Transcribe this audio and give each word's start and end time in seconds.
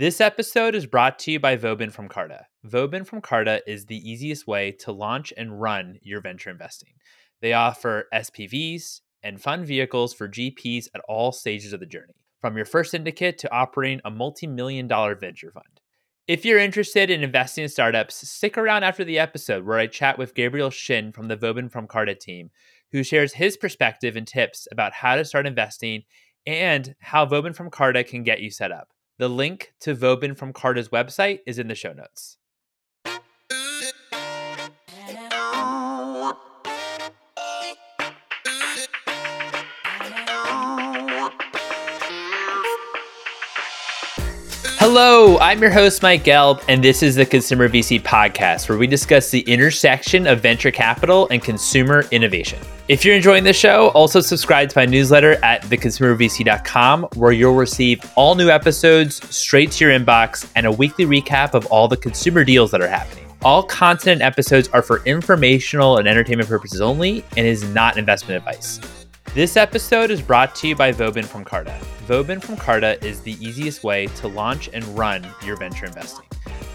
This 0.00 0.18
episode 0.18 0.74
is 0.74 0.86
brought 0.86 1.18
to 1.18 1.32
you 1.32 1.38
by 1.38 1.56
Vauban 1.56 1.90
from 1.90 2.08
Carta. 2.08 2.46
Vauban 2.64 3.04
from 3.04 3.20
Carta 3.20 3.60
is 3.66 3.84
the 3.84 3.98
easiest 3.98 4.46
way 4.46 4.72
to 4.80 4.92
launch 4.92 5.30
and 5.36 5.60
run 5.60 5.98
your 6.00 6.22
venture 6.22 6.48
investing. 6.48 6.94
They 7.42 7.52
offer 7.52 8.06
SPVs 8.10 9.02
and 9.22 9.42
fund 9.42 9.66
vehicles 9.66 10.14
for 10.14 10.26
GPs 10.26 10.86
at 10.94 11.02
all 11.06 11.32
stages 11.32 11.74
of 11.74 11.80
the 11.80 11.86
journey, 11.86 12.14
from 12.40 12.56
your 12.56 12.64
first 12.64 12.92
syndicate 12.92 13.36
to 13.40 13.52
operating 13.52 14.00
a 14.02 14.10
multi 14.10 14.46
million 14.46 14.88
dollar 14.88 15.14
venture 15.14 15.52
fund. 15.52 15.82
If 16.26 16.46
you're 16.46 16.58
interested 16.58 17.10
in 17.10 17.22
investing 17.22 17.64
in 17.64 17.68
startups, 17.68 18.26
stick 18.26 18.56
around 18.56 18.84
after 18.84 19.04
the 19.04 19.18
episode 19.18 19.66
where 19.66 19.76
I 19.76 19.86
chat 19.86 20.16
with 20.16 20.34
Gabriel 20.34 20.70
Shin 20.70 21.12
from 21.12 21.28
the 21.28 21.36
Vauban 21.36 21.68
from 21.68 21.86
Carta 21.86 22.14
team, 22.14 22.52
who 22.92 23.02
shares 23.02 23.34
his 23.34 23.58
perspective 23.58 24.16
and 24.16 24.26
tips 24.26 24.66
about 24.72 24.94
how 24.94 25.16
to 25.16 25.26
start 25.26 25.46
investing 25.46 26.04
and 26.46 26.94
how 27.00 27.26
Vauban 27.26 27.52
from 27.52 27.68
Carta 27.68 28.02
can 28.02 28.22
get 28.22 28.40
you 28.40 28.50
set 28.50 28.72
up. 28.72 28.88
The 29.20 29.28
link 29.28 29.74
to 29.80 29.94
Vauban 29.94 30.34
from 30.34 30.54
Carta's 30.54 30.88
website 30.88 31.40
is 31.44 31.58
in 31.58 31.68
the 31.68 31.74
show 31.74 31.92
notes. 31.92 32.38
Hello, 44.78 45.36
I'm 45.38 45.60
your 45.60 45.70
host, 45.70 46.00
Mike 46.00 46.24
Gelb, 46.24 46.64
and 46.66 46.82
this 46.82 47.02
is 47.02 47.16
the 47.16 47.26
Consumer 47.26 47.68
VC 47.68 48.00
podcast, 48.00 48.70
where 48.70 48.78
we 48.78 48.86
discuss 48.86 49.30
the 49.30 49.40
intersection 49.40 50.26
of 50.26 50.40
venture 50.40 50.70
capital 50.70 51.28
and 51.30 51.42
consumer 51.42 52.06
innovation. 52.10 52.58
If 52.90 53.04
you're 53.04 53.14
enjoying 53.14 53.44
the 53.44 53.52
show, 53.52 53.90
also 53.90 54.20
subscribe 54.20 54.68
to 54.70 54.76
my 54.76 54.84
newsletter 54.84 55.34
at 55.44 55.62
theconsumervc.com, 55.62 57.04
where 57.14 57.30
you'll 57.30 57.54
receive 57.54 58.02
all 58.16 58.34
new 58.34 58.50
episodes 58.50 59.24
straight 59.32 59.70
to 59.70 59.84
your 59.84 59.96
inbox 59.96 60.50
and 60.56 60.66
a 60.66 60.72
weekly 60.72 61.06
recap 61.06 61.54
of 61.54 61.66
all 61.66 61.86
the 61.86 61.96
consumer 61.96 62.42
deals 62.42 62.72
that 62.72 62.80
are 62.80 62.88
happening. 62.88 63.24
All 63.42 63.62
content 63.62 64.14
and 64.14 64.22
episodes 64.22 64.66
are 64.70 64.82
for 64.82 65.04
informational 65.04 65.98
and 65.98 66.08
entertainment 66.08 66.48
purposes 66.48 66.80
only 66.80 67.24
and 67.36 67.46
is 67.46 67.62
not 67.72 67.96
investment 67.96 68.38
advice. 68.38 68.80
This 69.34 69.56
episode 69.56 70.10
is 70.10 70.20
brought 70.20 70.56
to 70.56 70.66
you 70.66 70.74
by 70.74 70.90
Vauban 70.90 71.26
from 71.26 71.44
Carta. 71.44 71.78
Vauban 72.08 72.40
from 72.40 72.56
Carta 72.56 72.98
is 73.06 73.20
the 73.20 73.34
easiest 73.34 73.84
way 73.84 74.08
to 74.16 74.26
launch 74.26 74.68
and 74.72 74.84
run 74.98 75.24
your 75.44 75.56
venture 75.56 75.86
investing. 75.86 76.26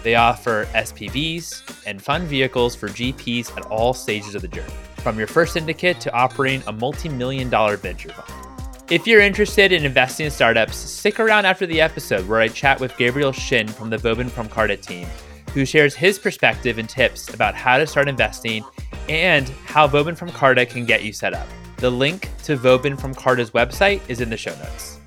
They 0.02 0.14
offer 0.14 0.66
SPVs 0.72 1.84
and 1.86 2.00
fund 2.00 2.26
vehicles 2.26 2.74
for 2.74 2.88
GPs 2.88 3.54
at 3.54 3.66
all 3.66 3.92
stages 3.92 4.34
of 4.34 4.40
the 4.40 4.48
journey, 4.48 4.72
from 5.06 5.18
your 5.18 5.28
first 5.28 5.52
syndicate 5.52 6.00
to 6.00 6.12
operating 6.12 6.60
a 6.66 6.72
multi 6.72 7.08
million 7.08 7.48
dollar 7.48 7.76
venture 7.76 8.08
fund. 8.08 8.82
If 8.90 9.06
you're 9.06 9.20
interested 9.20 9.70
in 9.70 9.84
investing 9.84 10.26
in 10.26 10.32
startups, 10.32 10.76
stick 10.76 11.20
around 11.20 11.46
after 11.46 11.64
the 11.64 11.80
episode 11.80 12.26
where 12.26 12.40
I 12.40 12.48
chat 12.48 12.80
with 12.80 12.96
Gabriel 12.96 13.30
Shin 13.30 13.68
from 13.68 13.88
the 13.88 13.98
Vauban 13.98 14.28
from 14.28 14.48
Carta 14.48 14.76
team, 14.76 15.06
who 15.54 15.64
shares 15.64 15.94
his 15.94 16.18
perspective 16.18 16.78
and 16.78 16.88
tips 16.88 17.32
about 17.32 17.54
how 17.54 17.78
to 17.78 17.86
start 17.86 18.08
investing 18.08 18.64
and 19.08 19.48
how 19.66 19.86
Vauban 19.86 20.16
from 20.16 20.30
Carta 20.30 20.66
can 20.66 20.84
get 20.84 21.04
you 21.04 21.12
set 21.12 21.34
up. 21.34 21.46
The 21.76 21.90
link 21.90 22.28
to 22.42 22.56
Vauban 22.56 22.96
from 22.96 23.14
Carta's 23.14 23.52
website 23.52 24.00
is 24.08 24.20
in 24.20 24.28
the 24.28 24.36
show 24.36 24.56
notes. 24.56 24.98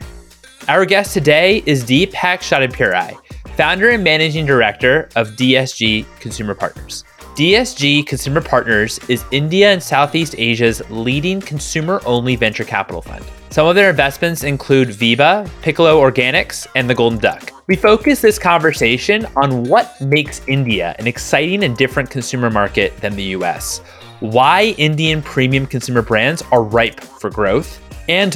Our 0.70 0.86
guest 0.86 1.14
today 1.14 1.62
is 1.66 1.84
Deepak 1.84 2.40
Shahdadpuri, 2.40 3.18
founder 3.58 3.90
and 3.90 4.02
managing 4.02 4.46
director 4.46 5.10
of 5.18 5.32
DSG 5.32 6.06
Consumer 6.22 6.56
Partners. 6.56 7.04
DSG 7.40 8.06
Consumer 8.06 8.42
Partners 8.42 9.00
is 9.08 9.24
India 9.32 9.72
and 9.72 9.82
Southeast 9.82 10.36
Asia's 10.38 10.82
leading 10.90 11.40
consumer 11.40 12.02
only 12.06 12.36
venture 12.36 12.66
capital 12.66 13.02
fund. 13.02 13.24
Some 13.50 13.66
of 13.66 13.76
their 13.76 13.90
investments 13.90 14.44
include 14.44 14.90
Veeba, 14.90 15.50
Piccolo 15.62 16.02
Organics, 16.02 16.68
and 16.76 16.90
the 16.90 16.94
Golden 16.94 17.18
Duck. 17.18 17.54
We 17.68 17.78
focus 17.78 18.20
this 18.20 18.38
conversation 18.38 19.26
on 19.38 19.64
what 19.64 20.02
makes 20.02 20.42
India 20.50 20.94
an 21.00 21.08
exciting 21.08 21.64
and 21.64 21.78
different 21.78 22.10
consumer 22.10 22.50
market 22.50 22.98
than 22.98 23.16
the 23.16 23.24
US, 23.38 23.80
why 24.20 24.76
Indian 24.78 25.22
premium 25.22 25.66
consumer 25.66 26.02
brands 26.02 26.44
are 26.52 26.62
ripe 26.62 27.00
for 27.00 27.30
growth, 27.30 27.82
and 28.10 28.36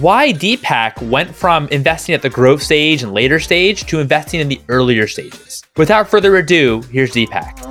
why 0.00 0.32
Deepak 0.32 1.08
went 1.08 1.32
from 1.32 1.68
investing 1.68 2.16
at 2.16 2.22
the 2.22 2.28
growth 2.28 2.64
stage 2.64 3.04
and 3.04 3.14
later 3.14 3.38
stage 3.38 3.84
to 3.84 4.00
investing 4.00 4.40
in 4.40 4.48
the 4.48 4.60
earlier 4.68 5.06
stages. 5.06 5.62
Without 5.76 6.08
further 6.08 6.34
ado, 6.34 6.82
here's 6.90 7.12
Deepak. 7.12 7.69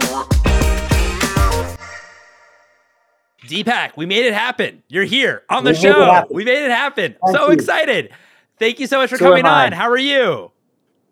Deepak, 3.49 3.97
we 3.97 4.05
made 4.05 4.25
it 4.25 4.33
happen. 4.33 4.83
You're 4.87 5.05
here 5.05 5.41
on 5.49 5.63
the 5.63 5.71
We 5.71 5.77
show. 5.77 6.27
We 6.29 6.45
made 6.45 6.63
it 6.63 6.69
happen. 6.69 7.15
Thank 7.25 7.35
so 7.35 7.47
you. 7.47 7.53
excited. 7.53 8.11
Thank 8.59 8.79
you 8.79 8.85
so 8.85 8.99
much 8.99 9.09
for 9.09 9.17
So 9.17 9.25
coming 9.25 9.45
on. 9.45 9.71
How 9.71 9.89
are 9.89 9.97
you? 9.97 10.51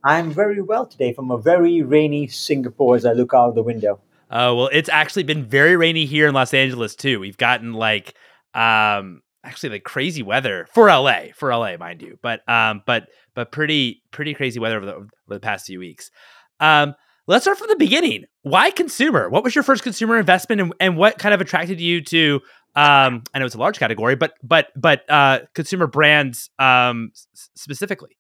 I'm 0.04 0.32
very 0.32 0.62
well 0.62 0.86
today 0.86 1.14
from 1.14 1.32
a 1.32 1.38
very 1.38 1.82
rainy 1.82 2.28
Singapore 2.28 2.96
as 2.96 3.06
I 3.06 3.14
look 3.14 3.34
out 3.34 3.50
of 3.50 3.56
the 3.56 3.64
window. 3.64 4.00
Uh, 4.30 4.54
well, 4.56 4.70
it's 4.72 4.90
actually 4.90 5.24
been 5.24 5.46
very 5.46 5.76
rainy 5.76 6.06
here 6.06 6.28
in 6.28 6.36
Los 6.36 6.54
Angeles 6.54 6.96
too. 6.96 7.20
We've 7.20 7.38
gotten 7.38 7.74
like, 7.74 8.14
um, 8.54 9.24
actually 9.44 9.70
like 9.70 9.84
crazy 9.84 10.22
weather 10.22 10.68
for 10.74 10.88
LA, 10.88 11.32
for 11.34 11.50
LA, 11.52 11.78
mind 11.78 12.04
you, 12.04 12.20
but 12.22 12.48
um, 12.48 12.84
but 12.86 13.08
but 13.34 13.52
pretty 13.52 14.04
pretty 14.12 14.36
crazy 14.36 14.60
weather 14.60 14.78
over 14.78 14.86
the, 14.86 14.94
over 14.94 15.10
the 15.28 15.40
past 15.40 15.66
few 15.66 15.80
weeks. 15.80 16.12
Um, 16.60 16.94
let's 17.28 17.44
start 17.44 17.58
from 17.58 17.68
the 17.68 17.76
beginning. 17.76 18.26
Why 18.42 18.72
consumer? 18.72 19.30
What 19.30 19.44
was 19.44 19.54
your 19.54 19.64
first 19.64 19.84
consumer 19.84 20.18
investment, 20.18 20.62
and, 20.62 20.74
and 20.80 20.98
what 20.98 21.20
kind 21.20 21.36
of 21.36 21.42
attracted 21.42 21.80
you 21.80 22.02
to? 22.06 22.42
Um, 22.76 23.24
I 23.34 23.40
know 23.40 23.46
it's 23.46 23.56
a 23.56 23.60
large 23.60 23.80
category, 23.80 24.16
but 24.16 24.34
but 24.42 24.68
but 24.76 25.10
uh, 25.10 25.40
consumer 25.54 25.88
brands 25.88 26.50
um, 26.58 27.12
specifically. 27.34 28.18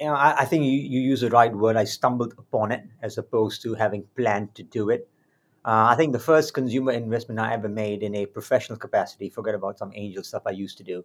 You 0.00 0.06
know, 0.06 0.14
I, 0.14 0.40
I 0.40 0.44
think 0.44 0.64
you, 0.64 0.72
you 0.72 1.00
use 1.00 1.20
the 1.20 1.30
right 1.30 1.54
word. 1.54 1.76
I 1.76 1.84
stumbled 1.84 2.34
upon 2.38 2.72
it 2.72 2.82
as 3.02 3.16
opposed 3.18 3.62
to 3.62 3.74
having 3.74 4.04
planned 4.16 4.54
to 4.56 4.62
do 4.62 4.90
it. 4.90 5.08
Uh, 5.64 5.88
I 5.90 5.96
think 5.96 6.12
the 6.12 6.18
first 6.18 6.54
consumer 6.54 6.92
investment 6.92 7.40
I 7.40 7.52
ever 7.52 7.68
made 7.68 8.02
in 8.02 8.14
a 8.14 8.26
professional 8.26 8.78
capacity, 8.78 9.30
forget 9.30 9.54
about 9.54 9.78
some 9.78 9.90
angel 9.94 10.22
stuff 10.22 10.42
I 10.46 10.50
used 10.50 10.78
to 10.78 10.84
do, 10.84 11.04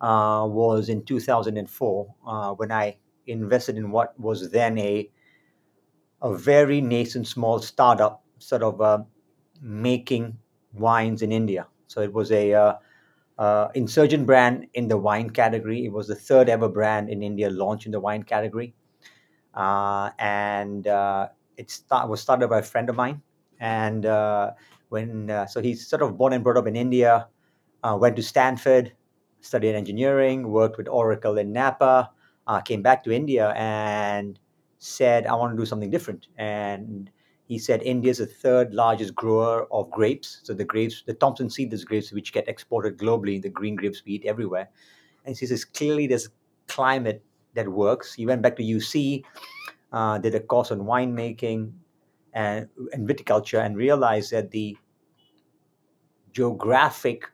uh, 0.00 0.46
was 0.48 0.88
in 0.88 1.04
2004 1.04 2.14
uh, 2.26 2.52
when 2.52 2.72
I 2.72 2.96
invested 3.26 3.76
in 3.76 3.90
what 3.90 4.18
was 4.18 4.50
then 4.50 4.78
a 4.78 5.10
a 6.22 6.34
very 6.34 6.80
nascent 6.80 7.26
small 7.26 7.60
startup, 7.60 8.22
sort 8.38 8.62
of 8.62 8.80
uh, 8.80 8.98
making 9.60 10.38
wines 10.72 11.22
in 11.22 11.32
India. 11.32 11.66
So 11.86 12.00
it 12.00 12.12
was 12.12 12.32
a 12.32 12.54
uh, 12.54 12.74
uh, 13.38 13.68
insurgent 13.74 14.26
brand 14.26 14.66
in 14.74 14.88
the 14.88 14.96
wine 14.96 15.30
category. 15.30 15.84
It 15.84 15.92
was 15.92 16.08
the 16.08 16.14
third 16.14 16.48
ever 16.48 16.68
brand 16.68 17.08
in 17.08 17.22
India 17.22 17.50
launched 17.50 17.86
in 17.86 17.92
the 17.92 18.00
wine 18.00 18.24
category, 18.24 18.74
uh, 19.54 20.10
and 20.18 20.86
uh, 20.86 21.28
it 21.56 21.70
start, 21.70 22.08
was 22.08 22.20
started 22.20 22.48
by 22.48 22.58
a 22.58 22.62
friend 22.62 22.88
of 22.90 22.96
mine. 22.96 23.22
And 23.60 24.06
uh, 24.06 24.52
when 24.88 25.46
so 25.48 25.60
he's 25.60 25.86
sort 25.86 26.02
of 26.02 26.16
born 26.16 26.32
and 26.32 26.44
brought 26.44 26.56
up 26.56 26.66
in 26.66 26.76
India, 26.76 27.28
went 27.82 28.16
to 28.16 28.22
Stanford, 28.22 28.92
studied 29.40 29.74
engineering, 29.74 30.48
worked 30.48 30.78
with 30.78 30.88
Oracle 30.88 31.38
in 31.38 31.52
Napa, 31.52 32.10
came 32.64 32.82
back 32.82 33.02
to 33.04 33.10
India 33.12 33.52
and 33.56 34.38
said, 34.78 35.26
"I 35.26 35.34
want 35.34 35.52
to 35.54 35.62
do 35.62 35.66
something 35.66 35.90
different." 35.90 36.28
And 36.36 37.10
he 37.46 37.58
said 37.58 37.82
India 37.82 38.10
is 38.10 38.18
the 38.18 38.26
third 38.26 38.74
largest 38.74 39.14
grower 39.14 39.66
of 39.72 39.90
grapes. 39.90 40.40
So 40.44 40.54
the 40.54 40.64
grapes, 40.64 41.02
the 41.06 41.14
Thompson 41.14 41.48
seedless 41.50 41.84
grapes, 41.84 42.12
which 42.12 42.32
get 42.32 42.48
exported 42.48 42.98
globally, 42.98 43.40
the 43.40 43.48
green 43.48 43.74
grapes 43.74 44.02
we 44.04 44.12
eat 44.12 44.24
everywhere. 44.26 44.68
And 45.24 45.36
he 45.36 45.46
says 45.46 45.64
clearly 45.64 46.06
there's 46.06 46.28
climate 46.66 47.24
that 47.54 47.68
works. 47.68 48.14
He 48.14 48.26
went 48.26 48.42
back 48.42 48.56
to 48.56 48.62
UC, 48.62 49.24
uh, 49.92 50.18
did 50.18 50.34
a 50.34 50.40
course 50.40 50.70
on 50.70 50.80
winemaking 50.80 51.72
and, 52.34 52.68
and 52.92 53.08
viticulture, 53.08 53.64
and 53.64 53.76
realized 53.76 54.30
that 54.32 54.50
the 54.50 54.76
geographic 56.32 57.30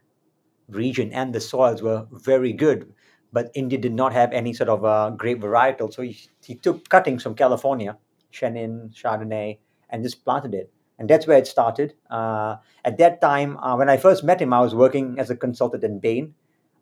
region 0.68 1.12
and 1.12 1.34
the 1.34 1.40
soils 1.40 1.82
were 1.82 2.06
very 2.12 2.52
good. 2.52 2.93
But 3.34 3.50
India 3.54 3.78
did 3.86 3.94
not 3.94 4.12
have 4.12 4.32
any 4.32 4.52
sort 4.54 4.70
of 4.70 4.84
uh, 4.84 5.10
grape 5.10 5.40
varietal. 5.40 5.92
So 5.92 6.02
he, 6.02 6.12
he 6.48 6.54
took 6.54 6.88
cuttings 6.88 7.22
from 7.24 7.34
California, 7.34 7.98
Chenin, 8.32 8.94
Chardonnay, 8.94 9.58
and 9.90 10.04
just 10.04 10.24
planted 10.24 10.54
it. 10.54 10.70
And 10.98 11.10
that's 11.10 11.26
where 11.26 11.38
it 11.38 11.48
started. 11.48 11.94
Uh, 12.08 12.56
at 12.84 12.98
that 12.98 13.20
time, 13.20 13.56
uh, 13.58 13.74
when 13.76 13.88
I 13.88 13.96
first 13.96 14.22
met 14.22 14.40
him, 14.40 14.52
I 14.52 14.60
was 14.60 14.74
working 14.74 15.16
as 15.18 15.30
a 15.30 15.36
consultant 15.36 15.82
in 15.82 15.98
Bain. 15.98 16.34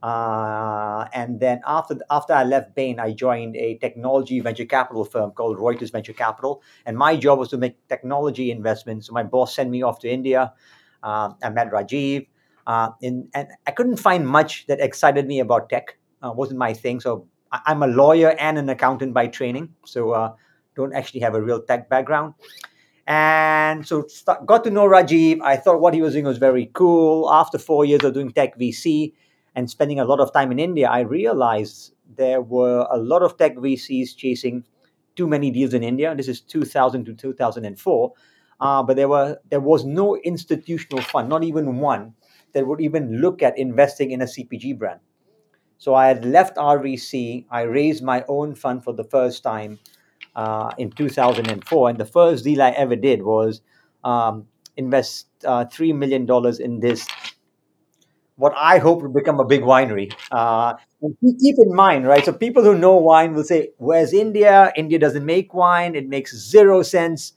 Uh, 0.03 1.07
and 1.15 1.41
then 1.41 1.61
after 1.65 1.97
after 2.11 2.35
I 2.35 2.45
left 2.45 2.75
Bain, 2.75 3.01
I 3.01 3.13
joined 3.13 3.57
a 3.57 3.79
technology 3.79 4.41
venture 4.41 4.67
capital 4.67 5.05
firm 5.07 5.31
called 5.31 5.57
Reuters 5.59 5.93
Venture 5.93 6.13
Capital. 6.13 6.61
And 6.85 6.99
my 6.99 7.17
job 7.17 7.39
was 7.39 7.49
to 7.51 7.57
make 7.57 7.77
technology 7.89 8.51
investments. 8.51 9.07
So 9.07 9.15
my 9.15 9.23
boss 9.23 9.55
sent 9.55 9.71
me 9.71 9.83
off 9.83 10.01
to 10.01 10.11
India. 10.11 10.53
Uh, 11.03 11.33
I 11.43 11.51
met 11.51 11.71
Rajiv. 11.71 12.27
Uh, 12.67 12.91
in, 13.01 13.29
and 13.33 13.49
I 13.67 13.71
couldn't 13.71 13.97
find 13.97 14.29
much 14.29 14.67
that 14.67 14.81
excited 14.81 15.27
me 15.27 15.41
about 15.41 15.71
tech. 15.71 15.97
Uh, 16.23 16.33
wasn't 16.33 16.59
my 16.59 16.73
thing. 16.73 17.01
So 17.01 17.27
I, 17.51 17.61
I'm 17.67 17.83
a 17.83 17.87
lawyer 17.87 18.31
and 18.39 18.59
an 18.59 18.69
accountant 18.69 19.15
by 19.15 19.27
training. 19.27 19.75
So 19.85 20.13
uh, 20.13 20.35
don't 20.77 20.95
actually 20.95 21.21
have 21.21 21.35
a 21.35 21.43
real 21.43 21.61
tech 21.63 21.89
background. 21.89 22.35
And 23.07 23.87
so 23.87 24.07
st- 24.07 24.47
got 24.47 24.65
to 24.65 24.71
know 24.71 24.85
Rajiv. 24.87 25.41
I 25.43 25.57
thought 25.57 25.81
what 25.81 25.95
he 25.95 26.03
was 26.03 26.13
doing 26.13 26.25
was 26.25 26.39
very 26.39 26.71
cool. 26.73 27.31
After 27.33 27.59
four 27.59 27.85
years 27.85 28.05
of 28.05 28.15
doing 28.15 28.31
tech 28.31 28.57
VC 28.57 29.15
and 29.55 29.69
spending 29.69 29.99
a 29.99 30.05
lot 30.05 30.21
of 30.21 30.33
time 30.33 30.53
in 30.53 30.59
India, 30.59 30.89
I 30.89 31.01
realized 31.01 31.93
there 32.17 32.41
were 32.41 32.87
a 32.91 32.99
lot 32.99 33.23
of 33.23 33.37
tech 33.37 33.57
VCs 33.57 34.15
chasing 34.15 34.65
too 35.17 35.27
many 35.27 35.51
deals 35.51 35.75
in 35.75 35.83
India. 35.83 36.15
This 36.15 36.29
is 36.29 36.41
2000 36.41 37.05
to 37.07 37.15
2004. 37.15 38.13
Uh, 38.61 38.83
but 38.83 38.95
there 38.97 39.09
were 39.09 39.39
there 39.51 39.61
was 39.61 39.85
no 39.85 40.17
institutional 40.19 41.03
fund, 41.03 41.29
not 41.29 41.43
even 41.43 41.79
one, 41.79 42.15
that 42.53 42.67
would 42.67 42.81
even 42.81 43.21
look 43.21 43.43
at 43.43 43.59
investing 43.59 44.13
in 44.13 44.23
a 44.23 44.27
CPG 44.27 44.73
brand. 44.73 45.01
So 45.83 45.97
I 45.97 46.07
had 46.07 46.25
left 46.25 46.59
RVC. 46.59 47.45
I 47.51 47.63
raised 47.63 48.05
my 48.05 48.25
own 48.29 48.55
fund 48.55 48.85
for 48.85 48.93
the 48.93 49.03
first 49.03 49.43
time 49.43 49.81
uh, 50.37 50.71
in 50.79 50.93
2004, 50.93 51.91
and 51.91 51.99
the 51.99 52.05
first 52.05 52.45
deal 52.45 52.63
I 52.63 52.71
ever 52.71 52.95
did 52.95 53.25
was 53.25 53.63
um, 54.05 54.47
invest 54.77 55.27
uh, 55.45 55.65
three 55.65 55.93
million 55.93 56.25
dollars 56.25 56.61
in 56.61 56.79
this. 56.79 57.09
What 58.37 58.55
I 58.57 58.79
hope 58.79 59.03
will 59.03 59.11
become 59.13 59.41
a 59.41 59.45
big 59.45 59.63
winery. 59.63 60.13
Uh, 60.31 60.75
keep 61.41 61.57
in 61.59 61.75
mind, 61.75 62.07
right? 62.07 62.25
So 62.25 62.33
people 62.33 62.63
who 62.63 62.79
know 62.79 62.97
wine 62.97 63.35
will 63.35 63.43
say, 63.45 63.71
"Where's 63.79 64.13
India? 64.13 64.73
India 64.77 65.01
doesn't 65.01 65.27
make 65.27 65.53
wine. 65.53 65.97
It 65.97 66.09
makes 66.09 66.37
zero 66.37 66.83
sense." 66.83 67.33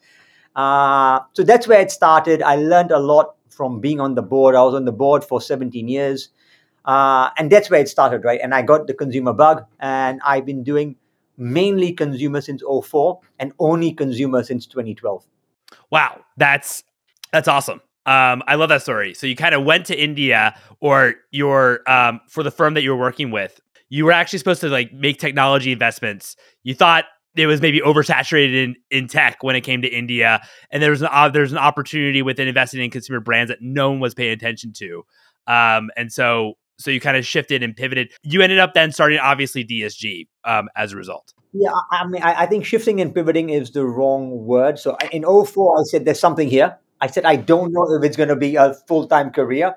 Uh, 0.56 1.20
so 1.34 1.44
that's 1.44 1.68
where 1.68 1.82
it 1.82 1.92
started. 1.92 2.44
I 2.44 2.58
learned 2.58 2.92
a 2.92 3.00
lot 3.00 3.36
from 3.50 3.82
being 3.82 4.00
on 4.00 4.16
the 4.16 4.22
board. 4.22 4.56
I 4.56 4.64
was 4.64 4.76
on 4.76 4.86
the 4.86 4.92
board 4.92 5.24
for 5.24 5.42
17 5.42 5.88
years. 5.88 6.30
Uh, 6.86 7.32
and 7.38 7.52
that's 7.52 7.70
where 7.70 7.82
it 7.82 7.90
started, 7.90 8.24
right? 8.24 8.40
And 8.42 8.54
I 8.54 8.62
got 8.62 8.88
the 8.88 8.94
consumer 8.94 9.34
bug, 9.34 9.66
and 9.80 10.22
I've 10.24 10.46
been 10.46 10.64
doing 10.64 10.96
mainly 11.38 11.92
consumer 11.92 12.42
since 12.42 12.64
04 12.64 13.20
and 13.40 13.52
only 13.60 13.92
consumer 13.92 14.44
since 14.44 14.66
2012. 14.68 15.26
Wow, 15.92 16.22
that's 16.38 16.84
that's 17.32 17.48
awesome. 17.48 17.82
Um, 18.06 18.44
I 18.48 18.56
love 18.56 18.70
that 18.70 18.84
story. 18.84 19.14
So 19.16 19.26
you 19.26 19.36
kind 19.36 19.56
of 19.56 19.64
went 19.64 19.88
to 19.88 20.00
India, 20.00 20.56
or 20.80 21.16
your 21.32 21.82
um, 21.90 22.22
for 22.30 22.44
the 22.44 22.52
firm 22.52 22.76
that 22.76 22.84
you 22.84 22.92
were 22.92 23.00
working 23.00 23.32
with, 23.32 23.60
you 23.90 24.06
were 24.06 24.12
actually 24.12 24.40
supposed 24.40 24.62
to 24.62 24.70
like 24.70 24.94
make 24.94 25.20
technology 25.20 25.72
investments. 25.72 26.36
You 26.64 26.76
thought 26.76 27.06
it 27.36 27.48
was 27.48 27.62
maybe 27.62 27.82
oversaturated 27.82 28.64
in, 28.64 28.76
in 28.92 29.08
tech 29.08 29.42
when 29.42 29.56
it 29.56 29.62
came 29.62 29.82
to 29.82 29.88
India, 29.88 30.42
and 30.70 30.84
there 30.84 30.92
was 30.92 31.02
an 31.02 31.10
uh, 31.12 31.30
there's 31.30 31.52
an 31.52 31.58
opportunity 31.58 32.22
within 32.22 32.48
investing 32.48 32.82
in 32.82 32.92
consumer 32.92 33.20
brands 33.20 33.50
that 33.50 33.62
no 33.62 33.90
one 33.90 34.00
was 34.00 34.14
paying 34.14 34.32
attention 34.32 34.72
to, 34.74 35.04
um, 35.48 35.90
and 35.98 36.14
so 36.14 36.58
so 36.78 36.92
you 36.92 37.00
kind 37.00 37.18
of 37.18 37.26
shifted 37.26 37.64
and 37.64 37.76
pivoted. 37.76 38.12
You 38.24 38.42
ended 38.42 38.60
up 38.60 38.74
then 38.74 38.92
starting 38.92 39.20
obviously 39.20 39.64
DSG 39.64 40.28
um, 40.44 40.70
as 40.76 40.94
a 40.94 40.98
result. 40.98 41.34
Yeah, 41.54 41.72
I 41.92 42.06
mean, 42.06 42.22
I, 42.22 42.42
I, 42.42 42.46
think 42.48 42.66
shifting 42.66 43.00
and 43.00 43.16
pivoting 43.16 43.50
is 43.50 43.72
the 43.72 43.86
wrong 43.86 44.46
word. 44.46 44.78
So 44.78 44.98
in 45.12 45.24
04, 45.24 45.80
I 45.80 45.84
said 45.84 46.04
there's 46.04 46.20
something 46.20 46.50
here. 46.50 46.78
I 47.00 47.08
said 47.08 47.26
I 47.26 47.38
don't 47.38 47.72
know 47.72 47.94
if 47.96 48.04
it's 48.04 48.18
going 48.18 48.30
to 48.30 48.36
be 48.36 48.58
a 48.58 48.74
full 48.88 49.08
time 49.08 49.32
career. 49.32 49.76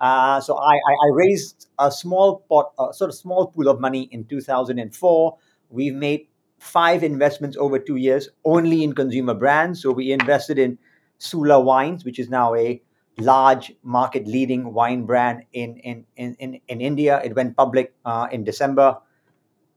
Uh, 0.00 0.40
so 0.40 0.56
I, 0.56 0.74
I, 0.74 0.92
I, 0.92 1.10
raised 1.12 1.66
a 1.78 1.90
small 1.90 2.44
pot, 2.48 2.72
a 2.78 2.94
sort 2.94 3.10
of 3.10 3.16
small 3.16 3.48
pool 3.48 3.68
of 3.68 3.80
money 3.80 4.08
in 4.12 4.24
2004. 4.24 5.36
We've 5.70 5.94
made 5.94 6.28
five 6.58 7.02
investments 7.02 7.56
over 7.56 7.78
two 7.78 7.96
years 7.96 8.28
only 8.44 8.84
in 8.84 8.94
consumer 8.94 9.34
brands. 9.34 9.82
So 9.82 9.90
we 9.90 10.12
invested 10.12 10.58
in 10.58 10.78
Sula 11.18 11.60
Wines, 11.60 12.04
which 12.04 12.18
is 12.18 12.30
now 12.30 12.54
a 12.54 12.80
large 13.18 13.72
market 13.82 14.26
leading 14.26 14.72
wine 14.72 15.04
brand 15.04 15.42
in, 15.52 15.76
in, 15.78 16.04
in, 16.16 16.34
in, 16.38 16.60
in 16.68 16.80
India. 16.80 17.20
It 17.24 17.34
went 17.34 17.56
public 17.56 17.94
uh, 18.04 18.28
in 18.30 18.44
December. 18.44 18.96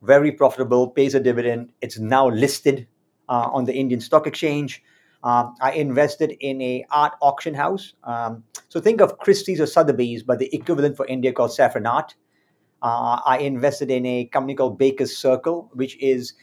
Very 0.01 0.31
profitable, 0.31 0.89
pays 0.89 1.13
a 1.13 1.19
dividend. 1.19 1.71
It's 1.81 1.99
now 1.99 2.29
listed 2.29 2.87
uh, 3.29 3.49
on 3.51 3.65
the 3.65 3.73
Indian 3.73 4.01
Stock 4.01 4.27
Exchange. 4.27 4.83
Um, 5.23 5.55
I 5.61 5.73
invested 5.73 6.35
in 6.39 6.61
a 6.61 6.85
art 6.89 7.13
auction 7.21 7.53
house. 7.53 7.93
Um, 8.03 8.43
so 8.69 8.79
think 8.79 9.01
of 9.01 9.19
Christie's 9.19 9.61
or 9.61 9.67
Sotheby's, 9.67 10.23
but 10.23 10.39
the 10.39 10.53
equivalent 10.55 10.97
for 10.97 11.05
India 11.05 11.31
called 11.31 11.51
Saffronart. 11.51 12.15
Uh, 12.81 13.21
I 13.23 13.37
invested 13.37 13.91
in 13.91 14.05
a 14.07 14.25
company 14.25 14.55
called 14.55 14.79
Baker's 14.79 15.15
Circle, 15.15 15.69
which 15.73 15.95
is 16.01 16.33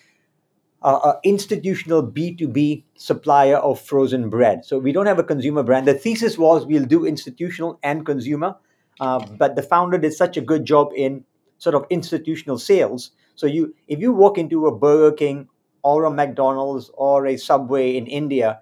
uh, 0.82 1.14
institutional 1.24 2.02
B2B 2.02 2.84
supplier 2.96 3.56
of 3.56 3.80
frozen 3.80 4.30
bread. 4.30 4.64
So 4.64 4.78
we 4.78 4.92
don't 4.92 5.06
have 5.06 5.18
a 5.18 5.24
consumer 5.24 5.62
brand. 5.62 5.86
The 5.86 5.94
thesis 5.94 6.38
was 6.38 6.66
we'll 6.66 6.84
do 6.84 7.04
institutional 7.04 7.78
and 7.82 8.06
consumer, 8.06 8.56
uh, 9.00 9.24
but 9.38 9.56
the 9.56 9.62
founder 9.62 9.98
did 9.98 10.12
such 10.12 10.36
a 10.36 10.40
good 10.40 10.64
job 10.64 10.92
in 10.96 11.24
sort 11.58 11.74
of 11.74 11.84
institutional 11.90 12.58
sales. 12.58 13.10
So 13.34 13.46
you, 13.46 13.74
if 13.86 14.00
you 14.00 14.12
walk 14.12 14.38
into 14.38 14.66
a 14.66 14.76
Burger 14.76 15.14
King 15.14 15.48
or 15.82 16.04
a 16.04 16.10
McDonald's 16.10 16.90
or 16.94 17.26
a 17.26 17.36
Subway 17.36 17.96
in 17.96 18.06
India, 18.06 18.60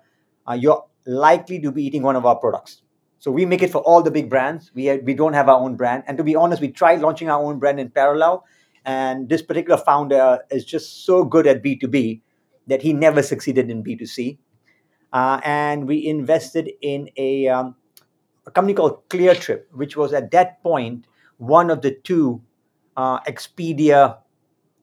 uh, 0.48 0.54
you're 0.54 0.84
likely 1.06 1.60
to 1.60 1.70
be 1.70 1.84
eating 1.84 2.02
one 2.02 2.16
of 2.16 2.26
our 2.26 2.36
products. 2.36 2.82
So 3.18 3.30
we 3.30 3.46
make 3.46 3.62
it 3.62 3.72
for 3.72 3.78
all 3.78 4.02
the 4.02 4.10
big 4.10 4.28
brands. 4.28 4.70
We 4.74 4.96
we 4.98 5.14
don't 5.14 5.32
have 5.32 5.48
our 5.48 5.58
own 5.58 5.76
brand, 5.76 6.04
and 6.06 6.16
to 6.18 6.24
be 6.24 6.36
honest, 6.36 6.60
we 6.60 6.68
tried 6.68 7.00
launching 7.00 7.28
our 7.28 7.42
own 7.42 7.58
brand 7.58 7.80
in 7.80 7.90
parallel, 7.90 8.44
and 8.86 9.28
this 9.28 9.42
particular 9.42 9.76
founder 9.76 10.38
is 10.50 10.64
just 10.64 11.04
so 11.04 11.24
good 11.24 11.46
at 11.46 11.62
B2B 11.62 12.20
that 12.68 12.80
he 12.80 12.92
never 12.92 13.22
succeeded 13.22 13.68
in 13.68 13.82
B2C. 13.82 14.38
Uh, 15.12 15.40
and 15.44 15.88
we 15.88 16.06
invested 16.06 16.70
in 16.82 17.10
a, 17.16 17.48
um, 17.48 17.74
a 18.46 18.50
company 18.52 18.74
called 18.74 19.08
ClearTrip, 19.08 19.62
which 19.72 19.96
was 19.96 20.12
at 20.12 20.30
that 20.30 20.62
point 20.62 21.06
one 21.38 21.68
of 21.68 21.82
the 21.82 21.92
two 22.04 22.40
uh, 22.96 23.20
Expedia 23.20 24.18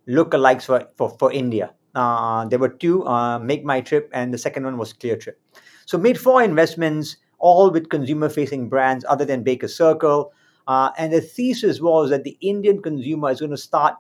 lookalikes 0.08 0.64
for, 0.64 0.86
for, 0.98 1.16
for 1.18 1.32
India. 1.32 1.74
Uh, 1.96 2.46
there 2.46 2.60
were 2.60 2.70
two, 2.70 3.06
uh, 3.06 3.40
Make 3.40 3.64
My 3.64 3.80
Trip, 3.80 4.10
and 4.14 4.34
the 4.34 4.38
second 4.38 4.66
one 4.66 4.78
was 4.78 4.94
ClearTrip. 4.94 5.36
So 5.86 5.98
made 5.98 6.20
four 6.20 6.44
investments, 6.44 7.18
all 7.40 7.72
with 7.72 7.90
consumer-facing 7.90 8.68
brands 8.70 9.06
other 9.08 9.26
than 9.26 9.44
Baker 9.44 9.68
Circle. 9.68 10.34
Uh, 10.68 10.92
and 10.98 11.12
the 11.12 11.22
thesis 11.22 11.82
was 11.82 12.10
that 12.10 12.24
the 12.24 12.38
Indian 12.42 12.82
consumer 12.82 13.30
is 13.30 13.40
going 13.40 13.52
to 13.52 13.58
start 13.58 13.96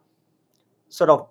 sort 0.89 1.09
of 1.09 1.27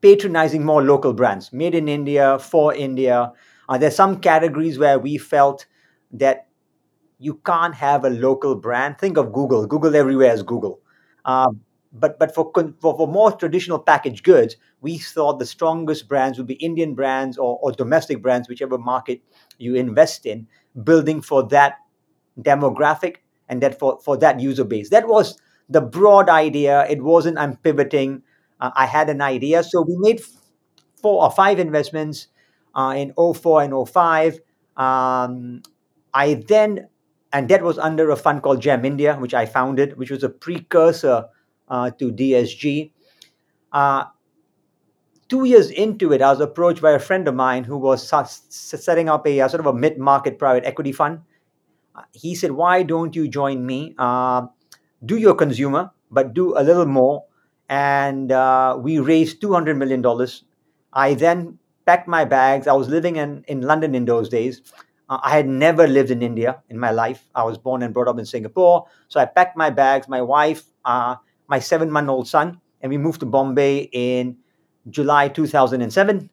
patronizing 0.00 0.64
more 0.64 0.82
local 0.82 1.12
brands, 1.12 1.52
made 1.52 1.74
in 1.74 1.88
India, 1.88 2.38
for 2.38 2.74
India. 2.74 3.32
Uh, 3.68 3.78
there's 3.78 3.96
some 3.96 4.20
categories 4.20 4.78
where 4.78 4.98
we 4.98 5.16
felt 5.16 5.66
that 6.12 6.46
you 7.18 7.34
can't 7.46 7.74
have 7.74 8.04
a 8.04 8.10
local 8.10 8.54
brand. 8.54 8.98
Think 8.98 9.16
of 9.16 9.32
Google. 9.32 9.66
Google 9.66 9.96
everywhere 9.96 10.32
is 10.32 10.42
Google. 10.42 10.80
Um, 11.24 11.60
but 11.94 12.18
but 12.18 12.34
for, 12.34 12.52
for, 12.80 12.96
for 12.96 13.08
more 13.08 13.32
traditional 13.32 13.78
packaged 13.78 14.24
goods, 14.24 14.56
we 14.80 14.98
thought 14.98 15.38
the 15.38 15.46
strongest 15.46 16.08
brands 16.08 16.36
would 16.38 16.46
be 16.46 16.54
Indian 16.54 16.94
brands 16.94 17.38
or, 17.38 17.58
or 17.62 17.72
domestic 17.72 18.20
brands, 18.20 18.48
whichever 18.48 18.76
market 18.76 19.22
you 19.58 19.74
invest 19.74 20.26
in, 20.26 20.46
building 20.82 21.22
for 21.22 21.48
that 21.48 21.76
demographic 22.40 23.16
and 23.54 23.62
that 23.62 23.78
for, 23.78 23.98
for 24.04 24.16
that 24.18 24.40
user 24.40 24.64
base. 24.64 24.90
That 24.90 25.06
was 25.06 25.38
the 25.68 25.80
broad 25.80 26.28
idea. 26.28 26.86
It 26.90 27.02
wasn't 27.02 27.38
I'm 27.38 27.56
pivoting. 27.56 28.22
Uh, 28.60 28.70
I 28.74 28.86
had 28.86 29.08
an 29.08 29.22
idea. 29.22 29.62
So 29.62 29.82
we 29.82 29.96
made 29.98 30.20
four 31.00 31.22
or 31.22 31.30
five 31.30 31.58
investments 31.58 32.28
uh, 32.74 32.94
in 32.96 33.14
04 33.14 33.62
and 33.62 33.88
05. 33.88 34.40
Um, 34.76 35.62
I 36.12 36.34
then, 36.48 36.88
and 37.32 37.48
that 37.48 37.62
was 37.62 37.78
under 37.78 38.10
a 38.10 38.16
fund 38.16 38.42
called 38.42 38.60
Gem 38.60 38.84
India, 38.84 39.16
which 39.16 39.34
I 39.34 39.46
founded, 39.46 39.96
which 39.96 40.10
was 40.10 40.24
a 40.24 40.28
precursor 40.28 41.26
uh, 41.68 41.90
to 41.90 42.12
DSG. 42.12 42.90
Uh, 43.72 44.04
two 45.28 45.44
years 45.44 45.70
into 45.70 46.12
it, 46.12 46.22
I 46.22 46.30
was 46.30 46.40
approached 46.40 46.82
by 46.82 46.92
a 46.92 46.98
friend 46.98 47.26
of 47.28 47.34
mine 47.34 47.64
who 47.64 47.78
was 47.78 48.12
setting 48.48 49.08
up 49.08 49.26
a, 49.26 49.40
a 49.40 49.48
sort 49.48 49.60
of 49.60 49.66
a 49.66 49.72
mid 49.72 49.98
market 49.98 50.38
private 50.38 50.64
equity 50.64 50.92
fund 50.92 51.20
he 52.12 52.34
said, 52.34 52.52
Why 52.52 52.82
don't 52.82 53.14
you 53.14 53.28
join 53.28 53.64
me? 53.64 53.94
Uh, 53.98 54.46
do 55.04 55.16
your 55.16 55.34
consumer, 55.34 55.90
but 56.10 56.34
do 56.34 56.56
a 56.56 56.62
little 56.62 56.86
more. 56.86 57.24
And 57.68 58.32
uh, 58.32 58.76
we 58.80 58.98
raised 58.98 59.40
$200 59.40 59.76
million. 59.76 60.04
I 60.92 61.14
then 61.14 61.58
packed 61.86 62.08
my 62.08 62.24
bags. 62.24 62.66
I 62.66 62.72
was 62.72 62.88
living 62.88 63.16
in, 63.16 63.44
in 63.48 63.62
London 63.62 63.94
in 63.94 64.04
those 64.04 64.28
days. 64.28 64.62
Uh, 65.08 65.18
I 65.22 65.36
had 65.36 65.48
never 65.48 65.86
lived 65.86 66.10
in 66.10 66.22
India 66.22 66.62
in 66.68 66.78
my 66.78 66.90
life. 66.90 67.26
I 67.34 67.44
was 67.44 67.58
born 67.58 67.82
and 67.82 67.92
brought 67.92 68.08
up 68.08 68.18
in 68.18 68.24
Singapore. 68.26 68.86
So 69.08 69.20
I 69.20 69.26
packed 69.26 69.56
my 69.56 69.70
bags, 69.70 70.08
my 70.08 70.22
wife, 70.22 70.64
uh, 70.84 71.16
my 71.48 71.58
seven 71.58 71.90
month 71.90 72.08
old 72.08 72.28
son, 72.28 72.60
and 72.80 72.90
we 72.90 72.96
moved 72.98 73.20
to 73.20 73.26
Bombay 73.26 73.90
in 73.92 74.36
July 74.90 75.28
2007. 75.28 76.30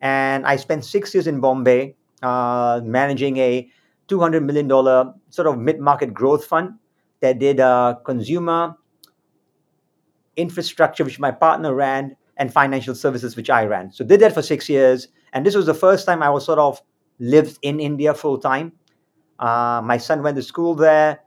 And 0.00 0.46
I 0.46 0.56
spent 0.56 0.84
six 0.84 1.14
years 1.14 1.26
in 1.26 1.40
Bombay 1.40 1.96
uh, 2.22 2.80
managing 2.84 3.36
a 3.38 3.68
$200 4.08 4.44
million 4.44 4.68
sort 5.30 5.46
of 5.46 5.58
mid-market 5.58 6.12
growth 6.12 6.44
fund 6.44 6.74
that 7.20 7.38
did 7.38 7.60
uh, 7.60 7.94
consumer 8.04 8.76
infrastructure, 10.36 11.04
which 11.04 11.18
my 11.18 11.30
partner 11.30 11.74
ran, 11.74 12.16
and 12.36 12.52
financial 12.52 12.94
services, 12.94 13.36
which 13.36 13.50
I 13.50 13.64
ran. 13.64 13.92
So 13.92 14.04
did 14.04 14.20
that 14.20 14.34
for 14.34 14.42
six 14.42 14.68
years. 14.68 15.08
And 15.32 15.46
this 15.46 15.54
was 15.54 15.66
the 15.66 15.74
first 15.74 16.06
time 16.06 16.22
I 16.22 16.30
was 16.30 16.44
sort 16.44 16.58
of 16.58 16.82
lived 17.18 17.58
in 17.62 17.80
India 17.80 18.14
full 18.14 18.38
time. 18.38 18.72
Uh, 19.38 19.80
my 19.84 19.98
son 19.98 20.22
went 20.22 20.36
to 20.36 20.42
school 20.42 20.74
there. 20.74 21.20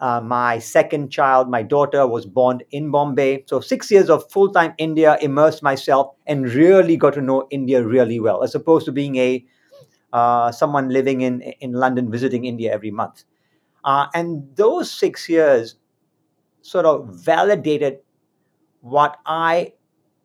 Uh, 0.00 0.20
my 0.20 0.60
second 0.60 1.10
child, 1.10 1.50
my 1.50 1.62
daughter, 1.62 2.06
was 2.06 2.24
born 2.24 2.60
in 2.70 2.90
Bombay. 2.90 3.44
So 3.46 3.60
six 3.60 3.90
years 3.90 4.08
of 4.08 4.30
full 4.30 4.50
time 4.52 4.72
India, 4.78 5.18
immersed 5.20 5.62
myself, 5.62 6.14
and 6.26 6.48
really 6.52 6.96
got 6.96 7.14
to 7.14 7.20
know 7.20 7.48
India 7.50 7.82
really 7.82 8.20
well, 8.20 8.42
as 8.42 8.54
opposed 8.54 8.86
to 8.86 8.92
being 8.92 9.16
a 9.16 9.44
uh, 10.12 10.52
someone 10.52 10.88
living 10.90 11.20
in 11.22 11.42
in 11.60 11.72
London 11.72 12.10
visiting 12.10 12.44
India 12.44 12.72
every 12.72 12.90
month. 12.90 13.24
Uh, 13.84 14.06
and 14.14 14.44
those 14.56 14.90
six 14.90 15.28
years 15.28 15.76
sort 16.62 16.86
of 16.86 17.08
validated 17.14 17.98
what 18.80 19.18
I 19.26 19.72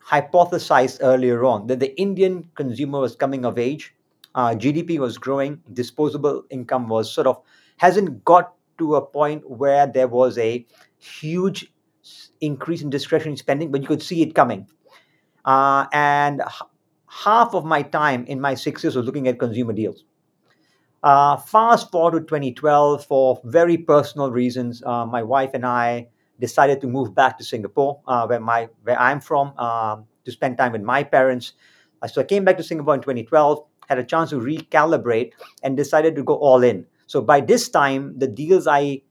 hypothesized 0.05 0.99
earlier 1.01 1.45
on 1.45 1.67
that 1.67 1.79
the 1.79 1.99
Indian 1.99 2.49
consumer 2.55 2.99
was 2.99 3.15
coming 3.15 3.45
of 3.45 3.57
age, 3.57 3.95
uh, 4.35 4.55
GDP 4.55 4.99
was 4.99 5.17
growing, 5.17 5.61
disposable 5.73 6.43
income 6.49 6.87
was 6.89 7.11
sort 7.11 7.27
of 7.27 7.41
hasn't 7.77 8.23
got 8.25 8.53
to 8.77 8.95
a 8.95 9.05
point 9.05 9.49
where 9.49 9.87
there 9.87 10.07
was 10.07 10.37
a 10.37 10.65
huge 10.99 11.71
increase 12.41 12.81
in 12.81 12.89
discretionary 12.89 13.37
spending, 13.37 13.71
but 13.71 13.81
you 13.81 13.87
could 13.87 14.03
see 14.03 14.21
it 14.21 14.35
coming. 14.35 14.67
Uh, 15.45 15.85
and 15.93 16.41
half 17.13 17.53
of 17.53 17.63
my 17.63 17.81
time 17.81 18.25
in 18.25 18.41
my 18.41 18.55
six 18.55 18.83
years 18.83 18.95
was 18.95 19.05
looking 19.05 19.27
at 19.27 19.37
consumer 19.39 19.73
deals. 19.73 20.03
Uh, 21.03 21.37
fast 21.37 21.91
forward 21.91 22.11
to 22.11 22.25
2012, 22.25 23.05
for 23.05 23.41
very 23.43 23.77
personal 23.77 24.31
reasons, 24.31 24.81
uh, 24.85 25.05
my 25.05 25.21
wife 25.21 25.51
and 25.53 25.65
I 25.65 26.07
decided 26.39 26.81
to 26.81 26.87
move 26.87 27.13
back 27.13 27.37
to 27.37 27.43
Singapore, 27.43 27.99
uh, 28.07 28.25
where 28.25 28.39
my 28.39 28.69
where 28.83 28.99
I'm 28.99 29.19
from, 29.19 29.57
um, 29.59 30.05
to 30.25 30.31
spend 30.31 30.57
time 30.57 30.71
with 30.71 30.81
my 30.81 31.03
parents. 31.03 31.53
Uh, 32.01 32.07
so 32.07 32.21
I 32.21 32.23
came 32.23 32.45
back 32.45 32.57
to 32.57 32.63
Singapore 32.63 32.95
in 32.95 33.01
2012, 33.01 33.63
had 33.89 33.99
a 33.99 34.03
chance 34.03 34.29
to 34.31 34.37
recalibrate, 34.37 35.33
and 35.61 35.75
decided 35.75 36.15
to 36.15 36.23
go 36.23 36.35
all 36.35 36.63
in. 36.63 36.85
So 37.05 37.21
by 37.21 37.41
this 37.41 37.69
time, 37.69 38.17
the 38.17 38.27
deals 38.27 38.65
I 38.65 39.01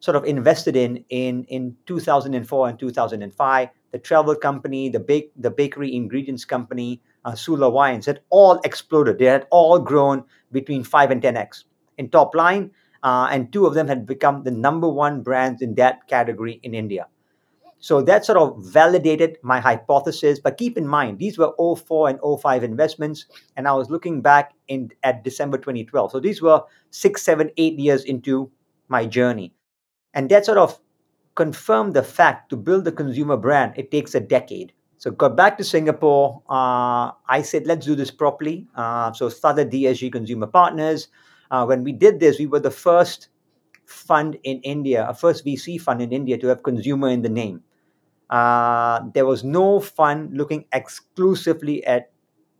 sort 0.00 0.16
of 0.16 0.24
invested 0.24 0.76
in 0.76 1.04
in 1.08 1.44
in 1.44 1.76
2004 1.86 2.68
and 2.68 2.78
2005, 2.78 3.68
the 3.92 3.98
travel 3.98 4.34
company, 4.34 4.88
the 4.88 5.00
bake 5.00 5.32
the 5.36 5.50
bakery 5.50 5.94
ingredients 5.94 6.44
company, 6.44 7.00
uh, 7.24 7.34
Sula 7.34 7.68
Wines 7.70 8.06
had 8.06 8.20
all 8.30 8.60
exploded. 8.64 9.18
They 9.18 9.26
had 9.26 9.46
all 9.50 9.78
grown 9.78 10.24
between 10.52 10.84
five 10.84 11.10
and 11.10 11.20
ten 11.20 11.36
x 11.36 11.64
in 11.96 12.08
top 12.10 12.34
line, 12.34 12.70
uh, 13.02 13.28
and 13.30 13.52
two 13.52 13.66
of 13.66 13.74
them 13.74 13.88
had 13.88 14.06
become 14.06 14.44
the 14.44 14.50
number 14.50 14.88
one 14.88 15.22
brands 15.22 15.62
in 15.62 15.74
that 15.76 16.06
category 16.08 16.60
in 16.62 16.74
India. 16.74 17.06
So 17.80 18.02
that 18.02 18.24
sort 18.24 18.38
of 18.38 18.56
validated 18.58 19.38
my 19.42 19.60
hypothesis. 19.60 20.40
But 20.40 20.58
keep 20.58 20.76
in 20.76 20.86
mind, 20.86 21.18
these 21.18 21.38
were 21.38 21.52
04 21.58 22.08
and 22.08 22.18
05 22.40 22.64
investments, 22.64 23.26
and 23.56 23.68
I 23.68 23.72
was 23.74 23.88
looking 23.88 24.20
back 24.20 24.52
in 24.66 24.90
at 25.04 25.22
December 25.22 25.58
2012. 25.58 26.10
So 26.10 26.20
these 26.20 26.42
were 26.42 26.62
six, 26.90 27.22
seven, 27.22 27.50
eight 27.56 27.78
years 27.78 28.04
into 28.04 28.50
my 28.88 29.06
journey. 29.06 29.52
And 30.14 30.28
that 30.30 30.44
sort 30.44 30.58
of 30.58 30.80
confirmed 31.36 31.94
the 31.94 32.02
fact 32.02 32.50
to 32.50 32.56
build 32.56 32.88
a 32.88 32.92
consumer 32.92 33.36
brand, 33.36 33.74
it 33.76 33.92
takes 33.92 34.14
a 34.14 34.20
decade. 34.20 34.72
So 34.98 35.12
got 35.12 35.36
back 35.36 35.56
to 35.58 35.64
Singapore. 35.64 36.42
Uh, 36.50 37.12
I 37.28 37.42
said, 37.42 37.66
let's 37.66 37.86
do 37.86 37.94
this 37.94 38.10
properly. 38.10 38.66
Uh, 38.74 39.12
so 39.12 39.28
started 39.28 39.70
DSG 39.70 40.10
Consumer 40.10 40.48
Partners. 40.48 41.08
Uh, 41.50 41.64
when 41.64 41.84
we 41.84 41.92
did 41.92 42.18
this, 42.18 42.38
we 42.38 42.46
were 42.46 42.58
the 42.60 42.70
first 42.70 43.28
fund 43.86 44.36
in 44.42 44.60
India, 44.62 45.08
a 45.08 45.14
first 45.14 45.46
VC 45.46 45.80
fund 45.80 46.02
in 46.02 46.12
India 46.12 46.36
to 46.36 46.48
have 46.48 46.64
consumer 46.64 47.08
in 47.08 47.22
the 47.22 47.28
name. 47.28 47.62
Uh, 48.28 49.00
there 49.14 49.24
was 49.24 49.44
no 49.44 49.80
fund 49.80 50.36
looking 50.36 50.66
exclusively 50.72 51.82
at 51.86 52.10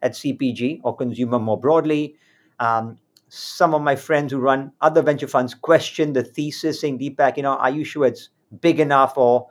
at 0.00 0.12
CPG 0.12 0.80
or 0.84 0.96
consumer 0.96 1.40
more 1.40 1.58
broadly. 1.58 2.14
Um, 2.60 2.98
some 3.28 3.74
of 3.74 3.82
my 3.82 3.96
friends 3.96 4.32
who 4.32 4.38
run 4.38 4.72
other 4.80 5.02
venture 5.02 5.26
funds 5.26 5.54
question 5.54 6.12
the 6.12 6.22
thesis, 6.22 6.80
saying, 6.80 7.00
Deepak, 7.00 7.36
you 7.36 7.42
know, 7.42 7.56
are 7.56 7.70
you 7.70 7.84
sure 7.84 8.06
it's 8.06 8.30
big 8.60 8.78
enough 8.78 9.18
or 9.18 9.48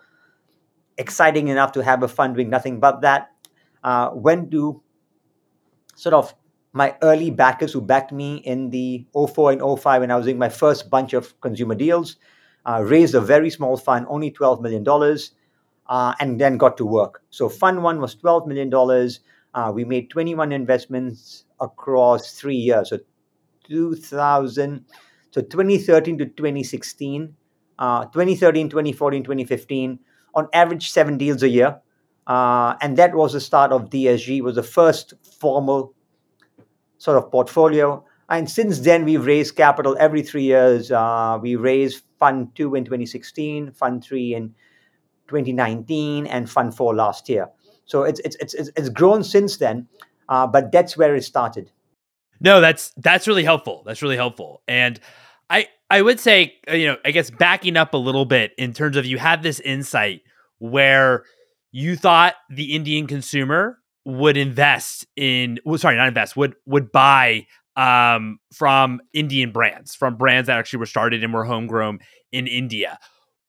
exciting 0.98 1.48
enough 1.48 1.72
to 1.74 1.84
have 1.84 2.04
a 2.04 2.08
fund 2.08 2.36
doing 2.36 2.50
nothing 2.50 2.80
but 2.80 3.01
that? 3.01 3.32
Uh, 3.84 4.10
when 4.10 4.50
do 4.50 4.82
sort 5.96 6.13
of 6.13 6.34
my 6.74 6.96
early 7.01 7.32
backers 7.32 7.74
who 7.74 7.82
backed 7.82 8.12
me 8.12 8.38
in 8.38 8.70
the 8.70 9.06
04 9.13 9.54
and 9.54 9.80
05 9.80 10.01
when 10.01 10.12
I 10.12 10.16
was 10.16 10.25
doing 10.25 10.38
my 10.38 10.50
first 10.50 10.89
bunch 10.89 11.13
of 11.13 11.39
consumer 11.42 11.75
deals 11.75 12.18
uh, 12.68 12.82
raised 12.84 13.16
a 13.16 13.22
very 13.22 13.50
small 13.50 13.77
fund, 13.77 14.06
only 14.10 14.30
$12 14.30 14.62
million, 14.62 14.86
uh, 15.88 16.13
and 16.20 16.39
then 16.39 16.58
got 16.58 16.77
to 16.77 16.86
work. 16.86 17.24
So, 17.30 17.48
fund 17.48 17.82
one 17.82 18.01
was 18.01 18.16
$12 18.16 18.46
million. 18.46 18.72
Uh, 19.54 19.72
we 19.74 19.86
made 19.86 20.10
21 20.10 20.51
investments 20.51 21.46
across 21.60 22.34
three 22.34 22.58
years. 22.58 22.89
So, 22.89 23.00
2000, 23.63 24.86
so 25.32 25.42
2013 25.42 26.18
to 26.18 26.25
2016, 26.25 27.36
uh, 27.80 28.06
2013, 28.06 28.70
2014, 28.70 29.24
2015, 29.24 30.00
on 30.38 30.48
average, 30.53 30.91
seven 30.91 31.17
deals 31.17 31.44
a 31.44 31.50
year. 31.50 31.82
Uh, 32.27 32.75
and 32.82 32.96
that 32.98 33.15
was 33.15 33.34
the 33.34 33.41
start 33.41 33.72
of 33.72 33.89
DSG, 33.89 34.41
was 34.41 34.56
the 34.56 34.63
first 34.63 35.13
formal 35.39 35.94
sort 37.00 37.17
of 37.17 37.32
portfolio. 37.32 38.06
And 38.29 38.50
since 38.50 38.79
then, 38.79 39.03
we've 39.03 39.25
raised 39.25 39.56
capital 39.56 39.98
every 40.00 40.22
three 40.22 40.44
years. 40.44 40.91
Uh, 40.91 41.39
we 41.41 41.56
raised 41.56 42.03
Fund 42.20 42.56
2 42.56 42.75
in 42.75 42.86
2016, 42.86 43.72
Fund 43.72 44.03
3 44.03 44.36
in 44.36 44.50
2019, 45.27 46.27
and 46.27 46.50
Fund 46.50 46.75
4 46.75 46.94
last 46.94 47.27
year. 47.29 47.50
So 47.86 48.03
it's, 48.03 48.20
it's, 48.20 48.36
it's, 48.36 48.53
it's 48.53 48.89
grown 48.89 49.24
since 49.24 49.58
then, 49.58 49.88
uh, 50.29 50.46
but 50.46 50.72
that's 50.72 50.98
where 50.98 51.15
it 51.15 51.24
started. 51.24 51.72
No, 52.39 52.62
that's 52.62 52.91
that's 52.98 53.27
really 53.27 53.44
helpful. 53.44 53.82
That's 53.84 54.03
really 54.03 54.15
helpful. 54.15 54.62
And 54.67 55.00
I 55.50 55.70
I 55.89 56.01
would 56.01 56.20
say, 56.20 56.56
uh, 56.70 56.74
you 56.74 56.88
know, 56.88 56.98
I 57.06 57.12
guess 57.12 57.29
backing 57.29 57.77
up 57.77 57.94
a 57.94 57.98
little 57.98 58.25
bit 58.25 58.51
in 58.58 58.74
terms 58.74 58.98
of 58.98 59.06
you 59.06 59.17
had 59.17 59.44
this 59.44 59.60
insight 59.60 60.22
where 60.60 61.24
you 61.72 61.96
thought 61.96 62.36
the 62.50 62.75
Indian 62.75 63.08
consumer 63.08 63.79
would 64.06 64.38
invest 64.38 65.06
in 65.15 65.60
well, 65.65 65.77
sorry, 65.77 65.96
not 65.96 66.08
invest, 66.08 66.36
would 66.36 66.56
would 66.65 66.91
buy 66.91 67.46
um, 67.75 68.39
from 68.53 69.01
Indian 69.13 69.51
brands, 69.51 69.96
from 69.96 70.17
brands 70.17 70.48
that 70.48 70.58
actually 70.58 70.79
were 70.79 70.86
started 70.86 71.24
and 71.24 71.34
were 71.34 71.46
homegrown 71.46 72.00
in 72.32 72.48
India. 72.48 73.00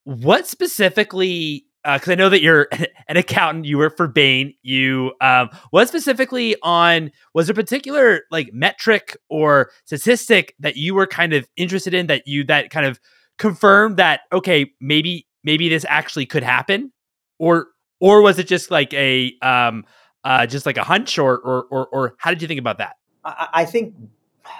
What 0.04 0.46
specifically 0.46 1.64
because 1.84 2.08
uh, 2.08 2.12
I 2.12 2.14
know 2.16 2.28
that 2.28 2.42
you're 2.42 2.68
an 3.08 3.16
accountant, 3.16 3.64
you 3.64 3.78
work 3.78 3.96
for 3.96 4.08
Bain. 4.08 4.54
You 4.62 5.12
um, 5.20 5.50
what 5.70 5.88
specifically 5.88 6.56
on 6.62 7.10
was 7.34 7.46
there 7.46 7.52
a 7.52 7.54
particular 7.54 8.22
like 8.30 8.52
metric 8.52 9.16
or 9.28 9.70
statistic 9.84 10.54
that 10.60 10.76
you 10.76 10.94
were 10.94 11.06
kind 11.06 11.32
of 11.32 11.48
interested 11.56 11.94
in 11.94 12.08
that 12.08 12.26
you 12.26 12.44
that 12.44 12.70
kind 12.70 12.86
of 12.86 13.00
confirmed 13.38 13.96
that 13.98 14.20
okay 14.32 14.72
maybe 14.80 15.26
maybe 15.44 15.68
this 15.68 15.84
actually 15.88 16.26
could 16.26 16.42
happen, 16.42 16.92
or 17.38 17.68
or 18.00 18.22
was 18.22 18.38
it 18.38 18.46
just 18.46 18.70
like 18.70 18.92
a 18.94 19.32
um, 19.42 19.84
uh, 20.24 20.46
just 20.46 20.66
like 20.66 20.76
a 20.76 20.84
hunch, 20.84 21.18
or, 21.18 21.38
or 21.38 21.64
or 21.70 21.86
or 21.88 22.14
how 22.18 22.30
did 22.30 22.42
you 22.42 22.48
think 22.48 22.60
about 22.60 22.78
that? 22.78 22.96
I, 23.24 23.48
I 23.52 23.64
think 23.64 23.94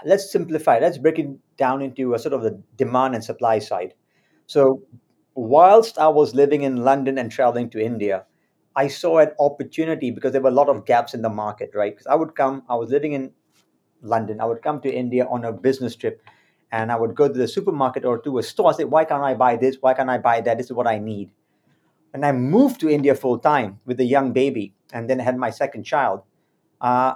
let's 0.05 0.31
simplify. 0.31 0.79
Let's 0.79 0.99
break 0.99 1.19
it 1.19 1.29
down 1.57 1.83
into 1.83 2.15
a 2.15 2.19
sort 2.19 2.33
of 2.33 2.43
the 2.43 2.63
demand 2.77 3.15
and 3.15 3.25
supply 3.25 3.59
side. 3.59 3.95
So 4.47 4.83
whilst 5.39 5.99
I 5.99 6.09
was 6.09 6.35
living 6.35 6.63
in 6.63 6.79
London 6.79 7.17
and 7.17 7.31
traveling 7.31 7.71
to 7.71 7.81
India, 7.81 8.25
I 8.75 8.89
saw 8.89 9.19
an 9.19 9.31
opportunity 9.39 10.11
because 10.11 10.33
there 10.33 10.41
were 10.41 10.51
a 10.51 10.61
lot 10.61 10.69
of 10.69 10.85
gaps 10.85 11.15
in 11.15 11.23
the 11.23 11.29
market, 11.29 11.71
right? 11.75 11.93
Because 11.93 12.09
I 12.09 12.17
would 12.17 12.35
come, 12.35 12.65
I 12.69 12.75
was 12.75 12.91
living 12.91 13.13
in 13.13 13.31
London, 14.03 14.41
I 14.41 14.47
would 14.47 14.63
come 14.63 14.81
to 14.81 14.93
India 14.93 15.27
on 15.31 15.45
a 15.45 15.53
business 15.53 15.95
trip 15.95 16.23
and 16.73 16.91
I 16.91 16.97
would 16.97 17.15
go 17.15 17.29
to 17.29 17.35
the 17.35 17.47
supermarket 17.47 18.05
or 18.05 18.19
to 18.23 18.39
a 18.39 18.43
store. 18.43 18.71
I 18.71 18.77
say, 18.77 18.85
why 18.85 19.05
can't 19.05 19.23
I 19.23 19.35
buy 19.35 19.57
this? 19.57 19.77
Why 19.81 19.95
can't 19.95 20.11
I 20.11 20.19
buy 20.19 20.41
that? 20.41 20.59
This 20.59 20.67
is 20.67 20.73
what 20.73 20.89
I 20.89 20.99
need. 20.99 21.31
And 22.13 22.27
I 22.27 22.33
moved 22.33 22.81
to 22.81 22.89
India 22.89 23.15
full 23.15 23.39
time 23.39 23.79
with 23.87 24.01
a 24.01 24.05
young 24.05 24.33
baby 24.33 24.75
and 24.93 25.09
then 25.09 25.21
had 25.21 25.37
my 25.37 25.51
second 25.51 25.85
child. 25.85 26.23
Uh, 26.81 27.15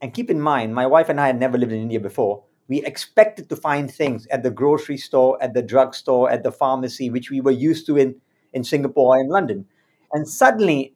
and 0.00 0.14
keep 0.14 0.30
in 0.30 0.40
mind, 0.40 0.74
my 0.74 0.86
wife 0.86 1.08
and 1.08 1.20
I 1.20 1.26
had 1.26 1.40
never 1.40 1.58
lived 1.58 1.72
in 1.72 1.80
India 1.80 2.00
before. 2.00 2.44
We 2.72 2.82
expected 2.86 3.50
to 3.50 3.56
find 3.56 3.92
things 3.92 4.26
at 4.28 4.42
the 4.42 4.50
grocery 4.50 4.96
store, 4.96 5.36
at 5.42 5.52
the 5.52 5.60
drugstore, 5.60 6.30
at 6.30 6.42
the 6.42 6.50
pharmacy, 6.50 7.10
which 7.10 7.30
we 7.30 7.42
were 7.42 7.50
used 7.50 7.84
to 7.84 7.98
in, 7.98 8.14
in 8.54 8.64
Singapore 8.64 9.18
and 9.18 9.28
London. 9.28 9.66
And 10.14 10.26
suddenly, 10.26 10.94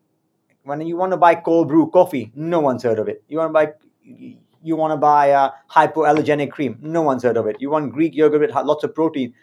when 0.65 0.81
you 0.81 0.97
want 0.97 1.13
to 1.13 1.19
buy 1.19 1.35
cold 1.35 1.69
brew 1.69 1.91
coffee, 1.91 2.33
no 2.35 2.61
one's 2.61 2.83
heard 2.83 2.99
of 2.99 3.09
it. 3.09 3.23
You 3.29 3.37
want 3.37 3.51
to 3.51 3.53
buy 3.53 3.73
you 4.63 4.75
want 4.75 4.95
to 4.95 4.97
buy 4.97 5.27
a 5.27 5.51
hypoallergenic 5.71 6.51
cream, 6.51 6.79
no 6.81 7.03
one's 7.03 7.25
heard 7.25 7.37
of 7.37 7.47
it. 7.47 7.57
You 7.61 7.69
want 7.69 7.93
Greek 7.93 8.15
yogurt 8.15 8.41
with 8.41 8.53
lots 8.53 8.83
of 8.83 8.95
protein, 8.95 9.35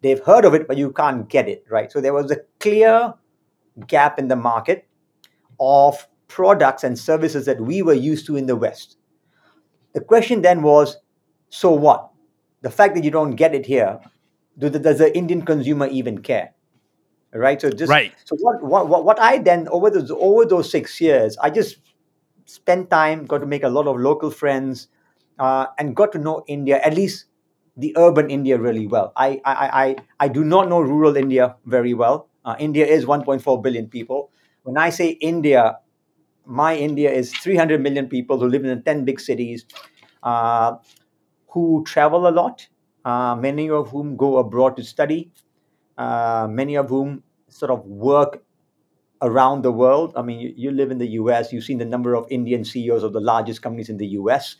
they've 0.00 0.24
heard 0.24 0.46
of 0.46 0.54
it, 0.54 0.66
but 0.66 0.78
you 0.78 0.92
can't 0.92 1.28
get 1.28 1.46
it, 1.46 1.66
right? 1.68 1.92
So 1.92 2.00
there 2.00 2.14
was 2.14 2.30
a 2.30 2.38
clear 2.58 3.12
gap 3.86 4.18
in 4.18 4.28
the 4.28 4.36
market 4.36 4.88
of 5.60 6.08
products 6.26 6.84
and 6.84 6.98
services 6.98 7.44
that 7.44 7.60
we 7.60 7.82
were 7.82 7.92
used 7.92 8.24
to 8.28 8.36
in 8.36 8.46
the 8.46 8.56
West. 8.56 8.96
The 9.92 10.00
question 10.00 10.40
then 10.40 10.62
was 10.62 10.96
so 11.54 11.70
what? 11.70 12.10
The 12.62 12.70
fact 12.70 12.96
that 12.96 13.04
you 13.04 13.10
don't 13.10 13.36
get 13.36 13.54
it 13.54 13.64
here, 13.64 14.00
do 14.58 14.68
the, 14.68 14.80
does 14.80 14.98
the 14.98 15.16
Indian 15.16 15.42
consumer 15.42 15.86
even 15.86 16.18
care? 16.18 16.52
Right. 17.32 17.60
So 17.60 17.70
just 17.70 17.90
right. 17.90 18.12
So 18.24 18.36
what, 18.40 18.62
what 18.62 18.88
what 18.88 19.04
what 19.04 19.20
I 19.20 19.38
then 19.38 19.68
over 19.68 19.90
those 19.90 20.10
over 20.10 20.44
those 20.44 20.70
six 20.70 21.00
years, 21.00 21.36
I 21.38 21.50
just 21.50 21.78
spent 22.46 22.90
time, 22.90 23.24
got 23.26 23.38
to 23.38 23.46
make 23.46 23.62
a 23.62 23.68
lot 23.68 23.86
of 23.86 23.98
local 23.98 24.30
friends, 24.30 24.88
uh, 25.38 25.66
and 25.78 25.96
got 25.96 26.12
to 26.12 26.18
know 26.18 26.44
India 26.46 26.80
at 26.82 26.94
least 26.94 27.26
the 27.76 27.92
urban 27.96 28.30
India 28.30 28.58
really 28.58 28.86
well. 28.86 29.12
I 29.16 29.40
I 29.44 29.54
I, 29.84 29.96
I 30.20 30.28
do 30.28 30.44
not 30.44 30.68
know 30.68 30.80
rural 30.80 31.16
India 31.16 31.56
very 31.66 31.94
well. 31.94 32.28
Uh, 32.44 32.56
India 32.58 32.86
is 32.86 33.04
1.4 33.04 33.62
billion 33.62 33.88
people. 33.88 34.30
When 34.62 34.76
I 34.76 34.90
say 34.90 35.10
India, 35.20 35.78
my 36.46 36.76
India 36.76 37.10
is 37.10 37.32
300 37.32 37.80
million 37.82 38.08
people 38.08 38.38
who 38.38 38.48
live 38.48 38.64
in 38.64 38.76
the 38.76 38.82
10 38.82 39.04
big 39.04 39.18
cities, 39.18 39.64
uh, 40.22 40.76
who 41.54 41.84
travel 41.86 42.26
a 42.26 42.30
lot, 42.30 42.66
uh, 43.04 43.36
many 43.36 43.70
of 43.70 43.88
whom 43.90 44.16
go 44.16 44.38
abroad 44.38 44.76
to 44.76 44.82
study, 44.82 45.30
uh, 45.96 46.48
many 46.50 46.74
of 46.76 46.88
whom 46.88 47.22
sort 47.48 47.70
of 47.70 47.86
work 47.86 48.42
around 49.22 49.62
the 49.62 49.70
world. 49.70 50.12
I 50.16 50.22
mean, 50.22 50.40
you, 50.40 50.52
you, 50.56 50.70
live 50.72 50.90
in 50.90 50.98
the 50.98 51.06
US, 51.20 51.52
you've 51.52 51.62
seen 51.62 51.78
the 51.78 51.84
number 51.84 52.14
of 52.14 52.26
Indian 52.28 52.64
CEOs 52.64 53.04
of 53.04 53.12
the 53.12 53.20
largest 53.20 53.62
companies 53.62 53.88
in 53.88 53.96
the 53.98 54.08
US. 54.18 54.56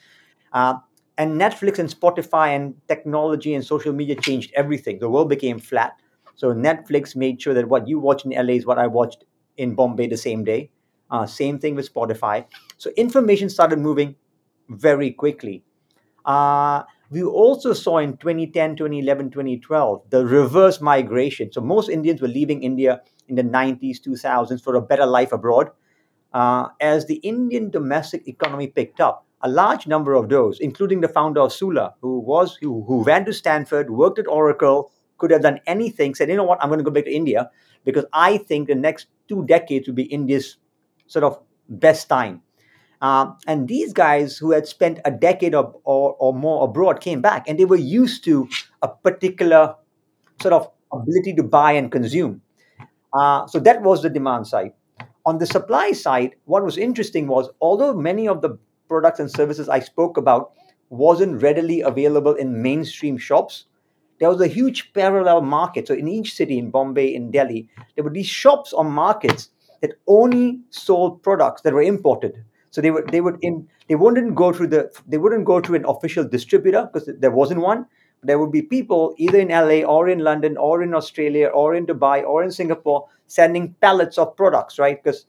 Uh, 0.52 0.74
and 1.18 1.40
Netflix 1.40 1.80
and 1.80 1.88
Spotify 1.88 2.54
and 2.54 2.74
technology 2.86 3.54
and 3.54 3.64
social 3.64 3.92
media 3.92 4.14
changed 4.14 4.52
everything. 4.54 5.00
The 5.00 5.10
world 5.10 5.28
became 5.28 5.58
flat. 5.58 5.94
So 6.36 6.54
Netflix 6.54 7.16
made 7.16 7.42
sure 7.42 7.54
that 7.54 7.68
what 7.68 7.88
you 7.88 7.98
watch 7.98 8.24
in 8.24 8.30
LA 8.30 8.54
is 8.54 8.66
what 8.66 8.78
I 8.78 8.86
watched 8.86 9.24
in 9.56 9.74
Bombay 9.74 10.06
the 10.06 10.16
same 10.16 10.44
day. 10.44 10.70
Uh, 11.10 11.26
same 11.26 11.58
thing 11.58 11.74
with 11.74 11.92
Spotify. 11.92 12.46
So 12.78 12.90
information 12.96 13.48
started 13.48 13.80
moving 13.80 14.14
very 14.68 15.10
quickly. 15.10 15.64
Uh, 16.24 16.82
we 17.10 17.22
also 17.22 17.72
saw 17.72 17.98
in 17.98 18.16
2010, 18.16 18.76
2011, 18.76 19.30
2012 19.30 20.02
the 20.10 20.26
reverse 20.26 20.80
migration. 20.80 21.52
So 21.52 21.60
most 21.60 21.88
Indians 21.88 22.20
were 22.20 22.28
leaving 22.28 22.62
India 22.62 23.02
in 23.28 23.36
the 23.36 23.42
90s, 23.42 24.00
2000s 24.00 24.62
for 24.62 24.74
a 24.74 24.82
better 24.82 25.06
life 25.06 25.32
abroad. 25.32 25.70
Uh, 26.32 26.68
as 26.80 27.06
the 27.06 27.16
Indian 27.16 27.70
domestic 27.70 28.26
economy 28.26 28.66
picked 28.66 29.00
up, 29.00 29.26
a 29.42 29.48
large 29.48 29.86
number 29.86 30.14
of 30.14 30.28
those, 30.28 30.58
including 30.58 31.00
the 31.00 31.08
founder 31.08 31.40
of 31.40 31.52
Sula, 31.52 31.94
who 32.00 32.18
was 32.18 32.56
who, 32.60 32.82
who 32.84 33.04
went 33.04 33.26
to 33.26 33.32
Stanford, 33.32 33.90
worked 33.90 34.18
at 34.18 34.26
Oracle, 34.26 34.90
could 35.18 35.30
have 35.30 35.42
done 35.42 35.60
anything, 35.66 36.14
said, 36.14 36.28
you 36.28 36.36
know 36.36 36.44
what, 36.44 36.60
I'm 36.60 36.68
going 36.68 36.78
to 36.78 36.84
go 36.84 36.90
back 36.90 37.04
to 37.04 37.14
India 37.14 37.50
because 37.84 38.06
I 38.12 38.38
think 38.38 38.68
the 38.68 38.74
next 38.74 39.06
two 39.28 39.44
decades 39.46 39.86
will 39.86 39.94
be 39.94 40.04
India's 40.04 40.56
sort 41.06 41.24
of 41.24 41.38
best 41.68 42.08
time. 42.08 42.42
Um, 43.00 43.36
and 43.46 43.68
these 43.68 43.92
guys 43.92 44.38
who 44.38 44.52
had 44.52 44.66
spent 44.66 45.00
a 45.04 45.10
decade 45.10 45.54
or, 45.54 45.74
or, 45.84 46.16
or, 46.18 46.32
more 46.32 46.64
abroad 46.64 47.00
came 47.00 47.20
back 47.20 47.46
and 47.46 47.58
they 47.58 47.64
were 47.64 47.76
used 47.76 48.24
to 48.24 48.48
a 48.82 48.88
particular 48.88 49.74
sort 50.40 50.54
of 50.54 50.70
ability 50.92 51.34
to 51.34 51.42
buy 51.42 51.72
and 51.72 51.92
consume. 51.92 52.40
Uh, 53.12 53.46
so 53.46 53.58
that 53.60 53.82
was 53.82 54.02
the 54.02 54.10
demand 54.10 54.46
side. 54.46 54.72
On 55.26 55.38
the 55.38 55.46
supply 55.46 55.92
side, 55.92 56.34
what 56.44 56.64
was 56.64 56.78
interesting 56.78 57.26
was 57.26 57.48
although 57.60 57.94
many 57.94 58.28
of 58.28 58.42
the 58.42 58.58
products 58.88 59.20
and 59.20 59.30
services 59.30 59.68
I 59.68 59.80
spoke 59.80 60.16
about 60.16 60.52
wasn't 60.90 61.42
readily 61.42 61.80
available 61.80 62.34
in 62.34 62.62
mainstream 62.62 63.16
shops, 63.16 63.66
there 64.20 64.28
was 64.28 64.40
a 64.40 64.46
huge 64.46 64.92
parallel 64.92 65.40
market. 65.40 65.88
So 65.88 65.94
in 65.94 66.08
each 66.08 66.34
city, 66.34 66.58
in 66.58 66.70
Bombay, 66.70 67.14
in 67.14 67.30
Delhi, 67.30 67.68
there 67.94 68.04
were 68.04 68.10
these 68.10 68.26
shops 68.26 68.72
or 68.72 68.84
markets 68.84 69.50
that 69.82 69.94
only 70.06 70.60
sold 70.70 71.22
products 71.22 71.62
that 71.62 71.74
were 71.74 71.82
imported. 71.82 72.44
So 72.74 72.80
they 72.80 72.90
would 72.90 73.08
they 73.10 73.20
would 73.20 73.38
in 73.40 73.68
they 73.88 73.94
wouldn't 73.94 74.34
go 74.34 74.52
through 74.52 74.66
the 74.66 74.90
they 75.06 75.16
wouldn't 75.16 75.44
go 75.44 75.60
through 75.60 75.76
an 75.76 75.84
official 75.86 76.24
distributor 76.24 76.90
because 76.92 77.08
there 77.20 77.30
wasn't 77.30 77.60
one. 77.60 77.86
There 78.24 78.40
would 78.40 78.50
be 78.50 78.62
people 78.62 79.14
either 79.16 79.38
in 79.38 79.50
LA 79.50 79.86
or 79.86 80.08
in 80.08 80.18
London 80.18 80.56
or 80.56 80.82
in 80.82 80.92
Australia 80.92 81.46
or 81.46 81.76
in 81.76 81.86
Dubai 81.86 82.24
or 82.24 82.42
in 82.42 82.50
Singapore 82.50 83.06
sending 83.28 83.76
pallets 83.80 84.18
of 84.18 84.34
products, 84.36 84.76
right? 84.80 85.00
Because 85.00 85.24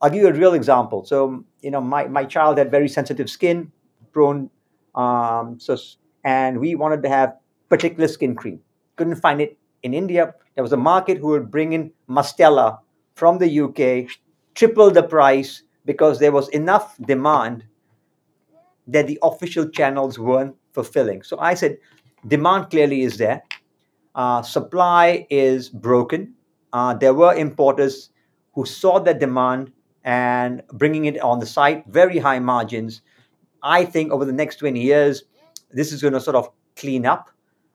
I'll 0.00 0.08
give 0.08 0.22
you 0.22 0.28
a 0.28 0.32
real 0.32 0.54
example. 0.54 1.04
So 1.04 1.44
you 1.60 1.70
know, 1.70 1.82
my 1.82 2.06
my 2.08 2.24
child 2.24 2.56
had 2.56 2.70
very 2.70 2.88
sensitive 2.88 3.28
skin, 3.28 3.70
prone, 4.12 4.48
um, 4.94 5.60
so 5.60 5.76
and 6.24 6.58
we 6.58 6.76
wanted 6.76 7.02
to 7.02 7.10
have 7.10 7.36
particular 7.68 8.08
skin 8.08 8.34
cream. 8.34 8.60
Couldn't 8.96 9.16
find 9.16 9.42
it 9.42 9.58
in 9.82 9.92
India. 9.92 10.34
There 10.54 10.64
was 10.64 10.72
a 10.72 10.78
market 10.78 11.18
who 11.18 11.28
would 11.28 11.50
bring 11.50 11.74
in 11.74 11.92
Mustela 12.08 12.78
from 13.16 13.36
the 13.36 13.50
UK, 13.60 14.08
triple 14.54 14.90
the 14.90 15.02
price, 15.02 15.62
because 15.86 16.18
there 16.18 16.32
was 16.32 16.48
enough 16.50 16.96
demand 17.06 17.64
that 18.86 19.06
the 19.06 19.18
official 19.22 19.68
channels 19.68 20.18
weren't 20.18 20.54
fulfilling. 20.72 21.22
So 21.22 21.38
I 21.38 21.54
said, 21.54 21.78
demand 22.26 22.70
clearly 22.70 23.02
is 23.02 23.16
there. 23.16 23.42
Uh, 24.14 24.42
supply 24.42 25.26
is 25.30 25.68
broken. 25.68 26.34
Uh, 26.72 26.94
there 26.94 27.14
were 27.14 27.34
importers 27.34 28.10
who 28.54 28.66
saw 28.66 28.98
that 29.00 29.20
demand 29.20 29.72
and 30.04 30.62
bringing 30.72 31.06
it 31.06 31.20
on 31.20 31.38
the 31.40 31.46
site, 31.46 31.84
very 31.86 32.18
high 32.18 32.38
margins. 32.38 33.02
I 33.62 33.84
think 33.84 34.12
over 34.12 34.24
the 34.24 34.32
next 34.32 34.56
20 34.56 34.80
years, 34.80 35.24
this 35.70 35.92
is 35.92 36.02
going 36.02 36.14
to 36.14 36.20
sort 36.20 36.36
of 36.36 36.50
clean 36.76 37.06
up. 37.06 37.30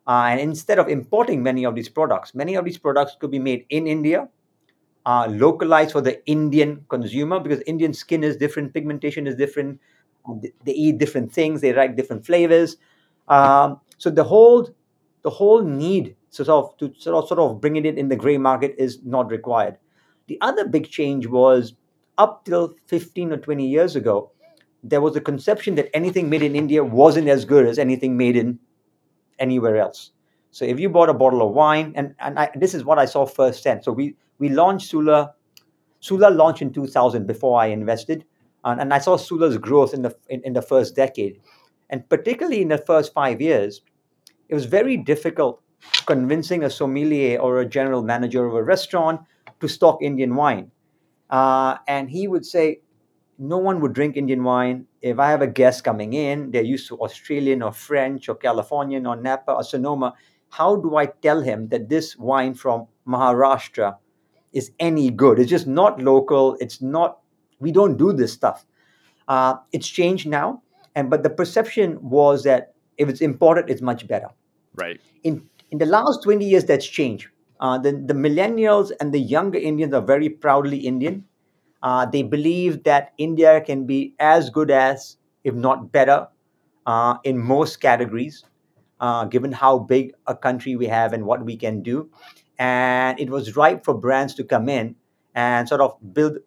Uh, 0.07 0.27
and 0.29 0.39
instead 0.39 0.79
of 0.79 0.87
importing 0.89 1.43
many 1.43 1.65
of 1.65 1.75
these 1.75 1.89
products, 1.89 2.33
many 2.33 2.55
of 2.55 2.65
these 2.65 2.77
products 2.77 3.15
could 3.19 3.31
be 3.31 3.39
made 3.39 3.65
in 3.69 3.87
India 3.87 4.27
uh, 5.05 5.27
localized 5.29 5.91
for 5.91 6.01
the 6.01 6.23
Indian 6.25 6.85
consumer 6.89 7.39
because 7.39 7.61
Indian 7.61 7.93
skin 7.93 8.23
is 8.23 8.37
different, 8.37 8.73
pigmentation 8.73 9.27
is 9.27 9.35
different. 9.35 9.79
They 10.65 10.73
eat 10.73 10.97
different 10.97 11.31
things, 11.31 11.61
they 11.61 11.73
like 11.73 11.95
different 11.95 12.25
flavors. 12.25 12.77
Um, 13.27 13.79
so 13.97 14.09
the 14.09 14.23
whole 14.23 14.69
the 15.23 15.29
whole 15.29 15.63
need 15.63 16.15
sort 16.29 16.49
of 16.49 16.77
to 16.77 16.93
sort 16.97 17.15
of, 17.15 17.27
sort 17.27 17.39
of 17.39 17.61
bring 17.61 17.75
it 17.75 17.85
in 17.85 17.97
in 17.97 18.09
the 18.09 18.15
gray 18.15 18.37
market 18.37 18.75
is 18.77 18.99
not 19.03 19.29
required. 19.31 19.77
The 20.27 20.37
other 20.41 20.67
big 20.67 20.89
change 20.89 21.27
was 21.27 21.73
up 22.17 22.45
till 22.45 22.75
15 22.87 23.33
or 23.33 23.37
20 23.37 23.67
years 23.67 23.95
ago, 23.95 24.31
there 24.83 25.01
was 25.01 25.15
a 25.15 25.21
conception 25.21 25.75
that 25.75 25.89
anything 25.93 26.29
made 26.29 26.43
in 26.43 26.55
India 26.55 26.83
wasn't 26.83 27.27
as 27.27 27.45
good 27.45 27.65
as 27.65 27.79
anything 27.79 28.17
made 28.17 28.35
in 28.35 28.59
anywhere 29.39 29.77
else. 29.77 30.11
So 30.51 30.65
if 30.65 30.79
you 30.79 30.89
bought 30.89 31.09
a 31.09 31.13
bottle 31.13 31.47
of 31.47 31.53
wine, 31.53 31.93
and, 31.95 32.13
and 32.19 32.37
I, 32.37 32.51
this 32.55 32.73
is 32.73 32.83
what 32.83 32.99
I 32.99 33.05
saw 33.05 33.25
firsthand. 33.25 33.83
So 33.83 33.91
we 33.91 34.15
we 34.41 34.49
launched 34.49 34.89
Sula. 34.89 35.33
Sula 35.99 36.31
launched 36.31 36.63
in 36.63 36.73
2000 36.73 37.27
before 37.27 37.61
I 37.61 37.67
invested, 37.67 38.25
and, 38.65 38.81
and 38.81 38.91
I 38.91 38.97
saw 38.97 39.15
Sula's 39.15 39.57
growth 39.57 39.93
in 39.93 40.01
the 40.01 40.15
in, 40.29 40.41
in 40.43 40.53
the 40.53 40.63
first 40.63 40.95
decade, 40.95 41.39
and 41.89 42.09
particularly 42.09 42.61
in 42.61 42.69
the 42.69 42.79
first 42.79 43.13
five 43.13 43.39
years, 43.39 43.81
it 44.49 44.55
was 44.55 44.65
very 44.65 44.97
difficult 44.97 45.61
convincing 46.07 46.63
a 46.63 46.69
sommelier 46.69 47.39
or 47.39 47.59
a 47.59 47.65
general 47.65 48.01
manager 48.01 48.45
of 48.45 48.55
a 48.55 48.63
restaurant 48.63 49.21
to 49.59 49.67
stock 49.67 49.99
Indian 50.01 50.35
wine. 50.35 50.71
Uh, 51.29 51.77
and 51.87 52.09
he 52.09 52.27
would 52.27 52.45
say, 52.45 52.81
no 53.37 53.57
one 53.57 53.79
would 53.79 53.93
drink 53.93 54.17
Indian 54.17 54.43
wine. 54.43 54.85
If 55.01 55.17
I 55.19 55.29
have 55.29 55.41
a 55.41 55.47
guest 55.47 55.83
coming 55.83 56.13
in, 56.13 56.51
they're 56.51 56.61
used 56.61 56.87
to 56.89 56.99
Australian 56.99 57.61
or 57.61 57.71
French 57.71 58.27
or 58.27 58.35
Californian 58.35 59.05
or 59.05 59.15
Napa 59.15 59.53
or 59.53 59.63
Sonoma. 59.63 60.13
How 60.49 60.75
do 60.75 60.97
I 60.97 61.05
tell 61.05 61.41
him 61.41 61.69
that 61.69 61.89
this 61.89 62.17
wine 62.17 62.53
from 62.53 62.87
Maharashtra 63.07 63.95
is 64.53 64.71
any 64.79 65.09
good. 65.09 65.39
It's 65.39 65.49
just 65.49 65.67
not 65.67 66.01
local. 66.01 66.57
It's 66.59 66.81
not. 66.81 67.19
We 67.59 67.71
don't 67.71 67.97
do 67.97 68.13
this 68.13 68.33
stuff. 68.33 68.65
Uh, 69.27 69.55
it's 69.71 69.87
changed 69.87 70.27
now, 70.27 70.61
and 70.95 71.09
but 71.09 71.23
the 71.23 71.29
perception 71.29 71.97
was 72.01 72.43
that 72.43 72.73
if 72.97 73.09
it's 73.09 73.21
imported, 73.21 73.69
it's 73.69 73.81
much 73.81 74.07
better. 74.07 74.27
Right. 74.75 74.99
In 75.23 75.47
in 75.71 75.77
the 75.77 75.85
last 75.85 76.23
twenty 76.23 76.45
years, 76.45 76.65
that's 76.65 76.85
changed. 76.85 77.27
Uh, 77.59 77.77
the 77.77 77.91
the 77.91 78.13
millennials 78.13 78.91
and 78.99 79.13
the 79.13 79.19
younger 79.19 79.59
Indians 79.59 79.93
are 79.93 80.01
very 80.01 80.29
proudly 80.29 80.79
Indian. 80.79 81.25
Uh, 81.83 82.05
they 82.05 82.21
believe 82.21 82.83
that 82.83 83.13
India 83.17 83.61
can 83.61 83.85
be 83.85 84.13
as 84.19 84.51
good 84.51 84.69
as, 84.69 85.17
if 85.43 85.55
not 85.55 85.91
better, 85.91 86.27
uh, 86.85 87.17
in 87.23 87.39
most 87.39 87.81
categories, 87.81 88.43
uh, 88.99 89.25
given 89.25 89.51
how 89.51 89.79
big 89.79 90.13
a 90.27 90.35
country 90.35 90.75
we 90.75 90.85
have 90.85 91.11
and 91.11 91.25
what 91.25 91.43
we 91.43 91.57
can 91.57 91.81
do 91.81 92.07
and 92.61 93.19
it 93.19 93.31
was 93.31 93.55
ripe 93.55 93.83
for 93.83 93.95
brands 93.95 94.35
to 94.35 94.43
come 94.43 94.69
in 94.69 94.95
and 95.33 95.67
sort 95.67 95.81
of 95.81 95.97
build 96.13 96.37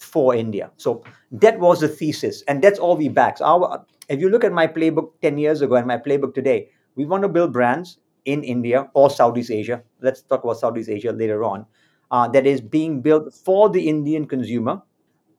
for 0.00 0.34
India. 0.34 0.72
So 0.76 1.04
that 1.30 1.60
was 1.60 1.80
the 1.80 1.88
thesis, 1.88 2.42
and 2.48 2.60
that's 2.60 2.80
all 2.80 2.96
we 2.96 3.08
back. 3.08 3.38
So 3.38 3.44
our, 3.44 3.86
if 4.08 4.20
you 4.20 4.28
look 4.28 4.42
at 4.42 4.52
my 4.52 4.66
playbook 4.66 5.12
10 5.22 5.38
years 5.38 5.62
ago 5.62 5.76
and 5.76 5.86
my 5.86 5.98
playbook 5.98 6.34
today, 6.34 6.68
we 6.96 7.04
want 7.06 7.22
to 7.22 7.28
build 7.28 7.52
brands 7.52 7.98
in 8.24 8.42
India 8.42 8.90
or 8.94 9.08
Southeast 9.08 9.52
Asia. 9.52 9.84
Let's 10.00 10.22
talk 10.22 10.42
about 10.42 10.58
Southeast 10.58 10.88
Asia 10.90 11.12
later 11.12 11.44
on. 11.44 11.64
Uh, 12.10 12.26
that 12.28 12.44
is 12.44 12.60
being 12.60 13.00
built 13.00 13.32
for 13.32 13.70
the 13.70 13.88
Indian 13.88 14.26
consumer, 14.26 14.82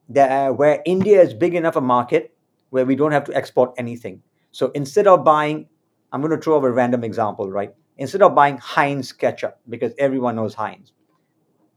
that, 0.08 0.30
uh, 0.30 0.52
where 0.52 0.82
India 0.86 1.20
is 1.20 1.34
big 1.34 1.54
enough 1.54 1.76
a 1.76 1.82
market 1.82 2.34
where 2.70 2.86
we 2.86 2.96
don't 2.96 3.12
have 3.12 3.24
to 3.24 3.34
export 3.34 3.74
anything. 3.76 4.22
So 4.52 4.70
instead 4.74 5.06
of 5.06 5.22
buying, 5.22 5.68
I'm 6.12 6.22
going 6.22 6.32
to 6.34 6.42
throw 6.42 6.56
up 6.56 6.64
a 6.64 6.72
random 6.72 7.04
example, 7.04 7.50
right? 7.50 7.74
Instead 7.96 8.22
of 8.22 8.34
buying 8.34 8.58
Heinz 8.58 9.12
ketchup 9.12 9.60
because 9.68 9.92
everyone 9.98 10.36
knows 10.36 10.54
Heinz, 10.54 10.92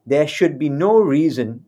there 0.06 0.28
should 0.28 0.58
be 0.58 0.70
no 0.70 1.00
reason 1.00 1.66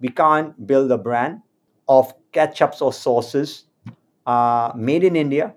we 0.00 0.08
can't 0.08 0.66
build 0.66 0.90
a 0.92 0.98
brand 0.98 1.42
of 1.88 2.12
ketchups 2.32 2.82
or 2.82 2.92
sauces 2.92 3.64
uh, 4.26 4.72
made 4.76 5.04
in 5.04 5.16
India 5.16 5.54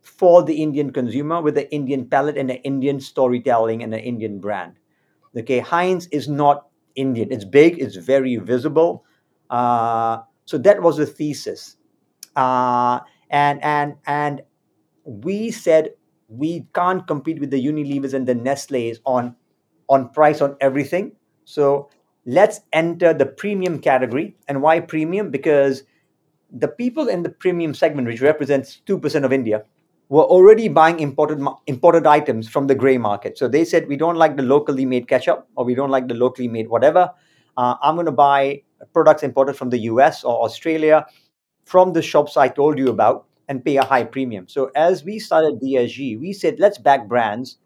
for 0.00 0.42
the 0.42 0.62
Indian 0.62 0.92
consumer 0.92 1.40
with 1.40 1.54
the 1.54 1.72
Indian 1.72 2.06
palate 2.08 2.36
and 2.36 2.50
the 2.50 2.60
Indian 2.62 3.00
storytelling 3.00 3.82
and 3.82 3.92
the 3.92 4.00
Indian 4.00 4.40
brand. 4.40 4.74
Okay, 5.36 5.60
Heinz 5.60 6.06
is 6.08 6.28
not 6.28 6.66
Indian. 6.94 7.32
It's 7.32 7.44
big. 7.44 7.80
It's 7.80 7.96
very 7.96 8.36
visible. 8.36 9.04
Uh, 9.48 10.18
so 10.44 10.58
that 10.58 10.82
was 10.82 10.96
the 10.96 11.06
thesis, 11.06 11.76
uh, 12.36 13.00
and 13.30 13.62
and 13.62 13.94
and 14.06 14.42
we 15.04 15.50
said 15.50 15.90
we 16.32 16.66
can't 16.74 17.06
compete 17.06 17.38
with 17.38 17.50
the 17.50 17.64
Unilevers 17.64 18.14
and 18.14 18.26
the 18.26 18.34
Nestle's 18.34 19.00
on 19.04 19.36
on 19.88 20.08
price 20.10 20.40
on 20.40 20.56
everything. 20.60 21.12
So 21.44 21.90
let's 22.24 22.60
enter 22.72 23.12
the 23.12 23.26
premium 23.26 23.78
category. 23.78 24.36
And 24.48 24.62
why 24.62 24.80
premium? 24.80 25.30
Because 25.30 25.82
the 26.50 26.68
people 26.68 27.08
in 27.08 27.22
the 27.22 27.28
premium 27.28 27.74
segment, 27.74 28.08
which 28.08 28.22
represents 28.22 28.76
two 28.86 28.98
percent 28.98 29.24
of 29.24 29.32
India, 29.32 29.64
were 30.08 30.24
already 30.24 30.68
buying 30.68 31.00
imported 31.00 31.44
imported 31.66 32.06
items 32.06 32.48
from 32.48 32.66
the 32.66 32.74
gray 32.74 32.98
market. 32.98 33.36
So 33.36 33.48
they 33.48 33.64
said 33.64 33.88
we 33.88 33.96
don't 33.96 34.16
like 34.16 34.36
the 34.36 34.42
locally 34.42 34.86
made 34.86 35.08
ketchup 35.08 35.46
or 35.56 35.64
we 35.64 35.74
don't 35.74 35.90
like 35.90 36.08
the 36.08 36.14
locally 36.14 36.48
made 36.48 36.68
whatever. 36.68 37.10
Uh, 37.56 37.74
I'm 37.82 37.96
going 37.96 38.06
to 38.06 38.12
buy 38.12 38.62
products 38.94 39.22
imported 39.22 39.54
from 39.54 39.68
the 39.68 39.78
US 39.80 40.24
or 40.24 40.42
Australia 40.42 41.06
from 41.64 41.92
the 41.92 42.02
shops 42.02 42.36
I 42.36 42.48
told 42.48 42.78
you 42.78 42.88
about 42.88 43.26
and 43.48 43.64
pay 43.64 43.76
a 43.76 43.84
high 43.84 44.04
premium. 44.04 44.48
So 44.48 44.70
as 44.74 45.04
we 45.04 45.18
started 45.18 45.60
DSG, 45.60 46.18
we 46.20 46.32
said 46.32 46.58
let's 46.58 46.78
back 46.78 47.08
brands 47.08 47.58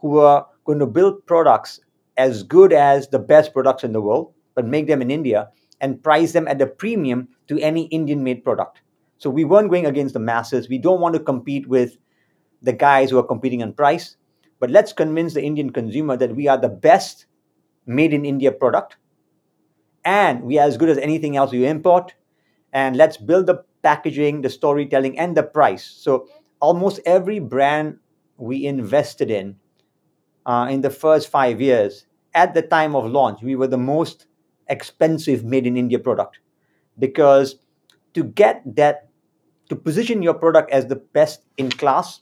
who 0.00 0.18
are 0.18 0.46
going 0.64 0.78
to 0.78 0.86
build 0.86 1.26
products 1.26 1.80
as 2.16 2.42
good 2.42 2.72
as 2.72 3.08
the 3.08 3.18
best 3.18 3.52
products 3.52 3.84
in 3.84 3.92
the 3.92 4.00
world, 4.00 4.32
but 4.54 4.66
make 4.66 4.86
them 4.86 5.02
in 5.02 5.10
India 5.10 5.48
and 5.80 6.02
price 6.02 6.32
them 6.32 6.46
at 6.46 6.60
a 6.60 6.66
premium 6.66 7.28
to 7.48 7.58
any 7.58 7.86
Indian 7.86 8.22
made 8.22 8.44
product. 8.44 8.80
So 9.18 9.30
we 9.30 9.44
weren't 9.44 9.70
going 9.70 9.86
against 9.86 10.14
the 10.14 10.20
masses. 10.20 10.68
We 10.68 10.78
don't 10.78 11.00
want 11.00 11.14
to 11.14 11.20
compete 11.20 11.66
with 11.66 11.96
the 12.62 12.72
guys 12.72 13.10
who 13.10 13.18
are 13.18 13.26
competing 13.26 13.62
on 13.62 13.72
price, 13.72 14.16
but 14.60 14.70
let's 14.70 14.92
convince 14.92 15.34
the 15.34 15.42
Indian 15.42 15.70
consumer 15.70 16.16
that 16.16 16.36
we 16.36 16.48
are 16.48 16.58
the 16.58 16.68
best 16.68 17.26
made 17.86 18.12
in 18.12 18.24
India 18.24 18.52
product 18.52 18.96
and 20.04 20.42
we 20.42 20.58
are 20.58 20.66
as 20.66 20.76
good 20.76 20.88
as 20.88 20.98
anything 20.98 21.36
else 21.36 21.52
you 21.52 21.64
import. 21.64 22.14
And 22.72 22.96
let's 22.96 23.16
build 23.16 23.46
the 23.46 23.64
packaging, 23.84 24.42
the 24.42 24.50
storytelling, 24.50 25.16
and 25.18 25.36
the 25.36 25.44
price. 25.44 25.84
So 25.84 26.26
almost 26.60 26.98
every 27.06 27.38
brand 27.38 27.98
we 28.36 28.66
invested 28.66 29.30
in 29.30 29.56
uh, 30.46 30.66
in 30.68 30.80
the 30.80 30.90
first 30.90 31.28
five 31.28 31.60
years, 31.60 32.06
at 32.34 32.54
the 32.54 32.62
time 32.62 32.96
of 32.96 33.10
launch, 33.10 33.42
we 33.42 33.54
were 33.54 33.68
the 33.68 33.78
most 33.78 34.26
expensive 34.68 35.44
made 35.44 35.66
in 35.66 35.76
India 35.76 35.98
product 35.98 36.40
because 36.98 37.56
to 38.14 38.24
get 38.24 38.62
that 38.76 39.08
to 39.68 39.76
position 39.76 40.22
your 40.22 40.34
product 40.34 40.70
as 40.70 40.86
the 40.86 40.96
best 40.96 41.42
in 41.56 41.70
class, 41.70 42.20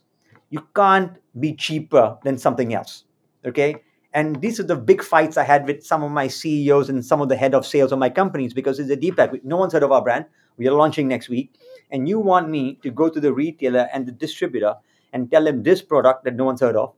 you 0.51 0.66
can't 0.77 1.16
be 1.38 1.55
cheaper 1.55 2.18
than 2.25 2.38
something 2.38 2.75
else. 2.75 3.05
Okay. 3.44 3.77
And 4.14 4.40
these 4.40 4.61
are 4.61 4.64
the 4.64 4.77
big 4.77 5.03
fights 5.03 5.37
I 5.37 5.44
had 5.44 5.66
with 5.66 5.85
some 5.85 6.03
of 6.03 6.11
my 6.11 6.29
CEOs 6.29 6.90
and 6.90 7.05
some 7.05 7.22
of 7.22 7.29
the 7.29 7.37
head 7.37 7.55
of 7.55 7.66
sales 7.66 7.92
of 7.92 7.98
my 7.98 8.11
companies 8.11 8.53
because 8.53 8.79
it's 8.79 8.90
a 8.90 8.96
Deepak. 8.96 9.42
No 9.42 9.57
one's 9.57 9.72
heard 9.72 9.83
of 9.83 9.90
our 9.90 10.03
brand. 10.03 10.27
We 10.57 10.69
are 10.69 10.73
launching 10.73 11.09
next 11.09 11.29
week. 11.29 11.55
And 11.91 12.09
you 12.09 12.19
want 12.19 12.49
me 12.49 12.79
to 12.83 12.91
go 12.91 13.09
to 13.09 13.21
the 13.21 13.33
retailer 13.33 13.88
and 13.93 14.07
the 14.07 14.12
distributor 14.12 14.77
and 15.12 15.31
tell 15.31 15.45
them 15.45 15.62
this 15.62 15.83
product 15.83 16.25
that 16.25 16.37
no 16.37 16.45
one's 16.45 16.61
heard 16.61 16.77
of 16.77 16.95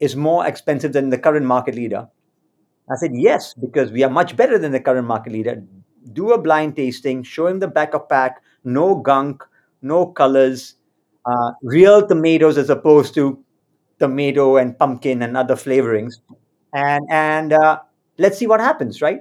is 0.00 0.14
more 0.16 0.46
expensive 0.46 0.92
than 0.92 1.10
the 1.10 1.18
current 1.18 1.46
market 1.46 1.74
leader. 1.74 2.08
I 2.90 2.96
said, 2.96 3.12
yes, 3.14 3.54
because 3.54 3.90
we 3.90 4.04
are 4.04 4.10
much 4.10 4.36
better 4.36 4.58
than 4.58 4.72
the 4.72 4.80
current 4.80 5.06
market 5.06 5.32
leader. 5.32 5.62
Do 6.12 6.32
a 6.32 6.38
blind 6.40 6.76
tasting, 6.76 7.22
show 7.22 7.46
him 7.46 7.60
the 7.60 7.68
back 7.68 7.94
of 7.94 8.08
pack, 8.08 8.42
no 8.62 8.96
gunk, 8.96 9.42
no 9.80 10.06
colors, 10.06 10.74
uh, 11.24 11.52
real 11.62 12.06
tomatoes 12.06 12.58
as 12.58 12.68
opposed 12.68 13.14
to 13.14 13.42
tomato 13.98 14.56
and 14.56 14.78
pumpkin 14.78 15.22
and 15.22 15.36
other 15.36 15.54
flavorings, 15.54 16.16
and 16.74 17.04
and 17.10 17.52
uh, 17.54 17.78
let's 18.18 18.36
see 18.36 18.46
what 18.46 18.60
happens. 18.60 19.00
Right? 19.00 19.20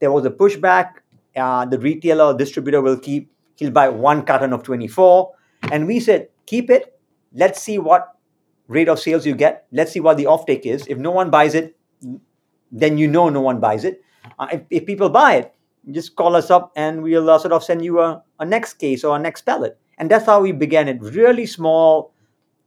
There 0.00 0.12
was 0.12 0.24
a 0.24 0.30
pushback. 0.30 0.99
Uh, 1.36 1.64
the 1.64 1.78
retailer 1.78 2.24
or 2.24 2.34
distributor 2.34 2.80
will 2.80 2.98
keep. 2.98 3.30
He'll 3.56 3.70
buy 3.70 3.88
one 3.88 4.24
carton 4.24 4.52
of 4.52 4.62
24, 4.62 5.32
and 5.70 5.86
we 5.86 6.00
said 6.00 6.28
keep 6.46 6.70
it. 6.70 6.98
Let's 7.32 7.62
see 7.62 7.78
what 7.78 8.16
rate 8.68 8.88
of 8.88 8.98
sales 8.98 9.26
you 9.26 9.34
get. 9.34 9.66
Let's 9.72 9.92
see 9.92 10.00
what 10.00 10.16
the 10.16 10.24
offtake 10.24 10.64
is. 10.64 10.86
If 10.86 10.98
no 10.98 11.10
one 11.10 11.30
buys 11.30 11.54
it, 11.54 11.76
then 12.72 12.98
you 12.98 13.08
know 13.08 13.28
no 13.28 13.40
one 13.40 13.60
buys 13.60 13.84
it. 13.84 14.02
Uh, 14.38 14.48
if, 14.52 14.62
if 14.70 14.86
people 14.86 15.10
buy 15.10 15.34
it, 15.34 15.54
just 15.90 16.16
call 16.16 16.36
us 16.36 16.50
up 16.50 16.72
and 16.76 17.02
we'll 17.02 17.28
uh, 17.28 17.38
sort 17.38 17.52
of 17.52 17.64
send 17.64 17.84
you 17.84 18.00
a, 18.00 18.22
a 18.38 18.44
next 18.46 18.74
case 18.74 19.04
or 19.04 19.16
a 19.16 19.18
next 19.18 19.42
pallet. 19.42 19.78
And 19.98 20.10
that's 20.10 20.26
how 20.26 20.40
we 20.40 20.52
began 20.52 20.88
it. 20.88 21.00
Really 21.00 21.46
small, 21.46 22.14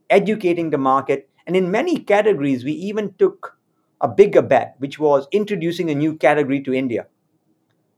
educating 0.10 0.69
the 0.69 0.78
market, 0.78 1.30
and 1.45 1.56
in 1.56 1.71
many 1.71 1.97
categories, 1.97 2.63
we 2.63 2.71
even 2.73 3.13
took 3.19 3.58
a 4.02 4.08
bigger 4.08 4.41
bet, 4.41 4.76
which 4.80 4.99
was 4.99 5.28
introducing 5.32 5.89
a 5.89 5.95
new 5.95 6.15
category 6.15 6.62
to 6.62 6.73
India. 6.73 7.08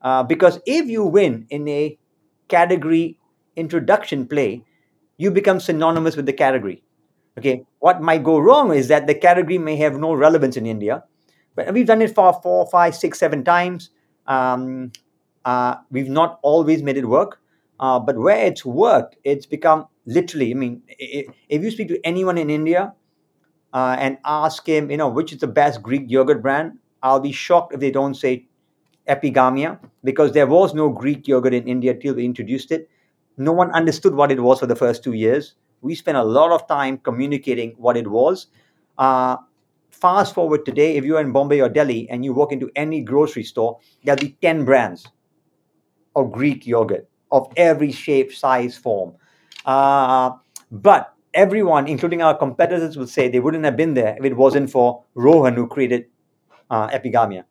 Uh, 0.06 0.22
because 0.24 0.60
if 0.68 0.88
you 0.88 1.04
win 1.04 1.48
in 1.50 1.68
a 1.68 1.98
category 2.48 3.18
introduction 3.56 4.28
play, 4.28 4.64
you 5.18 5.32
become 5.32 5.60
synonymous 5.60 6.16
with 6.16 6.28
the 6.28 6.34
category. 6.34 6.84
Okay, 7.40 7.66
what 7.80 8.02
might 8.02 8.24
go 8.24 8.38
wrong 8.38 8.72
is 8.72 8.88
that 8.90 9.08
the 9.08 9.16
category 9.16 9.58
may 9.58 9.76
have 9.78 9.98
no 9.98 10.14
relevance 10.14 10.58
in 10.58 10.68
India, 10.68 11.04
but 11.56 11.74
we've 11.74 11.88
done 11.88 12.04
it 12.04 12.14
for 12.14 12.40
four, 12.44 12.68
five, 12.68 12.96
six, 12.96 13.20
seven 13.20 13.44
times. 13.44 13.90
Um, 14.28 14.92
uh, 15.44 15.78
we've 15.90 16.10
not 16.10 16.40
always 16.44 16.84
made 16.84 16.98
it 16.98 17.06
work, 17.06 17.42
uh, 17.80 18.00
but 18.00 18.16
where 18.18 18.46
it's 18.46 18.64
worked, 18.64 19.18
it's 19.24 19.48
become 19.48 19.88
literally. 20.06 20.52
I 20.52 20.54
mean, 20.54 20.84
if 20.88 21.64
you 21.64 21.72
speak 21.72 21.88
to 21.90 22.00
anyone 22.06 22.38
in 22.38 22.52
India, 22.52 22.94
uh, 23.74 23.98
and 24.00 24.18
ask 24.24 24.68
him, 24.68 24.92
you 24.92 24.98
know, 24.98 25.10
which 25.10 25.34
is 25.34 25.40
the 25.40 25.48
best 25.48 25.82
Greek 25.84 26.06
yogurt 26.08 26.42
brand, 26.42 26.80
I'll 27.04 27.20
be 27.20 27.34
shocked 27.34 27.74
if 27.74 27.82
they 27.82 27.92
don't 27.92 28.14
say 28.14 28.48
Epigamia 29.08 29.80
because 30.04 30.32
there 30.32 30.48
was 30.48 30.74
no 30.74 30.90
Greek 30.90 31.28
yogurt 31.28 31.54
in 31.54 31.68
India 31.68 31.94
till 31.94 32.16
we 32.16 32.26
introduced 32.26 32.72
it. 32.72 32.90
No 33.38 33.52
one 33.52 33.72
understood 33.72 34.16
what 34.16 34.32
it 34.32 34.40
was 34.40 34.60
for 34.60 34.66
the 34.66 34.76
first 34.76 35.04
two 35.04 35.14
years. 35.14 35.56
We 35.82 35.96
spent 35.96 36.18
a 36.18 36.24
lot 36.24 36.52
of 36.52 36.68
time 36.68 36.98
communicating 36.98 37.76
what 37.78 37.98
it 37.98 38.08
was. 38.08 38.48
Uh, 38.98 39.38
fast 39.92 40.34
forward 40.34 40.66
today, 40.66 40.96
if 40.96 41.06
you're 41.06 41.20
in 41.20 41.32
Bombay 41.32 41.62
or 41.62 41.70
Delhi 41.70 42.10
and 42.10 42.24
you 42.24 42.34
walk 42.34 42.52
into 42.52 42.72
any 42.76 43.02
grocery 43.02 43.44
store, 43.44 43.80
there'll 44.04 44.20
be 44.20 44.38
10 44.42 44.66
brands 44.66 45.08
of 46.16 46.32
Greek 46.32 46.66
yogurt 46.66 47.08
of 47.32 47.52
every 47.58 47.92
shape, 47.92 48.34
size, 48.34 48.78
form. 48.78 49.14
Uh, 49.66 50.32
but 50.72 51.14
everyone, 51.34 51.88
including 51.88 52.22
our 52.22 52.36
competitors, 52.36 52.98
will 52.98 53.08
say 53.08 53.28
they 53.28 53.40
wouldn't 53.40 53.66
have 53.66 53.76
been 53.76 53.94
there 53.94 54.16
if 54.18 54.24
it 54.24 54.36
wasn't 54.36 54.70
for 54.70 55.04
Rohan 55.16 55.54
who 55.54 55.68
created 55.68 56.06
uh, 56.70 56.88
Epigamia. 56.90 57.44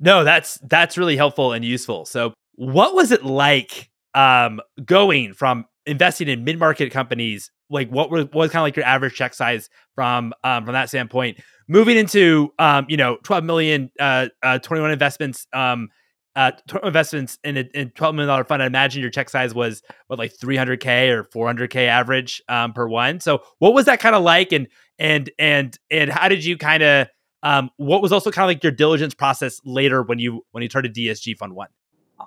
No, 0.00 0.24
that's 0.24 0.58
that's 0.62 0.96
really 0.96 1.16
helpful 1.16 1.52
and 1.52 1.64
useful. 1.64 2.04
So, 2.04 2.32
what 2.54 2.94
was 2.94 3.10
it 3.10 3.24
like 3.24 3.90
um, 4.14 4.60
going 4.84 5.32
from 5.34 5.64
investing 5.86 6.28
in 6.28 6.44
mid 6.44 6.58
market 6.58 6.92
companies? 6.92 7.50
Like, 7.70 7.90
what 7.90 8.10
was, 8.10 8.24
what 8.26 8.34
was 8.34 8.50
kind 8.50 8.60
of 8.60 8.64
like 8.64 8.76
your 8.76 8.86
average 8.86 9.14
check 9.14 9.34
size 9.34 9.68
from 9.94 10.32
um, 10.44 10.64
from 10.64 10.72
that 10.74 10.88
standpoint? 10.88 11.38
Moving 11.68 11.96
into 11.96 12.52
um, 12.58 12.86
you 12.88 12.96
know 12.96 13.18
twelve 13.24 13.44
million, 13.44 13.90
uh, 13.98 14.28
uh, 14.42 14.58
twenty 14.60 14.80
one 14.80 14.90
investments, 14.90 15.46
um, 15.52 15.88
uh, 16.36 16.52
investments 16.84 17.38
in 17.42 17.56
a 17.56 17.60
in 17.74 17.90
twelve 17.90 18.14
million 18.14 18.28
dollar 18.28 18.44
fund, 18.44 18.62
I 18.62 18.66
imagine 18.66 19.02
your 19.02 19.10
check 19.10 19.28
size 19.28 19.52
was 19.52 19.82
what 20.06 20.18
like 20.18 20.32
three 20.32 20.56
hundred 20.56 20.80
k 20.80 21.10
or 21.10 21.24
four 21.24 21.46
hundred 21.46 21.70
k 21.70 21.88
average 21.88 22.40
um, 22.48 22.72
per 22.72 22.86
one. 22.86 23.20
So 23.20 23.42
what 23.58 23.74
was 23.74 23.86
that 23.86 24.00
kind 24.00 24.14
of 24.14 24.22
like, 24.22 24.52
and 24.52 24.68
and 24.98 25.30
and 25.38 25.76
and 25.90 26.10
how 26.10 26.28
did 26.28 26.44
you 26.44 26.56
kind 26.56 26.82
of 26.82 27.08
um, 27.42 27.70
what 27.76 28.02
was 28.02 28.12
also 28.12 28.30
kind 28.30 28.44
of 28.44 28.48
like 28.48 28.62
your 28.62 28.72
diligence 28.72 29.14
process 29.14 29.60
later 29.64 30.02
when 30.02 30.18
you 30.18 30.44
when 30.52 30.62
you 30.62 30.68
started 30.68 30.94
DSG 30.94 31.36
Fund 31.36 31.54
One? 31.54 31.68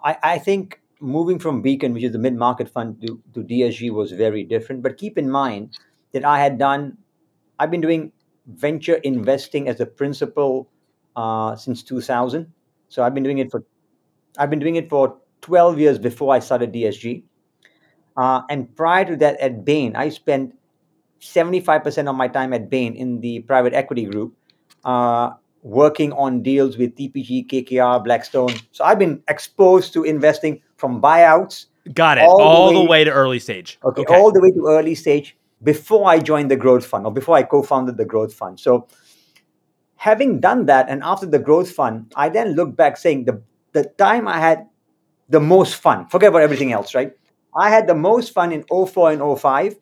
I, 0.04 0.18
I 0.24 0.38
think 0.38 0.82
moving 1.02 1.40
from 1.40 1.62
Beacon, 1.62 1.94
which 1.94 2.04
is 2.04 2.12
the 2.12 2.20
mid 2.20 2.36
market 2.36 2.70
fund, 2.70 3.02
to, 3.02 3.22
to 3.34 3.42
DSG 3.42 3.92
was 3.92 4.12
very 4.12 4.44
different. 4.44 4.82
But 4.82 4.98
keep 4.98 5.18
in 5.18 5.30
mind 5.30 5.78
that 6.14 6.24
I 6.24 6.40
had 6.40 6.58
done, 6.58 6.98
I've 7.60 7.72
been 7.72 7.82
doing 7.82 8.12
venture 8.48 8.96
investing 8.96 9.68
as 9.68 9.80
a 9.80 9.86
principal 9.86 10.70
uh, 11.16 11.56
since 11.56 11.84
2000. 11.84 12.52
So 12.90 13.04
I've 13.04 13.14
been 13.14 13.24
doing 13.24 13.40
it 13.40 13.52
for 13.52 13.64
I've 14.38 14.50
been 14.50 14.60
doing 14.60 14.76
it 14.76 14.90
for 14.90 15.18
12 15.42 15.80
years 15.80 16.00
before 16.00 16.34
I 16.34 16.40
started 16.40 16.72
DSG. 16.72 17.24
Uh, 18.16 18.42
and 18.50 18.74
prior 18.76 19.06
to 19.06 19.16
that, 19.18 19.40
at 19.40 19.66
Bain, 19.66 19.96
I 19.96 20.10
spent 20.10 20.54
75% 21.22 22.10
of 22.10 22.16
my 22.16 22.28
time 22.28 22.54
at 22.54 22.70
Bain 22.70 22.96
in 22.96 23.22
the 23.22 23.40
private 23.42 23.74
equity 23.74 24.06
group, 24.06 24.34
uh, 24.84 25.32
working 25.64 26.12
on 26.14 26.42
deals 26.42 26.78
with 26.78 26.96
TPG, 26.96 27.48
KKR, 27.48 28.04
Blackstone. 28.04 28.54
So 28.72 28.84
I've 28.84 29.00
been 29.00 29.22
exposed 29.28 29.94
to 29.94 30.04
investing 30.04 30.62
from 30.78 31.02
buyouts. 31.02 31.68
Got 31.94 32.18
it. 32.18 32.24
All, 32.24 32.42
all 32.42 32.74
the, 32.74 32.80
way, 32.80 32.84
the, 32.84 32.90
way, 32.90 33.04
to 33.06 33.12
early 33.12 33.40
stage. 33.40 33.80
Okay, 33.84 34.02
okay, 34.02 34.16
all 34.16 34.32
the 34.32 34.42
way 34.42 34.52
to 34.52 34.68
early 34.68 34.96
stage 34.96 35.38
before 35.64 36.10
I 36.10 36.20
joined 36.20 36.52
the 36.52 36.56
growth 36.56 36.86
fund 36.86 37.06
or 37.06 37.14
before 37.14 37.36
I 37.36 37.44
co 37.44 37.64
founded 37.64 37.98
the 37.98 38.06
growth 38.06 38.34
fund. 38.34 38.60
So 38.60 38.88
having 39.96 40.40
done 40.40 40.66
that 40.66 40.90
and 40.90 41.04
after 41.04 41.26
the 41.26 41.40
growth 41.40 41.72
fund, 41.72 42.12
I 42.16 42.30
then 42.30 42.54
look 42.54 42.76
back 42.76 42.98
saying 42.98 43.26
the 43.26 43.42
the 43.74 43.86
time 43.98 44.28
I 44.28 44.40
had 44.40 44.68
the 45.30 45.40
most 45.40 45.76
fun, 45.76 46.08
forget 46.08 46.30
about 46.30 46.42
everything 46.42 46.74
else, 46.74 46.94
right? 46.94 47.14
I 47.56 47.70
had 47.70 47.88
the 47.88 47.96
most 47.96 48.34
fun 48.34 48.52
in 48.52 48.64
04 48.64 49.12
and 49.12 49.40
05 49.40 49.76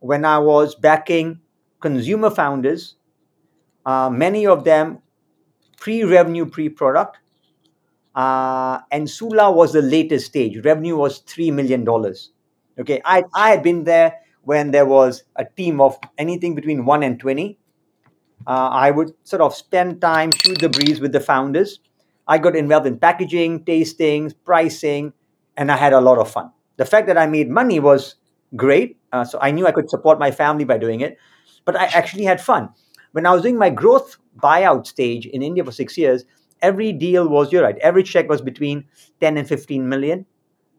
when 0.00 0.24
I 0.24 0.38
was 0.38 0.74
backing 0.74 1.40
consumer 1.80 2.30
founders, 2.30 2.96
uh, 3.90 4.10
many 4.10 4.46
of 4.46 4.64
them 4.64 4.98
pre 5.78 6.04
revenue, 6.04 6.46
pre 6.46 6.68
product. 6.68 7.18
Uh, 8.14 8.80
and 8.90 9.08
Sula 9.08 9.50
was 9.50 9.72
the 9.72 9.82
latest 9.82 10.26
stage. 10.26 10.64
Revenue 10.64 10.96
was 10.96 11.22
$3 11.22 11.52
million. 11.52 11.88
Okay, 12.80 13.00
I, 13.04 13.22
I 13.34 13.50
had 13.50 13.62
been 13.62 13.84
there 13.84 14.16
when 14.42 14.72
there 14.72 14.84
was 14.84 15.22
a 15.36 15.44
team 15.44 15.80
of 15.80 15.96
anything 16.18 16.54
between 16.56 16.84
1 16.84 17.02
and 17.04 17.20
20. 17.20 17.58
Uh, 18.46 18.50
I 18.50 18.90
would 18.90 19.12
sort 19.22 19.42
of 19.42 19.54
spend 19.54 20.00
time, 20.00 20.32
shoot 20.32 20.58
the 20.60 20.68
breeze 20.68 21.00
with 21.00 21.12
the 21.12 21.20
founders 21.20 21.78
I 22.30 22.38
got 22.38 22.54
involved 22.54 22.86
in 22.86 22.96
packaging, 22.96 23.64
tastings, 23.64 24.34
pricing, 24.44 25.12
and 25.56 25.72
I 25.72 25.76
had 25.76 25.92
a 25.92 26.00
lot 26.00 26.18
of 26.18 26.30
fun. 26.30 26.52
The 26.76 26.84
fact 26.84 27.08
that 27.08 27.18
I 27.18 27.26
made 27.26 27.50
money 27.50 27.80
was 27.80 28.14
great. 28.54 28.98
Uh, 29.12 29.24
so 29.24 29.38
I 29.42 29.50
knew 29.50 29.66
I 29.66 29.72
could 29.72 29.90
support 29.90 30.20
my 30.20 30.30
family 30.30 30.64
by 30.64 30.78
doing 30.78 31.00
it, 31.00 31.18
but 31.64 31.74
I 31.74 31.86
actually 31.86 32.24
had 32.24 32.40
fun. 32.40 32.70
When 33.12 33.26
I 33.26 33.32
was 33.32 33.42
doing 33.42 33.58
my 33.58 33.70
growth 33.70 34.16
buyout 34.38 34.86
stage 34.86 35.26
in 35.26 35.42
India 35.42 35.64
for 35.64 35.72
six 35.72 35.98
years, 35.98 36.24
every 36.62 36.92
deal 36.92 37.28
was 37.28 37.52
you're 37.52 37.62
right. 37.62 37.78
Every 37.78 38.02
check 38.02 38.28
was 38.28 38.40
between 38.40 38.84
10 39.20 39.36
and 39.36 39.48
15 39.48 39.88
million. 39.88 40.26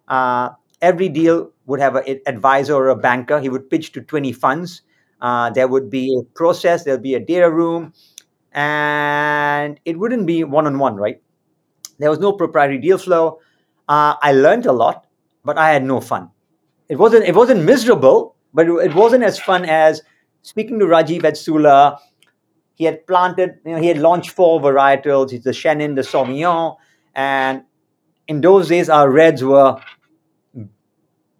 Uh, 0.07 0.49
every 0.81 1.09
deal 1.09 1.51
would 1.65 1.79
have 1.79 1.95
an 1.95 2.19
advisor 2.25 2.75
or 2.75 2.89
a 2.89 2.95
banker. 2.95 3.39
He 3.39 3.49
would 3.49 3.69
pitch 3.69 3.91
to 3.93 4.01
20 4.01 4.31
funds. 4.33 4.81
Uh, 5.21 5.49
there 5.51 5.67
would 5.67 5.89
be 5.89 6.17
a 6.19 6.23
process. 6.35 6.83
There'll 6.83 6.99
be 6.99 7.15
a 7.15 7.19
data 7.19 7.49
room, 7.49 7.93
and 8.53 9.79
it 9.85 9.99
wouldn't 9.99 10.25
be 10.25 10.43
one 10.43 10.65
on 10.65 10.79
one, 10.79 10.95
right? 10.95 11.21
There 11.99 12.09
was 12.09 12.19
no 12.19 12.33
proprietary 12.33 12.79
deal 12.79 12.97
flow. 12.97 13.39
Uh, 13.87 14.15
I 14.21 14.33
learned 14.33 14.65
a 14.65 14.71
lot, 14.71 15.05
but 15.45 15.57
I 15.57 15.69
had 15.69 15.83
no 15.83 16.01
fun. 16.01 16.31
It 16.89 16.97
wasn't. 16.97 17.25
It 17.25 17.35
wasn't 17.35 17.63
miserable, 17.63 18.35
but 18.53 18.67
it 18.67 18.95
wasn't 18.95 19.23
as 19.23 19.39
fun 19.39 19.65
as 19.65 20.01
speaking 20.41 20.79
to 20.79 20.85
Rajiv 20.85 21.23
at 21.23 21.37
Sula. 21.37 21.99
He 22.81 22.85
had 22.85 23.05
planted. 23.05 23.59
You 23.63 23.73
know, 23.73 23.77
he 23.79 23.89
had 23.89 23.99
launched 23.99 24.31
four 24.31 24.59
varietals. 24.59 25.29
The 25.43 25.51
Chenin, 25.51 25.93
the 25.95 26.01
Sauvignon, 26.01 26.77
and 27.13 27.61
in 28.27 28.41
those 28.41 28.69
days, 28.69 28.89
our 28.89 29.07
reds 29.07 29.43
were 29.43 29.79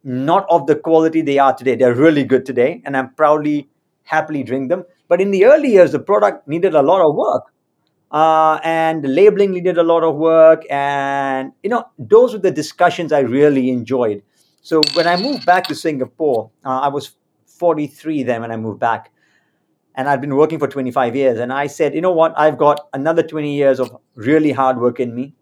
not 0.03 0.45
of 0.51 0.67
the 0.67 0.75
quality 0.75 1.23
they 1.23 1.39
are 1.39 1.55
today. 1.55 1.75
They're 1.75 1.95
really 1.95 2.25
good 2.25 2.45
today, 2.45 2.83
and 2.85 2.95
I'm 2.95 3.15
proudly, 3.15 3.69
happily 4.03 4.43
drink 4.43 4.69
them. 4.69 4.83
But 5.07 5.19
in 5.19 5.31
the 5.31 5.45
early 5.45 5.71
years, 5.71 5.93
the 5.93 5.97
product 5.97 6.47
needed 6.47 6.75
a 6.75 6.83
lot 6.83 7.01
of 7.01 7.15
work. 7.15 7.51
Uh, 8.11 8.59
and 8.63 9.03
the 9.03 9.07
labeling 9.07 9.49
needed 9.51 9.79
a 9.79 9.83
lot 9.83 10.03
of 10.03 10.17
work. 10.17 10.61
And, 10.69 11.53
you 11.63 11.71
know, 11.71 11.85
those 11.97 12.33
were 12.33 12.39
the 12.39 12.51
discussions 12.51 13.11
I 13.11 13.21
really 13.21 13.71
enjoyed. 13.71 14.21
So 14.61 14.81
when 14.93 15.07
I 15.07 15.17
moved 15.17 15.47
back 15.47 15.63
to 15.69 15.73
Singapore, 15.73 16.51
uh, 16.63 16.81
I 16.81 16.89
was 16.89 17.13
43 17.47 18.21
then 18.21 18.41
when 18.41 18.51
I 18.51 18.57
moved 18.57 18.79
back. 18.79 19.10
And 19.95 20.07
I'd 20.07 20.21
been 20.21 20.35
working 20.35 20.57
for 20.57 20.67
25 20.67 21.15
years. 21.15 21.39
And 21.39 21.51
I 21.51 21.67
said, 21.67 21.93
you 21.93 22.01
know 22.01 22.13
what? 22.13 22.33
I've 22.37 22.57
got 22.57 22.87
another 22.93 23.23
20 23.23 23.53
years 23.53 23.79
of 23.79 23.95
really 24.15 24.51
hard 24.51 24.77
work 24.77 24.99
in 24.99 25.13
me 25.13 25.35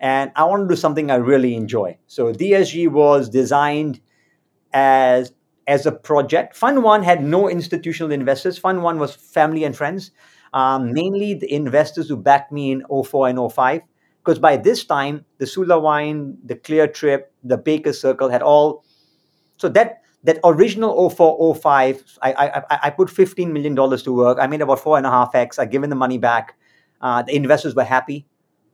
and 0.00 0.30
I 0.36 0.44
want 0.44 0.68
to 0.68 0.74
do 0.74 0.78
something 0.78 1.10
I 1.10 1.16
really 1.16 1.54
enjoy. 1.54 1.98
So 2.06 2.32
DSG 2.32 2.90
was 2.90 3.28
designed 3.28 4.00
as 4.72 5.32
as 5.66 5.84
a 5.84 5.92
project. 5.92 6.54
Fund 6.54 6.84
One 6.84 7.02
had 7.02 7.24
no 7.24 7.48
institutional 7.48 8.12
investors. 8.12 8.56
Fund 8.58 8.82
One 8.82 8.98
was 8.98 9.14
family 9.14 9.64
and 9.64 9.76
friends, 9.76 10.12
um, 10.52 10.92
mainly 10.92 11.34
the 11.34 11.52
investors 11.52 12.08
who 12.08 12.16
backed 12.16 12.52
me 12.52 12.70
in 12.70 12.84
04 13.04 13.28
and 13.28 13.52
05. 13.52 13.82
Because 14.22 14.38
by 14.38 14.56
this 14.56 14.84
time, 14.84 15.24
the 15.38 15.46
Sula 15.46 15.78
Wine, 15.78 16.36
the 16.44 16.56
Clear 16.56 16.86
Trip, 16.86 17.32
the 17.42 17.56
Baker 17.56 17.92
Circle 17.92 18.28
had 18.28 18.42
all. 18.42 18.84
So 19.56 19.68
that 19.70 20.02
that 20.26 20.38
original 20.44 21.08
04, 21.08 21.54
05, 21.54 22.18
I, 22.20 22.32
I, 22.32 22.78
I 22.84 22.90
put 22.90 23.08
$15 23.08 23.50
million 23.52 23.76
to 23.76 24.12
work. 24.12 24.38
I 24.40 24.48
made 24.48 24.60
about 24.60 24.80
four 24.80 24.96
and 24.96 25.06
a 25.06 25.10
half 25.10 25.34
X. 25.34 25.58
I 25.58 25.66
given 25.66 25.88
the 25.88 25.96
money 25.96 26.18
back. 26.18 26.56
Uh, 27.00 27.22
the 27.22 27.34
investors 27.34 27.76
were 27.76 27.84
happy. 27.84 28.26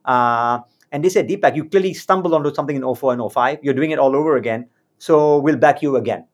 Uh, 0.05 0.61
and 0.91 1.05
they 1.05 1.11
said, 1.11 1.29
Deepak, 1.29 1.55
you 1.55 1.67
clearly 1.67 1.93
stumbled 1.93 2.33
onto 2.33 2.55
something 2.55 2.75
in 2.75 2.95
04 2.95 3.13
and 3.13 3.33
05. 3.33 3.59
You're 3.63 3.75
doing 3.75 3.91
it 3.91 3.99
all 3.99 4.17
over 4.17 4.37
again. 4.37 4.69
So 4.97 5.39
we'll 5.39 5.57
back 5.57 5.83
you 5.83 5.97
again. 5.97 6.27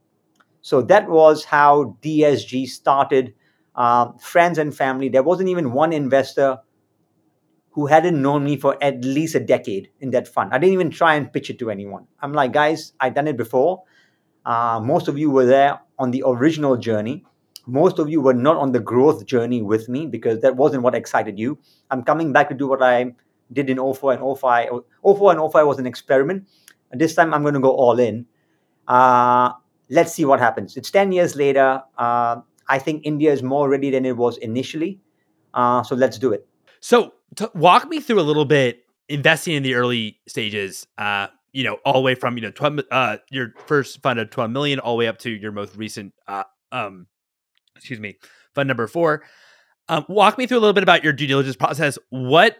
So 0.60 0.82
that 0.82 1.08
was 1.08 1.44
how 1.44 1.96
DSG 2.00 2.68
started. 2.68 3.34
Um, 3.74 4.18
friends 4.18 4.58
and 4.58 4.74
family. 4.74 5.08
There 5.08 5.22
wasn't 5.22 5.48
even 5.48 5.72
one 5.72 5.92
investor 5.92 6.58
who 7.70 7.86
hadn't 7.86 8.20
known 8.20 8.44
me 8.44 8.56
for 8.56 8.76
at 8.82 9.04
least 9.04 9.34
a 9.36 9.40
decade 9.40 9.88
in 10.00 10.10
that 10.10 10.26
fund. 10.26 10.50
I 10.52 10.58
didn't 10.58 10.74
even 10.74 10.90
try 10.90 11.14
and 11.14 11.32
pitch 11.32 11.50
it 11.50 11.58
to 11.60 11.70
anyone. 11.70 12.06
I'm 12.20 12.32
like, 12.32 12.52
guys, 12.52 12.92
I've 12.98 13.14
done 13.14 13.28
it 13.28 13.36
before. 13.36 13.84
Uh, 14.48 14.80
most 14.82 15.08
of 15.08 15.18
you 15.18 15.30
were 15.30 15.44
there 15.44 15.78
on 15.98 16.10
the 16.10 16.22
original 16.26 16.76
journey. 16.78 17.22
Most 17.66 17.98
of 17.98 18.08
you 18.08 18.22
were 18.22 18.32
not 18.32 18.56
on 18.56 18.72
the 18.72 18.80
growth 18.80 19.26
journey 19.26 19.60
with 19.60 19.90
me 19.90 20.06
because 20.06 20.40
that 20.40 20.56
wasn't 20.56 20.82
what 20.82 20.94
excited 20.94 21.38
you. 21.38 21.58
I'm 21.90 22.02
coming 22.02 22.32
back 22.32 22.48
to 22.48 22.54
do 22.54 22.66
what 22.66 22.82
I 22.82 23.12
did 23.52 23.68
in 23.68 23.76
04 23.76 24.14
and 24.14 24.38
05. 24.38 24.70
04 25.02 25.32
and 25.32 25.52
05 25.52 25.66
was 25.66 25.78
an 25.78 25.86
experiment. 25.86 26.48
And 26.90 26.98
this 26.98 27.14
time 27.14 27.34
I'm 27.34 27.42
going 27.42 27.54
to 27.54 27.60
go 27.60 27.72
all 27.72 27.98
in. 27.98 28.24
Uh, 28.88 29.52
let's 29.90 30.14
see 30.14 30.24
what 30.24 30.40
happens. 30.40 30.78
It's 30.78 30.90
10 30.90 31.12
years 31.12 31.36
later. 31.36 31.82
Uh, 31.98 32.40
I 32.68 32.78
think 32.78 33.04
India 33.04 33.30
is 33.30 33.42
more 33.42 33.68
ready 33.68 33.90
than 33.90 34.06
it 34.06 34.16
was 34.16 34.38
initially. 34.38 34.98
Uh, 35.52 35.82
so 35.82 35.94
let's 35.94 36.16
do 36.16 36.32
it. 36.32 36.48
So 36.80 37.12
walk 37.54 37.86
me 37.86 38.00
through 38.00 38.20
a 38.20 38.24
little 38.24 38.46
bit 38.46 38.86
investing 39.10 39.54
in 39.54 39.62
the 39.62 39.74
early 39.74 40.20
stages. 40.26 40.86
Uh, 40.96 41.26
you 41.58 41.64
know, 41.64 41.78
all 41.84 41.94
the 41.94 42.00
way 42.00 42.14
from 42.14 42.36
you 42.36 42.42
know 42.42 42.52
12, 42.52 42.82
uh, 42.92 43.16
your 43.32 43.52
first 43.66 44.00
fund 44.00 44.20
of 44.20 44.30
12 44.30 44.48
million, 44.48 44.78
all 44.78 44.92
the 44.92 44.98
way 44.98 45.08
up 45.08 45.18
to 45.18 45.30
your 45.30 45.50
most 45.50 45.74
recent, 45.74 46.14
uh, 46.28 46.44
um, 46.70 47.08
excuse 47.74 47.98
me, 47.98 48.16
fund 48.54 48.68
number 48.68 48.86
four. 48.86 49.24
Um, 49.88 50.04
walk 50.08 50.38
me 50.38 50.46
through 50.46 50.58
a 50.58 50.60
little 50.60 50.72
bit 50.72 50.84
about 50.84 51.02
your 51.02 51.12
due 51.12 51.26
diligence 51.26 51.56
process. 51.56 51.98
What 52.10 52.58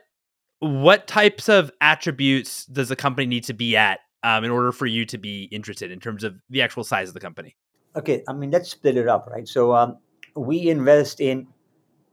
what 0.59 1.07
types 1.07 1.49
of 1.49 1.71
attributes 1.81 2.67
does 2.67 2.89
the 2.89 2.97
company 2.97 3.29
need 3.29 3.45
to 3.45 3.53
be 3.53 3.77
at 3.77 4.01
um, 4.25 4.43
in 4.43 4.51
order 4.51 4.73
for 4.73 4.87
you 4.87 5.05
to 5.07 5.17
be 5.17 5.45
interested 5.53 5.93
in 5.93 6.01
terms 6.01 6.25
of 6.25 6.35
the 6.51 6.63
actual 6.63 6.83
size 6.83 7.07
of 7.07 7.15
the 7.15 7.21
company? 7.21 7.55
Okay, 7.95 8.25
I 8.29 8.33
mean 8.33 8.51
let's 8.51 8.69
split 8.69 8.97
it 8.97 9.07
up, 9.07 9.29
right? 9.31 9.47
So 9.47 9.77
um, 9.77 9.99
we 10.35 10.71
invest 10.71 11.21
in, 11.21 11.47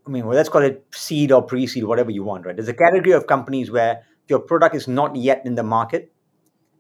I 0.06 0.12
mean, 0.12 0.28
well, 0.28 0.36
let's 0.36 0.50
call 0.50 0.62
it 0.62 0.86
seed 0.94 1.32
or 1.32 1.42
pre-seed, 1.42 1.86
whatever 1.86 2.12
you 2.12 2.24
want, 2.24 2.46
right? 2.46 2.56
There's 2.56 2.68
a 2.68 2.76
category 2.76 3.14
of 3.14 3.26
companies 3.26 3.72
where 3.72 4.04
your 4.28 4.38
product 4.38 4.76
is 4.76 4.88
not 4.88 5.16
yet 5.16 5.42
in 5.46 5.56
the 5.56 5.64
market, 5.64 6.12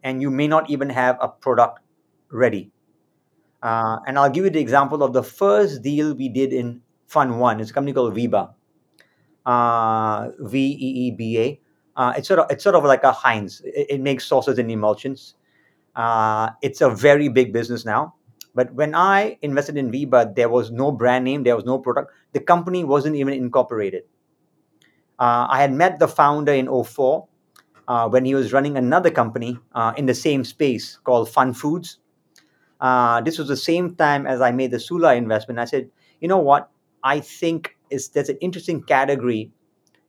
and 0.05 0.21
you 0.21 0.31
may 0.31 0.47
not 0.47 0.69
even 0.69 0.89
have 0.89 1.17
a 1.19 1.27
product 1.27 1.81
ready. 2.31 2.71
Uh, 3.61 3.97
and 4.07 4.17
I'll 4.17 4.29
give 4.29 4.45
you 4.45 4.51
the 4.51 4.59
example 4.59 5.03
of 5.03 5.11
the 5.11 5.23
first 5.23 5.81
deal 5.81 6.13
we 6.13 6.29
did 6.29 6.53
in 6.53 6.81
Fund 7.07 7.39
One. 7.39 7.59
It's 7.59 7.71
a 7.71 7.73
company 7.73 7.91
called 7.91 8.15
Veeba 8.15 8.53
uh, 9.45 10.29
V 10.39 10.57
E 10.57 11.07
E 11.07 11.11
B 11.11 11.39
A. 11.39 11.59
Uh, 11.97 12.13
it's 12.17 12.27
sort 12.27 12.39
of 12.39 12.51
it's 12.51 12.63
sort 12.63 12.75
of 12.75 12.83
like 12.83 13.03
a 13.03 13.11
Heinz. 13.11 13.61
It, 13.65 13.87
it 13.89 14.01
makes 14.01 14.25
sauces 14.25 14.59
and 14.59 14.69
emulsions. 14.69 15.35
Uh, 15.95 16.49
it's 16.61 16.81
a 16.81 16.89
very 16.89 17.27
big 17.29 17.51
business 17.51 17.85
now. 17.85 18.13
But 18.53 18.73
when 18.73 18.95
I 18.95 19.37
invested 19.41 19.75
in 19.75 19.91
Veeba, 19.91 20.35
there 20.35 20.49
was 20.49 20.71
no 20.71 20.91
brand 20.91 21.25
name, 21.25 21.43
there 21.43 21.55
was 21.55 21.65
no 21.65 21.79
product. 21.79 22.11
The 22.31 22.39
company 22.39 22.83
wasn't 22.83 23.15
even 23.15 23.33
incorporated. 23.33 24.03
Uh, 25.19 25.47
I 25.49 25.61
had 25.61 25.73
met 25.73 25.99
the 25.99 26.07
founder 26.07 26.53
in 26.53 26.67
04 26.67 27.27
uh, 27.87 28.07
when 28.09 28.25
he 28.25 28.35
was 28.35 28.53
running 28.53 28.77
another 28.77 29.11
company 29.11 29.59
uh, 29.73 29.93
in 29.97 30.05
the 30.05 30.13
same 30.13 30.43
space 30.43 30.97
called 31.03 31.29
Fun 31.29 31.53
Foods. 31.53 31.99
Uh, 32.81 33.21
this 33.21 33.37
was 33.37 33.47
the 33.47 33.57
same 33.57 33.95
time 33.95 34.27
as 34.27 34.41
I 34.41 34.51
made 34.51 34.71
the 34.71 34.79
Sula 34.79 35.15
investment. 35.15 35.59
I 35.59 35.65
said, 35.65 35.89
you 36.19 36.27
know 36.27 36.39
what? 36.39 36.69
I 37.03 37.19
think 37.19 37.77
is 37.89 38.09
there's 38.09 38.29
an 38.29 38.37
interesting 38.41 38.83
category 38.83 39.51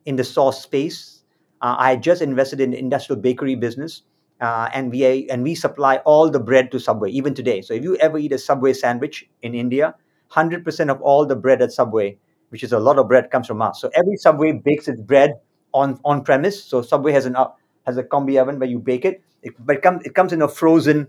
in 0.05 0.17
the 0.17 0.25
sauce 0.25 0.63
space. 0.63 1.23
Uh, 1.61 1.77
I 1.79 1.97
just 1.97 2.23
invested 2.23 2.61
in 2.61 2.75
industrial 2.75 3.21
bakery 3.21 3.55
business, 3.55 4.03
uh, 4.41 4.69
and 4.73 4.91
we 4.91 5.29
and 5.29 5.43
we 5.43 5.55
supply 5.55 5.99
all 5.99 6.31
the 6.31 6.41
bread 6.41 6.71
to 6.73 6.81
Subway 6.81 7.11
even 7.11 7.35
today. 7.35 7.61
So 7.63 7.75
if 7.75 7.83
you 7.83 7.97
ever 7.97 8.19
eat 8.19 8.33
a 8.33 8.39
Subway 8.39 8.73
sandwich 8.73 9.29
in 9.43 9.55
India, 9.55 9.95
hundred 10.29 10.65
percent 10.65 10.91
of 10.91 11.01
all 11.01 11.27
the 11.27 11.37
bread 11.37 11.63
at 11.63 11.73
Subway, 11.73 12.19
which 12.51 12.63
is 12.63 12.73
a 12.73 12.79
lot 12.79 12.99
of 12.99 13.09
bread, 13.09 13.31
comes 13.31 13.47
from 13.47 13.63
us. 13.63 13.81
So 13.81 13.91
every 13.95 14.17
Subway 14.17 14.53
bakes 14.53 14.89
its 14.89 15.01
bread 15.01 15.35
on 15.73 15.99
on 16.05 16.25
premise. 16.25 16.63
So 16.63 16.83
Subway 16.83 17.13
has 17.13 17.27
an 17.27 17.37
uh, 17.37 17.49
has 17.87 17.97
a 17.97 18.03
combi 18.03 18.41
oven 18.41 18.59
where 18.59 18.69
you 18.69 18.79
bake 18.79 19.05
it, 19.05 19.23
it 19.43 19.55
but 19.65 19.77
it 19.77 19.83
comes 19.83 20.05
it 20.05 20.15
comes 20.15 20.33
in 20.33 20.43
a 20.43 20.49
frozen 20.49 21.09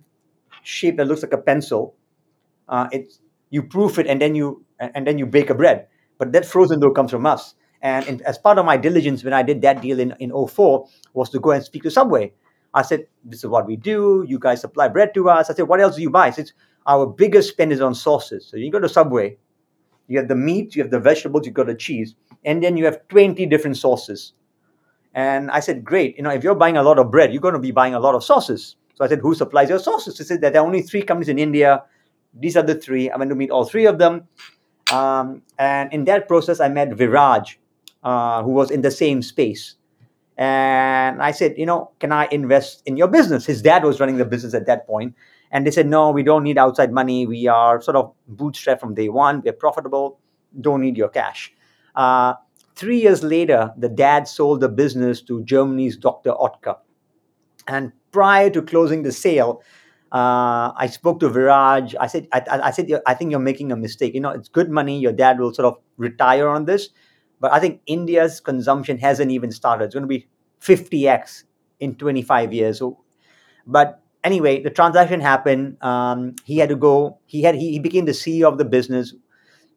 shape 0.64 0.98
that 0.98 1.08
looks 1.08 1.24
like 1.24 1.34
a 1.34 1.38
pencil. 1.38 1.96
Uh, 2.68 2.88
it's 2.92 3.20
you 3.50 3.64
proof 3.64 3.98
it 3.98 4.08
and 4.08 4.22
then 4.22 4.36
you 4.36 4.66
and 4.80 5.08
then 5.08 5.18
you 5.18 5.26
bake 5.26 5.50
a 5.50 5.56
bread. 5.56 5.88
But 6.18 6.32
that 6.34 6.46
frozen 6.46 6.80
dough 6.80 6.92
comes 6.92 7.12
from 7.12 7.26
us. 7.26 7.56
And 7.82 8.08
in, 8.08 8.22
as 8.26 8.38
part 8.38 8.58
of 8.58 8.66
my 8.66 8.78
diligence, 8.78 9.24
when 9.24 9.34
I 9.34 9.44
did 9.44 9.62
that 9.62 9.82
deal 9.82 10.00
in, 10.00 10.16
in 10.20 10.32
04, 10.32 10.88
was 11.14 11.30
to 11.30 11.40
go 11.40 11.52
and 11.52 11.64
speak 11.64 11.84
to 11.84 11.92
Subway. 11.92 12.34
I 12.74 12.82
said, 12.82 13.08
This 13.24 13.44
is 13.44 13.50
what 13.50 13.68
we 13.68 13.76
do. 13.76 14.26
You 14.28 14.40
guys 14.40 14.62
supply 14.62 14.88
bread 14.88 15.14
to 15.14 15.30
us. 15.30 15.50
I 15.50 15.54
said, 15.54 15.68
What 15.68 15.80
else 15.80 15.96
do 15.96 16.02
you 16.02 16.10
buy? 16.10 16.28
I 16.28 16.32
said, 16.32 16.52
Our 16.86 17.06
biggest 17.06 17.50
spend 17.50 17.72
is 17.72 17.82
on 17.82 17.94
sauces. 17.94 18.48
So 18.48 18.58
you 18.58 18.72
go 18.72 18.80
to 18.80 18.90
Subway, 18.90 19.38
you 20.08 20.18
have 20.18 20.28
the 20.28 20.36
meat, 20.36 20.76
you 20.76 20.82
have 20.82 20.92
the 20.92 21.00
vegetables, 21.00 21.46
you've 21.46 21.56
got 21.56 21.68
the 21.68 21.76
cheese, 21.76 22.16
and 22.46 22.64
then 22.64 22.78
you 22.78 22.86
have 22.86 23.08
20 23.10 23.46
different 23.46 23.78
sauces. 23.78 24.34
And 25.14 25.50
I 25.52 25.60
said, 25.60 25.84
Great. 25.84 26.18
You 26.18 26.24
know, 26.24 26.30
if 26.30 26.44
you're 26.44 26.56
buying 26.56 26.78
a 26.78 26.84
lot 26.84 27.00
of 27.00 27.12
bread, 27.12 27.32
you're 27.32 27.42
going 27.42 27.54
to 27.54 27.60
be 27.60 27.72
buying 27.72 27.94
a 27.94 28.00
lot 28.00 28.16
of 28.16 28.24
sauces. 28.24 28.76
So 28.96 29.04
I 29.04 29.08
said, 29.08 29.20
Who 29.20 29.36
supplies 29.36 29.70
your 29.70 29.80
sauces? 29.80 30.18
He 30.18 30.24
said 30.24 30.42
there 30.42 30.56
are 30.56 30.66
only 30.66 30.82
three 30.82 31.02
companies 31.02 31.30
in 31.30 31.40
India. 31.40 31.84
These 32.34 32.56
are 32.58 32.64
the 32.64 32.76
three. 32.76 33.10
I 33.10 33.18
went 33.18 33.30
to 33.30 33.36
meet 33.36 33.50
all 33.50 33.66
three 33.66 33.86
of 33.86 33.98
them. 33.98 34.28
Um, 34.92 35.42
and 35.58 35.92
in 35.92 36.06
that 36.06 36.28
process, 36.28 36.60
I 36.60 36.70
met 36.70 36.90
Viraj, 36.90 37.56
uh, 38.04 38.44
who 38.44 38.52
was 38.52 38.72
in 38.72 38.82
the 38.82 38.92
same 38.92 39.22
space. 39.22 39.76
And 40.38 41.22
I 41.22 41.32
said, 41.32 41.56
you 41.58 41.66
know, 41.66 41.92
can 42.00 42.12
I 42.12 42.28
invest 42.32 42.84
in 42.86 42.96
your 42.96 43.08
business? 43.08 43.46
His 43.46 43.62
dad 43.62 43.84
was 43.84 44.00
running 44.00 44.18
the 44.18 44.26
business 44.26 44.54
at 44.54 44.68
that 44.68 44.86
point. 44.86 45.16
And 45.52 45.66
they 45.66 45.72
said, 45.72 45.88
no, 45.88 46.12
we 46.12 46.24
don't 46.24 46.44
need 46.44 46.58
outside 46.58 46.92
money. 46.92 47.26
We 47.26 47.48
are 47.48 47.82
sort 47.82 47.98
of 47.98 48.14
bootstrapped 48.32 48.80
from 48.80 48.94
day 48.94 49.10
one. 49.10 49.42
We're 49.44 49.54
profitable. 49.54 50.20
Don't 50.60 50.82
need 50.82 50.96
your 50.96 51.10
cash. 51.10 51.54
Uh, 51.96 52.36
three 52.78 53.02
years 53.02 53.24
later, 53.24 53.74
the 53.76 53.90
dad 53.90 54.28
sold 54.28 54.62
the 54.62 54.70
business 54.70 55.22
to 55.24 55.44
Germany's 55.44 55.98
Dr. 55.98 56.32
Oetker. 56.32 56.78
And 57.68 57.92
prior 58.12 58.50
to 58.52 58.62
closing 58.62 59.04
the 59.04 59.12
sale, 59.12 59.62
uh, 60.12 60.72
I 60.78 60.88
spoke 60.90 61.20
to 61.20 61.30
Viraj. 61.30 61.96
I 62.00 62.08
said, 62.08 62.28
I, 62.32 62.44
I 62.48 62.72
said, 62.72 62.90
I 63.06 63.14
think 63.14 63.32
you're 63.32 63.40
making 63.40 63.72
a 63.72 63.76
mistake. 63.76 64.14
You 64.14 64.22
know, 64.22 64.30
it's 64.30 64.48
good 64.48 64.70
money. 64.70 65.00
Your 65.00 65.12
dad 65.12 65.40
will 65.40 65.54
sort 65.54 65.66
of 65.66 65.78
retire 65.98 66.48
on 66.48 66.66
this, 66.66 66.90
but 67.42 67.52
I 67.52 67.60
think 67.60 67.82
India's 67.88 68.40
consumption 68.40 68.98
hasn't 69.00 69.32
even 69.32 69.52
started. 69.52 69.86
It's 69.86 69.96
going 69.96 70.04
to 70.04 70.08
be 70.08 70.28
50x 70.62 71.44
in 71.80 71.96
25 71.96 72.54
years. 72.54 72.80
So, 72.80 73.04
but 73.66 74.02
anyway, 74.24 74.62
the 74.62 74.70
transaction 74.70 75.20
happened. 75.20 75.84
Um, 75.84 76.36
he 76.46 76.60
had 76.60 76.70
to 76.70 76.76
go. 76.76 77.20
He 77.26 77.42
had 77.42 77.56
he, 77.56 77.72
he 77.72 77.80
became 77.80 78.06
the 78.06 78.14
CEO 78.14 78.48
of 78.48 78.58
the 78.58 78.66
business. 78.66 79.14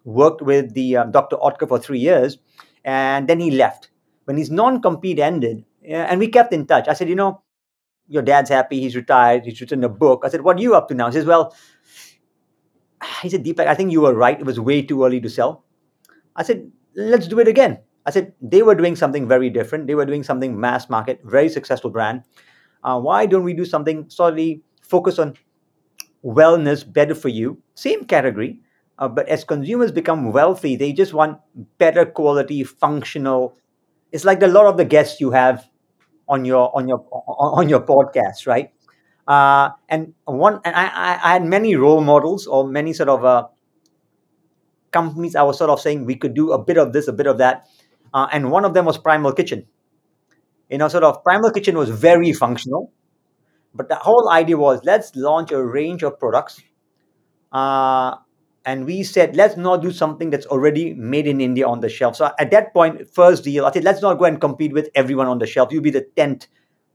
Worked 0.04 0.42
with 0.42 0.72
the 0.72 0.96
um, 0.96 1.10
Dr. 1.10 1.36
Oetker 1.36 1.68
for 1.68 1.78
three 1.78 1.98
years, 1.98 2.38
and 2.84 3.28
then 3.28 3.40
he 3.40 3.50
left. 3.50 3.90
When 4.24 4.36
his 4.36 4.50
non-compete 4.50 5.18
ended, 5.18 5.64
and 5.86 6.20
we 6.20 6.28
kept 6.28 6.52
in 6.52 6.66
touch. 6.66 6.88
I 6.88 6.92
said, 6.94 7.08
you 7.08 7.14
know, 7.14 7.42
your 8.06 8.22
dad's 8.22 8.50
happy. 8.50 8.80
He's 8.80 8.96
retired. 8.96 9.44
He's 9.44 9.60
written 9.60 9.84
a 9.84 9.88
book. 9.88 10.22
I 10.24 10.28
said, 10.28 10.42
what 10.42 10.56
are 10.56 10.60
you 10.60 10.74
up 10.74 10.88
to 10.88 10.94
now? 10.94 11.06
He 11.06 11.12
says, 11.12 11.24
well, 11.24 11.54
he 13.22 13.28
said, 13.28 13.44
Deepak, 13.44 13.66
I 13.66 13.74
think 13.74 13.92
you 13.92 14.02
were 14.02 14.14
right. 14.14 14.38
It 14.38 14.46
was 14.46 14.60
way 14.60 14.82
too 14.82 15.04
early 15.04 15.20
to 15.20 15.28
sell. 15.28 15.64
I 16.36 16.42
said, 16.42 16.70
let's 16.94 17.28
do 17.28 17.38
it 17.40 17.48
again. 17.48 17.78
I 18.06 18.10
said, 18.10 18.32
they 18.40 18.62
were 18.62 18.74
doing 18.74 18.96
something 18.96 19.28
very 19.28 19.50
different. 19.50 19.86
They 19.86 19.94
were 19.94 20.06
doing 20.06 20.22
something 20.22 20.58
mass 20.58 20.88
market, 20.88 21.20
very 21.24 21.48
successful 21.48 21.90
brand. 21.90 22.22
Uh, 22.82 22.98
why 22.98 23.26
don't 23.26 23.44
we 23.44 23.52
do 23.52 23.64
something 23.64 24.08
solely 24.08 24.62
focus 24.82 25.18
on 25.18 25.34
wellness, 26.24 26.90
better 26.90 27.14
for 27.14 27.28
you? 27.28 27.62
Same 27.74 28.04
category. 28.04 28.60
Uh, 29.00 29.08
but 29.08 29.28
as 29.30 29.44
consumers 29.44 29.92
become 29.92 30.32
wealthy, 30.32 30.76
they 30.76 30.92
just 30.92 31.14
want 31.14 31.40
better 31.78 32.06
quality, 32.06 32.64
functional. 32.64 33.56
It's 34.12 34.26
like 34.26 34.42
a 34.42 34.48
lot 34.48 34.66
of 34.66 34.76
the 34.76 34.84
guests 34.84 35.20
you 35.20 35.32
have 35.32 35.64
on 36.28 36.44
your 36.44 36.70
on 36.76 36.88
your 36.88 37.06
on 37.38 37.68
your 37.68 37.80
podcast, 37.80 38.46
right? 38.46 38.72
Uh, 39.28 39.70
and 39.88 40.14
one, 40.26 40.60
and 40.64 40.76
I, 40.76 41.18
I 41.22 41.32
had 41.34 41.44
many 41.44 41.76
role 41.76 42.02
models 42.02 42.46
or 42.46 42.66
many 42.66 42.92
sort 42.92 43.08
of 43.08 43.24
uh, 43.24 43.48
companies. 44.90 45.36
I 45.36 45.42
was 45.42 45.58
sort 45.58 45.70
of 45.70 45.80
saying 45.80 46.04
we 46.04 46.16
could 46.16 46.34
do 46.34 46.52
a 46.52 46.58
bit 46.62 46.76
of 46.78 46.92
this, 46.92 47.08
a 47.08 47.12
bit 47.12 47.26
of 47.26 47.38
that, 47.38 47.66
uh, 48.14 48.28
and 48.32 48.50
one 48.50 48.64
of 48.64 48.74
them 48.74 48.84
was 48.84 48.98
Primal 48.98 49.32
Kitchen. 49.32 49.66
You 50.70 50.78
know, 50.78 50.88
sort 50.88 51.04
of 51.04 51.22
Primal 51.24 51.50
Kitchen 51.50 51.76
was 51.76 51.90
very 51.90 52.32
functional, 52.32 52.92
but 53.74 53.88
the 53.88 53.96
whole 53.96 54.30
idea 54.30 54.56
was 54.58 54.80
let's 54.84 55.14
launch 55.16 55.52
a 55.52 55.64
range 55.64 56.02
of 56.02 56.18
products. 56.18 56.62
And 58.66 58.84
we 58.84 59.02
said 59.02 59.36
let's 59.36 59.56
not 59.56 59.80
do 59.82 59.90
something 59.90 60.30
that's 60.30 60.46
already 60.46 60.94
made 60.94 61.26
in 61.26 61.40
India 61.40 61.66
on 61.66 61.80
the 61.80 61.88
shelf. 61.88 62.16
So 62.16 62.30
at 62.38 62.50
that 62.50 62.74
point, 62.74 63.08
first 63.08 63.44
deal, 63.44 63.64
I 63.64 63.72
said 63.72 63.84
let's 63.84 64.02
not 64.02 64.18
go 64.18 64.26
and 64.26 64.40
compete 64.40 64.72
with 64.72 64.90
everyone 64.94 65.26
on 65.26 65.38
the 65.38 65.46
shelf. 65.46 65.72
You'll 65.72 65.82
be 65.82 65.90
the 65.90 66.06
tenth 66.16 66.46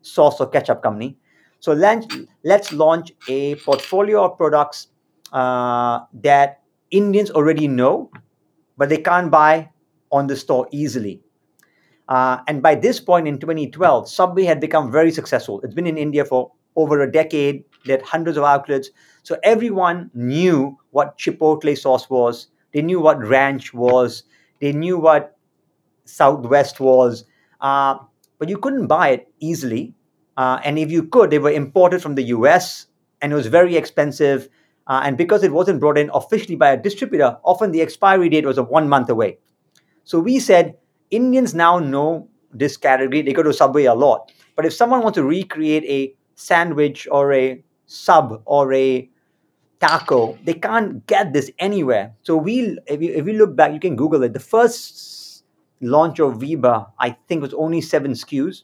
sauce 0.01 0.39
or 0.39 0.47
ketchup 0.47 0.83
company. 0.83 1.17
So 1.59 1.73
let's, 1.73 2.05
let's 2.43 2.71
launch 2.71 3.11
a 3.27 3.55
portfolio 3.55 4.23
of 4.25 4.37
products 4.37 4.87
uh, 5.33 6.01
that 6.21 6.61
Indians 6.91 7.31
already 7.31 7.67
know, 7.67 8.11
but 8.77 8.89
they 8.89 8.97
can't 8.97 9.31
buy 9.31 9.69
on 10.11 10.27
the 10.27 10.35
store 10.35 10.67
easily. 10.71 11.21
Uh, 12.07 12.37
and 12.47 12.61
by 12.61 12.75
this 12.75 12.99
point 12.99 13.27
in 13.27 13.39
2012, 13.39 14.07
Subway 14.07 14.43
had 14.43 14.59
become 14.59 14.91
very 14.91 15.11
successful. 15.11 15.59
It's 15.61 15.73
been 15.73 15.87
in 15.87 15.97
India 15.97 16.23
for 16.23 16.51
over 16.75 17.01
a 17.01 17.11
decade. 17.11 17.63
Had 17.87 18.01
hundreds 18.01 18.37
of 18.37 18.43
outlets. 18.43 18.89
So 19.23 19.37
everyone 19.43 20.11
knew 20.13 20.77
what 20.91 21.17
Chipotle 21.17 21.77
sauce 21.77 22.09
was. 22.09 22.47
They 22.73 22.81
knew 22.81 22.99
what 22.99 23.25
ranch 23.25 23.73
was. 23.73 24.23
They 24.59 24.71
knew 24.71 24.97
what 24.97 25.37
Southwest 26.05 26.79
was. 26.79 27.25
Uh, 27.61 27.97
but 28.37 28.49
you 28.49 28.57
couldn't 28.57 28.87
buy 28.87 29.09
it 29.09 29.31
easily. 29.39 29.93
Uh, 30.37 30.59
and 30.63 30.77
if 30.77 30.91
you 30.91 31.03
could, 31.03 31.31
they 31.31 31.39
were 31.39 31.51
imported 31.51 32.01
from 32.01 32.15
the 32.15 32.23
US 32.23 32.87
and 33.21 33.31
it 33.31 33.35
was 33.35 33.47
very 33.47 33.75
expensive. 33.75 34.49
Uh, 34.87 35.01
and 35.03 35.17
because 35.17 35.43
it 35.43 35.51
wasn't 35.51 35.79
brought 35.79 35.97
in 35.97 36.11
officially 36.13 36.55
by 36.55 36.71
a 36.71 36.77
distributor, 36.77 37.37
often 37.43 37.71
the 37.71 37.81
expiry 37.81 38.29
date 38.29 38.45
was 38.45 38.57
a 38.57 38.63
one 38.63 38.87
month 38.87 39.09
away. 39.09 39.37
So 40.03 40.19
we 40.19 40.39
said 40.39 40.75
Indians 41.09 41.55
now 41.55 41.79
know 41.79 42.29
this 42.53 42.77
category. 42.77 43.21
They 43.21 43.33
go 43.33 43.43
to 43.43 43.53
Subway 43.53 43.85
a 43.85 43.93
lot. 43.93 44.31
But 44.55 44.65
if 44.65 44.73
someone 44.73 45.01
wants 45.01 45.15
to 45.15 45.23
recreate 45.23 45.83
a 45.85 46.13
sandwich 46.35 47.07
or 47.09 47.33
a 47.33 47.63
sub 47.85 48.41
or 48.45 48.73
a 48.73 49.09
taco, 49.79 50.37
they 50.43 50.53
can't 50.53 51.05
get 51.07 51.33
this 51.33 51.51
anywhere. 51.59 52.13
So 52.23 52.37
we, 52.37 52.77
if 52.87 53.01
you, 53.01 53.13
if 53.13 53.27
you 53.27 53.33
look 53.33 53.55
back, 53.55 53.73
you 53.73 53.79
can 53.79 53.95
Google 53.95 54.23
it. 54.23 54.33
The 54.33 54.39
first 54.39 55.43
launch 55.81 56.19
of 56.19 56.35
Veeba, 56.35 56.91
I 56.99 57.17
think, 57.27 57.41
was 57.41 57.53
only 57.53 57.81
seven 57.81 58.11
SKUs 58.13 58.63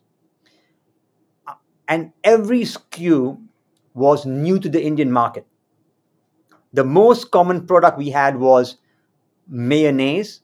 and 1.87 2.13
every 2.23 2.61
SKU 2.61 3.37
was 3.93 4.25
new 4.25 4.57
to 4.59 4.69
the 4.69 4.81
Indian 4.81 5.11
market. 5.11 5.45
The 6.73 6.85
most 6.85 7.31
common 7.31 7.67
product 7.67 7.97
we 7.97 8.11
had 8.11 8.37
was 8.37 8.77
mayonnaise, 9.47 10.39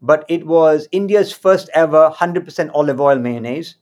but 0.00 0.24
it 0.28 0.46
was 0.46 0.86
India's 0.92 1.32
first 1.32 1.68
ever 1.74 2.10
100% 2.10 2.70
olive 2.72 3.00
oil 3.00 3.18
mayonnaise, 3.18 3.74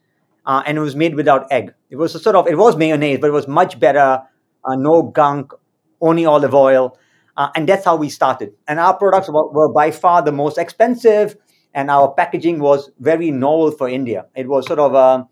uh, 0.46 0.62
and 0.66 0.78
it 0.78 0.80
was 0.80 0.96
made 0.96 1.14
without 1.14 1.50
egg. 1.50 1.74
It 1.90 1.96
was 1.96 2.14
a 2.14 2.18
sort 2.18 2.36
of 2.36 2.46
it 2.48 2.58
was 2.58 2.76
mayonnaise, 2.76 3.18
but 3.20 3.28
it 3.28 3.32
was 3.32 3.48
much 3.48 3.78
better, 3.78 4.22
uh, 4.64 4.76
no 4.76 5.02
gunk, 5.02 5.52
only 6.00 6.26
olive 6.26 6.54
oil, 6.54 6.98
uh, 7.36 7.48
and 7.56 7.68
that's 7.68 7.84
how 7.84 7.96
we 7.96 8.08
started. 8.08 8.52
And 8.68 8.78
our 8.78 8.96
products 8.96 9.28
were, 9.28 9.48
were 9.50 9.72
by 9.72 9.90
far 9.90 10.22
the 10.22 10.32
most 10.32 10.58
expensive, 10.58 11.36
and 11.72 11.90
our 11.90 12.12
packaging 12.12 12.60
was 12.60 12.90
very 12.98 13.30
novel 13.30 13.70
for 13.70 13.88
India. 13.88 14.26
It 14.34 14.48
was 14.48 14.66
sort 14.66 14.78
of 14.78 14.94
a 14.94 14.98
um, 14.98 15.28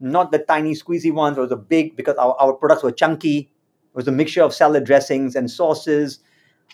not 0.00 0.32
the 0.32 0.38
tiny 0.38 0.74
squeezy 0.74 1.12
ones. 1.12 1.38
It 1.38 1.40
was 1.40 1.52
a 1.52 1.56
big 1.56 1.96
because 1.96 2.16
our, 2.16 2.34
our 2.40 2.52
products 2.54 2.82
were 2.82 2.90
chunky. 2.90 3.38
It 3.38 3.96
was 3.96 4.08
a 4.08 4.12
mixture 4.12 4.42
of 4.42 4.52
salad 4.52 4.84
dressings 4.84 5.36
and 5.36 5.50
sauces. 5.50 6.18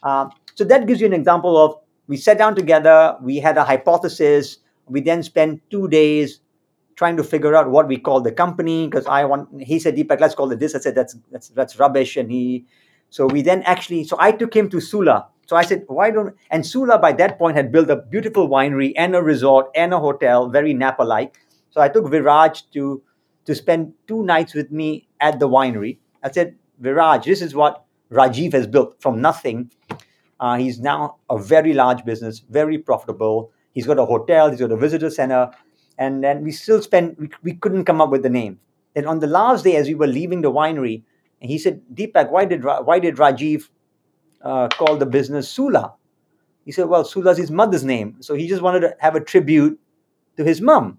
Uh, 0.03 0.31
so 0.55 0.65
that 0.65 0.87
gives 0.87 1.01
you 1.01 1.07
an 1.07 1.13
example 1.13 1.57
of 1.57 1.75
we 2.07 2.17
sat 2.17 2.39
down 2.39 2.55
together, 2.55 3.17
we 3.21 3.37
had 3.37 3.59
a 3.59 3.65
hypothesis, 3.65 4.59
we 4.87 5.03
then 5.03 5.23
spent 5.23 5.61
two 5.71 5.89
days 5.89 6.41
trying 6.99 7.17
to 7.17 7.23
figure 7.23 7.55
out 7.55 7.71
what 7.71 7.87
we 7.87 7.97
call 7.97 8.21
the 8.21 8.33
company 8.33 8.89
because 8.89 9.07
I 9.07 9.25
want 9.25 9.63
he 9.63 9.79
said 9.79 9.95
Deepak, 9.95 10.21
let's 10.21 10.35
call 10.35 10.51
it 10.51 10.59
this. 10.59 10.75
I 10.75 10.81
said 10.81 10.97
that's 10.97 11.17
that's 11.31 11.49
that's 11.51 11.79
rubbish. 11.79 12.17
And 12.17 12.31
he 12.31 12.67
so 13.09 13.27
we 13.27 13.41
then 13.41 13.63
actually 13.63 14.03
so 14.03 14.17
I 14.19 14.33
took 14.33 14.53
him 14.55 14.69
to 14.71 14.81
Sula. 14.81 15.29
So 15.47 15.57
I 15.57 15.63
said, 15.65 15.85
why 15.87 16.11
don't 16.11 16.35
and 16.51 16.67
Sula 16.67 16.99
by 16.99 17.13
that 17.13 17.39
point 17.39 17.57
had 17.57 17.71
built 17.71 17.89
a 17.89 17.97
beautiful 17.97 18.49
winery 18.49 18.93
and 18.97 19.15
a 19.15 19.23
resort 19.23 19.71
and 19.77 19.95
a 19.95 20.01
hotel, 20.01 20.49
very 20.49 20.75
Napa-like. 20.75 21.39
So 21.71 21.81
I 21.81 21.89
took 21.89 22.07
Viraj 22.07 22.65
to 22.73 23.01
to 23.45 23.55
spend 23.55 23.93
two 24.09 24.25
nights 24.25 24.53
with 24.53 24.73
me 24.73 25.07
at 25.21 25.39
the 25.39 25.49
winery. 25.49 25.99
I 26.25 26.33
said, 26.33 26.57
Viraj, 26.83 27.25
this 27.25 27.41
is 27.41 27.55
what 27.55 27.85
Rajiv 28.11 28.53
has 28.55 28.67
built 28.67 29.01
from 29.01 29.21
nothing. 29.21 29.71
Uh, 30.41 30.57
he's 30.57 30.81
now 30.81 31.17
a 31.31 31.39
very 31.39 31.75
large 31.75 32.05
business, 32.05 32.41
very 32.41 32.77
profitable. 32.77 33.53
He's 33.73 33.87
got 33.87 33.99
a 33.99 34.05
hotel, 34.05 34.51
he's 34.51 34.61
got 34.61 34.73
a 34.73 34.77
visitor 34.77 35.11
center. 35.11 35.51
And 35.99 36.23
then 36.23 36.43
we 36.43 36.53
still 36.53 36.81
spent, 36.81 37.19
we, 37.19 37.29
we 37.43 37.55
couldn't 37.55 37.85
come 37.85 38.01
up 38.01 38.11
with 38.11 38.23
the 38.23 38.31
name. 38.31 38.61
and 38.95 39.07
on 39.07 39.19
the 39.21 39.27
last 39.27 39.65
day, 39.65 39.77
as 39.77 39.87
we 39.89 39.95
were 39.95 40.07
leaving 40.07 40.43
the 40.43 40.51
winery, 40.51 41.03
and 41.41 41.51
he 41.51 41.59
said, 41.59 41.83
Deepak, 41.93 42.31
why 42.31 42.45
did, 42.45 42.65
why 42.65 42.99
did 42.99 43.17
Rajiv 43.17 43.69
uh, 44.43 44.69
call 44.69 44.97
the 44.97 45.07
business 45.07 45.49
Sula? 45.49 45.95
He 46.65 46.73
said, 46.73 46.87
well, 46.89 47.05
Sula's 47.05 47.39
his 47.39 47.51
mother's 47.51 47.85
name. 47.85 48.17
So 48.21 48.35
he 48.35 48.49
just 48.49 48.63
wanted 48.63 48.81
to 48.81 48.97
have 48.99 49.15
a 49.15 49.21
tribute 49.21 49.79
to 50.37 50.45
his 50.45 50.61
mom. 50.61 50.99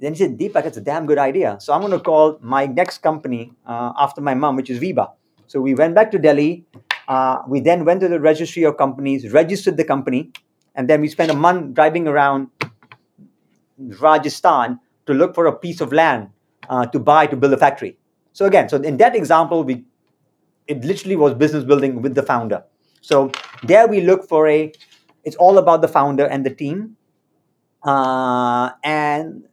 Then 0.00 0.14
he 0.14 0.18
said, 0.18 0.38
Deepak, 0.38 0.64
it's 0.64 0.76
a 0.76 0.80
damn 0.80 1.06
good 1.06 1.18
idea. 1.18 1.56
So 1.60 1.72
I'm 1.72 1.80
going 1.80 1.92
to 1.92 2.00
call 2.00 2.38
my 2.40 2.66
next 2.66 2.98
company 2.98 3.52
uh, 3.66 3.92
after 3.98 4.20
my 4.20 4.34
mom, 4.34 4.56
which 4.56 4.70
is 4.70 4.78
Veeba. 4.80 5.10
So 5.46 5.60
we 5.60 5.74
went 5.74 5.94
back 5.94 6.10
to 6.12 6.18
Delhi. 6.18 6.64
Uh, 7.08 7.42
we 7.48 7.60
then 7.60 7.84
went 7.84 8.00
to 8.00 8.08
the 8.08 8.20
registry 8.20 8.64
of 8.64 8.76
companies, 8.76 9.32
registered 9.32 9.76
the 9.76 9.84
company, 9.84 10.30
and 10.74 10.88
then 10.88 11.00
we 11.00 11.08
spent 11.08 11.30
a 11.30 11.34
month 11.34 11.74
driving 11.74 12.06
around 12.06 12.48
Rajasthan 13.78 14.80
to 15.06 15.14
look 15.14 15.34
for 15.34 15.46
a 15.46 15.52
piece 15.52 15.80
of 15.80 15.92
land 15.92 16.28
uh, 16.68 16.86
to 16.86 16.98
buy 16.98 17.26
to 17.26 17.36
build 17.36 17.52
a 17.52 17.56
factory. 17.56 17.98
So 18.32 18.46
again, 18.46 18.68
so 18.68 18.76
in 18.76 18.96
that 18.98 19.16
example, 19.16 19.64
we 19.64 19.84
it 20.66 20.84
literally 20.84 21.16
was 21.16 21.34
business 21.34 21.64
building 21.64 22.02
with 22.02 22.14
the 22.14 22.22
founder. 22.22 22.62
So 23.00 23.32
there 23.62 23.88
we 23.88 24.00
look 24.02 24.28
for 24.28 24.46
a. 24.48 24.72
It's 25.24 25.36
all 25.36 25.58
about 25.58 25.82
the 25.82 25.88
founder 25.88 26.26
and 26.26 26.44
the 26.44 26.54
team, 26.54 26.96
uh, 27.84 28.70
and 28.84 29.44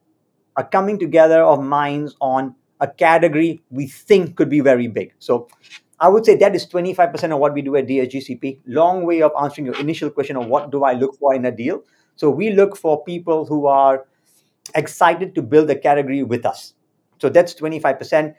a 0.57 0.63
coming 0.63 0.99
together 0.99 1.41
of 1.41 1.63
minds 1.63 2.15
on 2.21 2.55
a 2.81 2.87
category 2.87 3.61
we 3.69 3.87
think 3.87 4.35
could 4.35 4.49
be 4.49 4.59
very 4.59 4.87
big. 4.87 5.13
So 5.19 5.47
I 5.99 6.09
would 6.09 6.25
say 6.25 6.35
that 6.35 6.53
is 6.55 6.67
25% 6.67 7.33
of 7.33 7.39
what 7.39 7.53
we 7.53 7.61
do 7.61 7.75
at 7.77 7.87
DSGCP. 7.87 8.59
Long 8.65 9.05
way 9.05 9.21
of 9.21 9.31
answering 9.41 9.65
your 9.65 9.79
initial 9.79 10.09
question 10.09 10.35
of 10.35 10.47
what 10.47 10.71
do 10.71 10.83
I 10.83 10.93
look 10.93 11.17
for 11.17 11.33
in 11.33 11.45
a 11.45 11.51
deal. 11.51 11.83
So 12.15 12.29
we 12.29 12.51
look 12.51 12.75
for 12.75 13.03
people 13.03 13.45
who 13.45 13.67
are 13.67 14.05
excited 14.73 15.35
to 15.35 15.41
build 15.41 15.69
a 15.69 15.75
category 15.75 16.23
with 16.23 16.45
us. 16.45 16.73
So 17.19 17.29
that's 17.29 17.53
25%. 17.53 18.33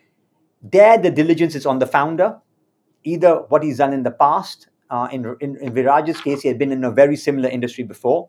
There, 0.62 0.98
the 0.98 1.10
diligence 1.10 1.54
is 1.54 1.66
on 1.66 1.78
the 1.78 1.86
founder, 1.86 2.38
either 3.04 3.36
what 3.48 3.62
he's 3.62 3.78
done 3.78 3.92
in 3.92 4.02
the 4.02 4.10
past. 4.10 4.68
Uh, 4.90 5.08
in, 5.10 5.36
in, 5.40 5.56
in 5.56 5.72
Viraj's 5.72 6.20
case, 6.20 6.42
he 6.42 6.48
had 6.48 6.58
been 6.58 6.72
in 6.72 6.84
a 6.84 6.90
very 6.90 7.16
similar 7.16 7.48
industry 7.48 7.84
before. 7.84 8.28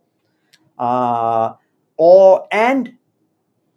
Uh, 0.78 1.54
or 1.98 2.48
and 2.52 2.94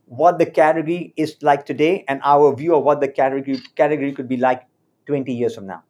what 0.07 0.39
the 0.39 0.47
category 0.47 1.15
is 1.17 1.37
like 1.41 1.65
today 1.65 2.05
and 2.09 2.21
our 2.25 2.55
view 2.55 2.75
of 2.75 2.85
what 2.85 3.01
the 3.01 3.09
category 3.09 3.63
category 3.77 4.13
could 4.13 4.29
be 4.29 4.37
like 4.37 4.63
20 5.07 5.33
years 5.33 5.55
from 5.55 5.67
now. 5.67 5.83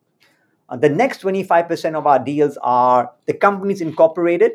Uh, 0.68 0.76
the 0.76 0.88
next 0.88 1.22
25% 1.22 1.94
of 1.94 2.06
our 2.06 2.18
deals 2.18 2.56
are 2.62 3.10
the 3.26 3.32
companies 3.32 3.80
incorporated 3.80 4.52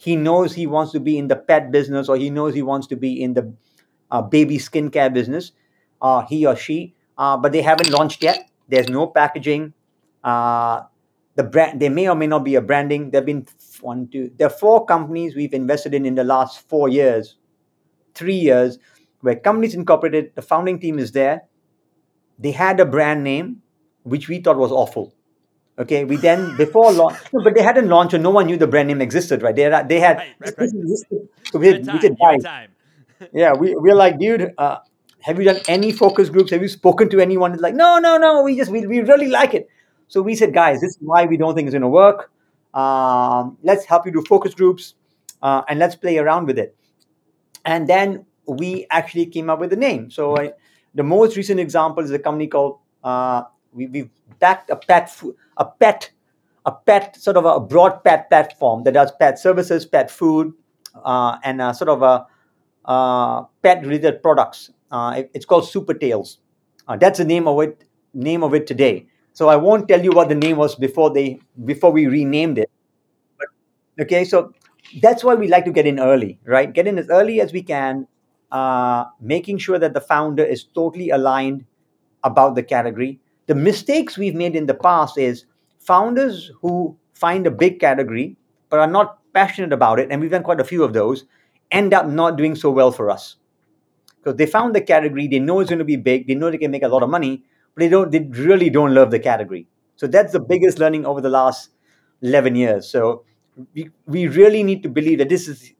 he 0.00 0.16
knows 0.16 0.54
he 0.54 0.66
wants 0.66 0.92
to 0.92 0.98
be 0.98 1.18
in 1.18 1.28
the 1.28 1.36
pet 1.36 1.70
business 1.70 2.08
or 2.08 2.16
he 2.16 2.30
knows 2.30 2.54
he 2.54 2.62
wants 2.62 2.86
to 2.86 2.96
be 2.96 3.22
in 3.22 3.34
the 3.34 3.52
uh, 4.10 4.22
baby 4.22 4.56
skincare 4.56 5.12
business, 5.12 5.52
uh, 6.00 6.24
he 6.24 6.46
or 6.46 6.56
she, 6.56 6.94
uh, 7.18 7.36
but 7.36 7.52
they 7.52 7.60
haven't 7.60 7.90
launched 7.90 8.22
yet. 8.22 8.48
There's 8.66 8.88
no 8.88 9.06
packaging. 9.06 9.74
Uh, 10.24 10.84
the 11.34 11.42
brand, 11.42 11.80
there 11.80 11.90
may 11.90 12.08
or 12.08 12.14
may 12.14 12.26
not 12.26 12.44
be 12.44 12.54
a 12.54 12.62
branding. 12.62 13.10
There 13.10 13.20
have 13.20 13.26
been 13.26 13.46
one, 13.82 14.08
two, 14.08 14.32
there 14.38 14.46
are 14.46 14.50
four 14.64 14.86
companies 14.86 15.36
we've 15.36 15.52
invested 15.52 15.92
in 15.92 16.06
in 16.06 16.14
the 16.14 16.24
last 16.24 16.66
four 16.66 16.88
years, 16.88 17.36
three 18.14 18.36
years, 18.38 18.78
where 19.20 19.36
companies 19.36 19.74
incorporated, 19.74 20.32
the 20.34 20.40
founding 20.40 20.80
team 20.80 20.98
is 20.98 21.12
there. 21.12 21.42
They 22.38 22.52
had 22.52 22.80
a 22.80 22.86
brand 22.86 23.22
name, 23.22 23.60
which 24.04 24.28
we 24.30 24.40
thought 24.40 24.56
was 24.56 24.72
awful. 24.72 25.14
Okay, 25.80 26.04
we 26.04 26.16
then 26.16 26.56
before 26.58 26.92
launch, 27.00 27.16
no, 27.32 27.42
but 27.42 27.54
they 27.54 27.62
hadn't 27.62 27.88
launched, 27.88 28.12
and 28.12 28.22
no 28.22 28.30
one 28.30 28.46
knew 28.46 28.58
the 28.58 28.66
brand 28.66 28.88
name 28.88 29.00
existed, 29.00 29.42
right? 29.42 29.56
They 29.56 29.62
had, 29.62 29.88
they 29.88 29.98
had 29.98 30.18
Right, 30.18 30.34
right, 30.38 30.54
right. 30.58 30.70
so 31.50 31.58
we, 31.58 31.68
had, 31.68 31.84
time. 31.86 31.94
we 31.94 32.00
Good 32.00 32.18
time. 32.44 32.70
yeah, 33.32 33.54
we 33.54 33.74
we're 33.74 33.94
like, 33.94 34.18
dude, 34.18 34.52
uh, 34.58 34.78
have 35.20 35.38
you 35.38 35.44
done 35.44 35.60
any 35.68 35.92
focus 35.92 36.28
groups? 36.28 36.50
Have 36.50 36.60
you 36.60 36.68
spoken 36.68 37.08
to 37.10 37.20
anyone? 37.20 37.52
It's 37.52 37.62
like, 37.62 37.74
no, 37.74 37.98
no, 37.98 38.18
no. 38.18 38.42
We 38.42 38.56
just 38.56 38.70
we, 38.70 38.86
we 38.86 39.00
really 39.00 39.28
like 39.28 39.54
it. 39.54 39.68
So 40.08 40.20
we 40.20 40.34
said, 40.34 40.52
guys, 40.52 40.80
this 40.80 40.90
is 40.90 40.98
why 41.00 41.24
we 41.24 41.36
don't 41.38 41.54
think 41.54 41.66
it's 41.66 41.72
going 41.72 41.82
to 41.82 41.88
work. 41.88 42.30
Um, 42.74 43.56
let's 43.62 43.84
help 43.86 44.04
you 44.04 44.12
do 44.12 44.22
focus 44.28 44.54
groups, 44.54 44.94
uh, 45.40 45.62
and 45.66 45.78
let's 45.78 45.96
play 45.96 46.18
around 46.18 46.46
with 46.46 46.58
it. 46.58 46.76
And 47.64 47.88
then 47.88 48.26
we 48.46 48.86
actually 48.90 49.26
came 49.26 49.48
up 49.48 49.60
with 49.60 49.72
a 49.72 49.76
name. 49.76 50.10
So 50.10 50.36
I, 50.36 50.52
the 50.94 51.02
most 51.04 51.36
recent 51.36 51.58
example 51.60 52.04
is 52.04 52.10
a 52.10 52.18
company 52.18 52.48
called 52.48 52.78
uh, 53.02 53.44
we 53.72 53.86
we 53.86 54.10
backed 54.38 54.70
a 54.70 54.76
pet 54.76 55.12
a 55.56 55.64
pet 55.64 56.10
a 56.66 56.72
pet 56.72 57.16
sort 57.16 57.36
of 57.36 57.44
a 57.44 57.58
broad 57.60 58.02
pet 58.04 58.28
platform 58.28 58.84
that 58.84 58.92
does 58.94 59.10
pet 59.18 59.38
services, 59.38 59.86
pet 59.86 60.10
food, 60.10 60.52
uh, 61.04 61.38
and 61.42 61.60
sort 61.76 61.88
of 61.88 62.02
a 62.02 62.26
uh, 62.84 63.42
pet 63.62 63.84
related 63.84 64.22
products. 64.22 64.70
Uh, 64.90 65.14
it- 65.18 65.30
it's 65.34 65.44
called 65.46 65.64
Supertails. 65.64 66.38
Uh, 66.88 66.96
that's 66.96 67.18
the 67.18 67.24
name 67.24 67.46
of 67.46 67.60
it. 67.60 67.84
Name 68.12 68.42
of 68.42 68.54
it 68.54 68.66
today. 68.66 69.06
So 69.32 69.48
I 69.48 69.56
won't 69.56 69.88
tell 69.88 70.02
you 70.02 70.10
what 70.10 70.28
the 70.28 70.34
name 70.34 70.56
was 70.56 70.74
before 70.74 71.10
they 71.10 71.40
before 71.64 71.92
we 71.92 72.06
renamed 72.06 72.58
it. 72.58 72.68
But 73.38 73.48
okay, 74.04 74.24
so 74.24 74.52
that's 75.02 75.24
why 75.24 75.34
we 75.34 75.48
like 75.48 75.64
to 75.66 75.72
get 75.72 75.86
in 75.86 75.98
early, 76.00 76.38
right? 76.44 76.72
Get 76.72 76.86
in 76.86 76.98
as 76.98 77.08
early 77.10 77.40
as 77.40 77.52
we 77.52 77.62
can, 77.62 78.08
uh, 78.50 79.04
making 79.20 79.58
sure 79.58 79.78
that 79.78 79.94
the 79.94 80.00
founder 80.00 80.44
is 80.44 80.64
totally 80.64 81.10
aligned 81.10 81.64
about 82.24 82.54
the 82.54 82.62
category. 82.62 83.20
The 83.46 83.54
mistakes 83.54 84.16
we've 84.16 84.34
made 84.34 84.54
in 84.54 84.66
the 84.66 84.74
past 84.74 85.18
is 85.18 85.44
founders 85.78 86.50
who 86.60 86.96
find 87.14 87.46
a 87.46 87.50
big 87.50 87.80
category 87.80 88.36
but 88.68 88.78
are 88.78 88.86
not 88.86 89.18
passionate 89.32 89.72
about 89.72 89.98
it, 89.98 90.08
and 90.10 90.20
we've 90.20 90.30
done 90.30 90.42
quite 90.42 90.60
a 90.60 90.64
few 90.64 90.84
of 90.84 90.92
those, 90.92 91.24
end 91.70 91.92
up 91.92 92.06
not 92.06 92.36
doing 92.36 92.54
so 92.54 92.70
well 92.70 92.92
for 92.92 93.10
us 93.10 93.36
because 94.20 94.36
they 94.36 94.46
found 94.46 94.74
the 94.74 94.80
category, 94.80 95.26
they 95.26 95.38
know 95.38 95.60
it's 95.60 95.70
going 95.70 95.78
to 95.78 95.84
be 95.84 95.96
big, 95.96 96.26
they 96.26 96.34
know 96.34 96.50
they 96.50 96.58
can 96.58 96.70
make 96.70 96.82
a 96.82 96.88
lot 96.88 97.02
of 97.02 97.08
money, 97.08 97.42
but 97.74 97.80
they 97.80 97.88
don't, 97.88 98.10
they 98.10 98.20
really 98.20 98.70
don't 98.70 98.94
love 98.94 99.10
the 99.10 99.18
category. 99.18 99.66
So 99.96 100.06
that's 100.06 100.32
the 100.32 100.40
biggest 100.40 100.78
learning 100.78 101.06
over 101.06 101.20
the 101.20 101.30
last 101.30 101.70
11 102.22 102.54
years. 102.54 102.88
So 102.88 103.24
we, 103.74 103.90
we 104.06 104.26
really 104.28 104.62
need 104.62 104.82
to 104.82 104.88
believe 104.88 105.18
that 105.18 105.28
this 105.28 105.48
is 105.48 105.72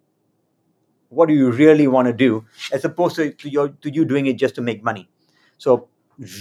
what 1.08 1.28
do 1.28 1.34
you 1.34 1.50
really 1.50 1.86
want 1.86 2.06
to 2.06 2.12
do 2.12 2.44
as 2.72 2.84
opposed 2.84 3.16
to, 3.16 3.32
to, 3.32 3.48
your, 3.48 3.68
to 3.68 3.90
you 3.90 4.04
doing 4.04 4.26
it 4.26 4.34
just 4.34 4.54
to 4.54 4.60
make 4.62 4.82
money. 4.82 5.08
So 5.58 5.88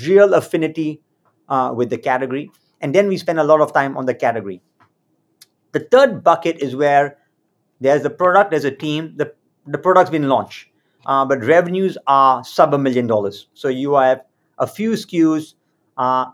real 0.05 0.34
affinity 0.34 1.01
uh, 1.50 1.74
with 1.76 1.89
the 1.89 1.97
category. 1.97 2.52
And 2.82 2.95
then 2.95 3.08
we 3.08 3.18
spend 3.18 3.39
a 3.39 3.43
lot 3.43 3.62
of 3.62 3.74
time 3.74 3.97
on 3.97 4.06
the 4.06 4.14
category. 4.14 4.62
The 5.72 5.82
third 5.82 6.24
bucket 6.24 6.60
is 6.60 6.76
where 6.76 7.18
there's 7.80 8.04
the 8.04 8.10
product, 8.10 8.52
there's 8.52 8.66
a 8.66 8.72
team, 8.72 9.14
the, 9.18 9.34
the 9.66 9.78
product's 9.78 10.10
been 10.10 10.30
launched, 10.30 10.68
uh, 11.06 11.26
but 11.26 11.43
revenues 11.43 11.97
are 12.08 12.43
sub 12.43 12.74
a 12.74 12.78
million 12.78 13.08
dollars. 13.08 13.47
So 13.54 13.68
you 13.68 13.93
have 13.95 14.22
a 14.58 14.68
few 14.68 14.91
SKUs, 14.91 15.54
uh, 15.97 16.26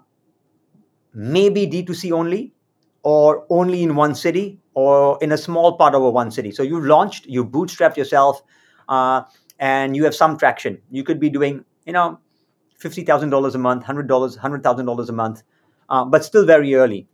maybe 1.13 1.68
D2C 1.68 2.11
only, 2.11 2.53
or 3.03 3.45
only 3.49 3.84
in 3.84 3.95
one 3.95 4.16
city, 4.16 4.59
or 4.74 5.18
in 5.22 5.32
a 5.32 5.38
small 5.38 5.78
part 5.78 5.93
of 5.95 6.01
a 6.01 6.09
one 6.09 6.32
city. 6.32 6.51
So 6.51 6.63
you've 6.63 6.86
launched, 6.86 7.26
you 7.28 7.45
bootstrapped 7.45 7.97
yourself, 7.97 8.41
uh, 8.89 9.24
and 9.59 9.95
you 9.95 10.03
have 10.05 10.16
some 10.16 10.38
traction. 10.38 10.82
You 10.89 11.03
could 11.03 11.20
be 11.20 11.30
doing, 11.30 11.63
you 11.86 11.93
know, 11.93 12.20
fifty 12.78 13.03
thousand 13.03 13.30
dollars 13.30 13.55
a 13.55 13.57
month, 13.57 13.84
hundred 13.84 14.07
dollars, 14.07 14.36
hundred 14.36 14.63
thousand 14.63 14.86
dollars 14.86 15.09
a 15.09 15.13
month, 15.13 15.43
uh, 15.89 16.05
but 16.05 16.23
still 16.23 16.45
very 16.45 16.76
early. 16.76 17.07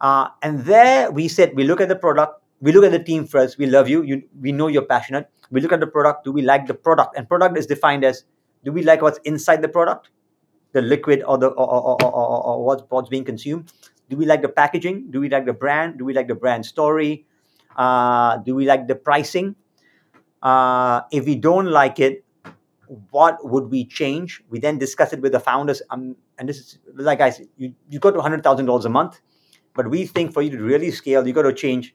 Uh, 0.00 0.28
and 0.42 0.64
there 0.64 1.10
we 1.10 1.28
said 1.28 1.54
we 1.54 1.64
look 1.64 1.80
at 1.80 1.88
the 1.88 1.96
product, 1.96 2.42
we 2.60 2.72
look 2.72 2.84
at 2.84 2.92
the 2.92 3.02
team 3.02 3.26
first. 3.26 3.58
We 3.58 3.66
love 3.66 3.88
you. 3.88 4.02
You, 4.02 4.22
we 4.40 4.52
know 4.52 4.68
you're 4.68 4.86
passionate. 4.86 5.28
We 5.50 5.60
look 5.60 5.72
at 5.72 5.80
the 5.80 5.86
product. 5.86 6.24
Do 6.24 6.32
we 6.32 6.42
like 6.42 6.66
the 6.66 6.74
product? 6.74 7.16
And 7.16 7.28
product 7.28 7.58
is 7.58 7.66
defined 7.66 8.04
as 8.04 8.24
do 8.64 8.72
we 8.72 8.82
like 8.84 9.02
what's 9.02 9.18
inside 9.24 9.62
the 9.62 9.68
product, 9.68 10.10
the 10.72 10.80
liquid 10.80 11.24
or 11.26 11.38
the 11.38 11.48
or, 11.48 11.68
or, 11.68 12.04
or, 12.04 12.46
or 12.46 12.64
what's, 12.64 12.82
what's 12.88 13.08
being 13.08 13.24
consumed? 13.24 13.72
Do 14.08 14.16
we 14.16 14.26
like 14.26 14.42
the 14.42 14.48
packaging? 14.48 15.10
Do 15.10 15.20
we 15.20 15.28
like 15.28 15.44
the 15.44 15.52
brand? 15.52 15.98
Do 15.98 16.04
we 16.04 16.14
like 16.14 16.28
the 16.28 16.34
brand 16.36 16.64
story? 16.64 17.26
Uh, 17.76 18.36
do 18.38 18.54
we 18.54 18.64
like 18.64 18.86
the 18.86 18.94
pricing? 18.94 19.56
Uh, 20.42 21.02
if 21.10 21.24
we 21.24 21.34
don't 21.34 21.66
like 21.66 21.98
it, 21.98 22.24
what 23.10 23.38
would 23.48 23.70
we 23.70 23.84
change? 23.84 24.42
We 24.48 24.58
then 24.58 24.78
discuss 24.78 25.12
it 25.12 25.20
with 25.20 25.32
the 25.32 25.40
founders. 25.40 25.82
Um, 25.90 26.16
and 26.38 26.48
this 26.48 26.58
is 26.58 26.78
like 26.94 27.20
I 27.20 27.30
said, 27.30 27.46
you, 27.56 27.74
you 27.88 27.98
go 27.98 28.10
to 28.10 28.18
$100,000 28.18 28.84
a 28.84 28.88
month, 28.88 29.20
but 29.74 29.88
we 29.88 30.06
think 30.06 30.32
for 30.32 30.42
you 30.42 30.50
to 30.50 30.62
really 30.62 30.90
scale, 30.90 31.26
you 31.26 31.32
got 31.32 31.42
to 31.42 31.52
change 31.52 31.94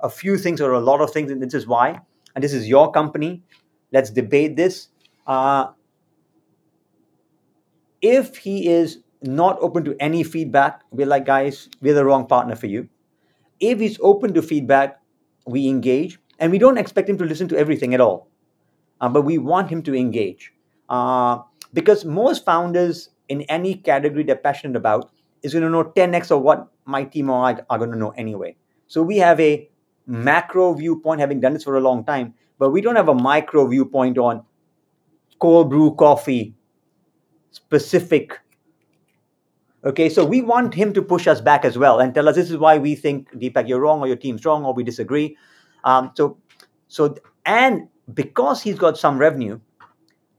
a 0.00 0.10
few 0.10 0.36
things 0.36 0.60
or 0.60 0.72
a 0.72 0.80
lot 0.80 1.00
of 1.00 1.10
things. 1.10 1.30
And 1.30 1.42
this 1.42 1.54
is 1.54 1.66
why. 1.66 2.00
And 2.34 2.44
this 2.44 2.52
is 2.52 2.68
your 2.68 2.90
company. 2.92 3.42
Let's 3.92 4.10
debate 4.10 4.56
this. 4.56 4.88
Uh, 5.26 5.68
if 8.00 8.36
he 8.36 8.68
is 8.68 8.98
not 9.22 9.58
open 9.60 9.84
to 9.84 9.96
any 9.98 10.22
feedback, 10.22 10.82
we're 10.90 11.06
like, 11.06 11.26
guys, 11.26 11.68
we're 11.80 11.94
the 11.94 12.04
wrong 12.04 12.26
partner 12.26 12.54
for 12.54 12.66
you. 12.66 12.88
If 13.60 13.80
he's 13.80 13.98
open 14.00 14.34
to 14.34 14.42
feedback, 14.42 15.00
we 15.46 15.68
engage. 15.68 16.20
And 16.38 16.52
we 16.52 16.58
don't 16.58 16.78
expect 16.78 17.08
him 17.08 17.18
to 17.18 17.24
listen 17.24 17.48
to 17.48 17.56
everything 17.56 17.94
at 17.94 18.00
all 18.00 18.27
uh, 19.00 19.08
but 19.08 19.22
we 19.22 19.38
want 19.38 19.70
him 19.70 19.82
to 19.82 19.94
engage 19.94 20.52
uh, 20.88 21.38
because 21.72 22.04
most 22.04 22.44
founders 22.44 23.10
in 23.28 23.42
any 23.42 23.74
category 23.74 24.22
they're 24.22 24.36
passionate 24.36 24.76
about 24.76 25.10
is 25.42 25.52
going 25.52 25.64
to 25.64 25.70
know 25.70 25.84
10x 25.84 26.30
of 26.30 26.42
what 26.42 26.68
my 26.84 27.04
team 27.04 27.30
or 27.30 27.44
I 27.44 27.58
are 27.70 27.78
going 27.78 27.90
to 27.90 27.98
know 27.98 28.10
anyway. 28.10 28.56
So 28.86 29.02
we 29.02 29.18
have 29.18 29.38
a 29.40 29.68
macro 30.06 30.72
viewpoint, 30.74 31.20
having 31.20 31.40
done 31.40 31.52
this 31.52 31.64
for 31.64 31.76
a 31.76 31.80
long 31.80 32.04
time, 32.04 32.34
but 32.58 32.70
we 32.70 32.80
don't 32.80 32.96
have 32.96 33.08
a 33.08 33.14
micro 33.14 33.66
viewpoint 33.66 34.18
on 34.18 34.42
cold 35.38 35.70
brew 35.70 35.94
coffee 35.94 36.54
specific. 37.50 38.40
Okay, 39.84 40.08
so 40.08 40.24
we 40.24 40.42
want 40.42 40.74
him 40.74 40.92
to 40.94 41.02
push 41.02 41.28
us 41.28 41.40
back 41.40 41.64
as 41.64 41.78
well 41.78 42.00
and 42.00 42.12
tell 42.12 42.28
us 42.28 42.34
this 42.34 42.50
is 42.50 42.56
why 42.56 42.78
we 42.78 42.94
think 42.94 43.30
Deepak 43.32 43.68
you're 43.68 43.80
wrong 43.80 44.00
or 44.00 44.08
your 44.08 44.16
team's 44.16 44.44
wrong 44.44 44.64
or 44.64 44.74
we 44.74 44.82
disagree. 44.82 45.36
Um, 45.84 46.10
so, 46.16 46.38
so 46.88 47.14
and 47.46 47.88
because 48.14 48.62
he's 48.62 48.78
got 48.78 48.98
some 48.98 49.18
revenue, 49.18 49.60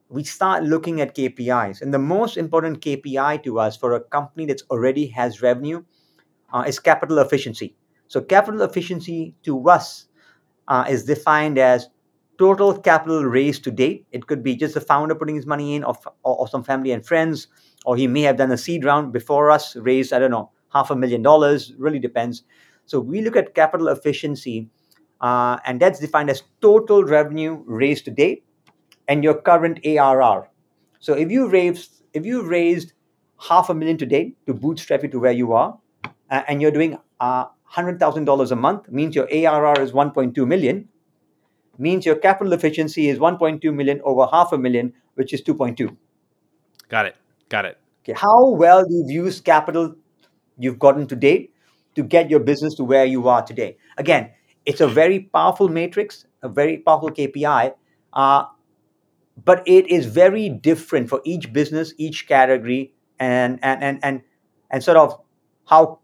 we 0.09 0.23
start 0.23 0.63
looking 0.63 1.01
at 1.01 1.15
KPIs. 1.15 1.81
And 1.81 1.93
the 1.93 1.99
most 1.99 2.37
important 2.37 2.81
KPI 2.81 3.37
to 3.39 3.59
us 3.59 3.77
for 3.77 3.93
a 3.93 4.01
company 4.01 4.45
that's 4.45 4.63
already 4.71 5.07
has 5.07 5.41
revenue 5.41 5.83
uh, 6.53 6.65
is 6.67 6.79
capital 6.79 7.19
efficiency. 7.19 7.75
So, 8.07 8.21
capital 8.21 8.61
efficiency 8.63 9.35
to 9.43 9.69
us 9.69 10.07
uh, 10.67 10.85
is 10.89 11.05
defined 11.05 11.57
as 11.59 11.89
total 12.39 12.77
capital 12.79 13.23
raised 13.25 13.63
to 13.65 13.71
date. 13.71 14.05
It 14.11 14.27
could 14.27 14.43
be 14.43 14.55
just 14.55 14.75
the 14.75 14.81
founder 14.81 15.15
putting 15.15 15.35
his 15.35 15.45
money 15.45 15.75
in, 15.75 15.83
or, 15.83 15.95
or, 16.23 16.39
or 16.41 16.47
some 16.47 16.63
family 16.63 16.91
and 16.91 17.05
friends, 17.05 17.47
or 17.85 17.97
he 17.97 18.07
may 18.07 18.21
have 18.23 18.37
done 18.37 18.51
a 18.51 18.57
seed 18.57 18.85
round 18.85 19.13
before 19.13 19.51
us, 19.51 19.75
raised, 19.75 20.13
I 20.13 20.19
don't 20.19 20.31
know, 20.31 20.51
half 20.73 20.91
a 20.91 20.95
million 20.95 21.21
dollars, 21.21 21.73
really 21.77 21.99
depends. 21.99 22.43
So, 22.85 22.99
we 22.99 23.21
look 23.21 23.35
at 23.35 23.55
capital 23.55 23.89
efficiency 23.89 24.69
uh, 25.21 25.57
and 25.65 25.79
that's 25.79 25.99
defined 25.99 26.29
as 26.29 26.43
total 26.61 27.03
revenue 27.03 27.63
raised 27.65 28.05
to 28.05 28.11
date 28.11 28.43
and 29.07 29.23
your 29.23 29.33
current 29.33 29.79
ARR. 29.85 30.49
So 30.99 31.13
if 31.13 31.31
you 31.31 31.47
raised 31.47 32.03
if 32.13 32.25
you 32.25 32.41
raised 32.43 32.93
half 33.39 33.69
a 33.69 33.73
million 33.73 33.97
today 33.97 34.33
to 34.45 34.53
bootstrap 34.53 35.03
you 35.03 35.09
to 35.09 35.19
where 35.19 35.31
you 35.31 35.53
are, 35.53 35.77
uh, 36.29 36.43
and 36.47 36.61
you're 36.61 36.71
doing 36.71 36.97
uh, 37.19 37.45
hundred 37.63 37.99
thousand 37.99 38.25
dollars 38.25 38.51
a 38.51 38.55
month, 38.55 38.89
means 38.89 39.15
your 39.15 39.27
ARR 39.31 39.81
is 39.81 39.91
1.2 39.91 40.47
million. 40.47 40.87
Means 41.77 42.05
your 42.05 42.15
capital 42.15 42.51
efficiency 42.51 43.07
is 43.07 43.19
1.2 43.19 43.73
million 43.73 44.01
over 44.03 44.27
half 44.29 44.51
a 44.51 44.57
million, 44.57 44.93
which 45.15 45.33
is 45.33 45.41
2.2. 45.41 45.95
Got 46.89 47.05
it. 47.05 47.15
Got 47.47 47.65
it. 47.65 47.77
Okay, 48.03 48.13
how 48.19 48.49
well 48.49 48.83
you've 48.89 49.09
used 49.09 49.45
capital 49.45 49.95
you've 50.57 50.79
gotten 50.79 51.07
to 51.07 51.15
date 51.15 51.53
to 51.95 52.03
get 52.03 52.29
your 52.29 52.39
business 52.39 52.75
to 52.75 52.83
where 52.83 53.05
you 53.05 53.27
are 53.27 53.41
today. 53.41 53.77
Again, 53.97 54.31
it's 54.69 54.81
a 54.81 54.87
very 54.87 55.19
powerful 55.21 55.67
matrix, 55.67 56.25
a 56.43 56.49
very 56.49 56.77
powerful 56.77 57.09
KPI, 57.09 57.73
uh, 58.13 58.43
but 59.43 59.63
it 59.67 59.87
is 59.89 60.05
very 60.05 60.47
different 60.49 61.09
for 61.09 61.21
each 61.25 61.51
business, 61.51 61.93
each 61.97 62.27
category, 62.27 62.93
and 63.19 63.57
and 63.63 63.83
and 63.83 63.99
and 64.03 64.21
and 64.69 64.83
sort 64.83 64.97
of 64.97 65.19
how 65.65 65.99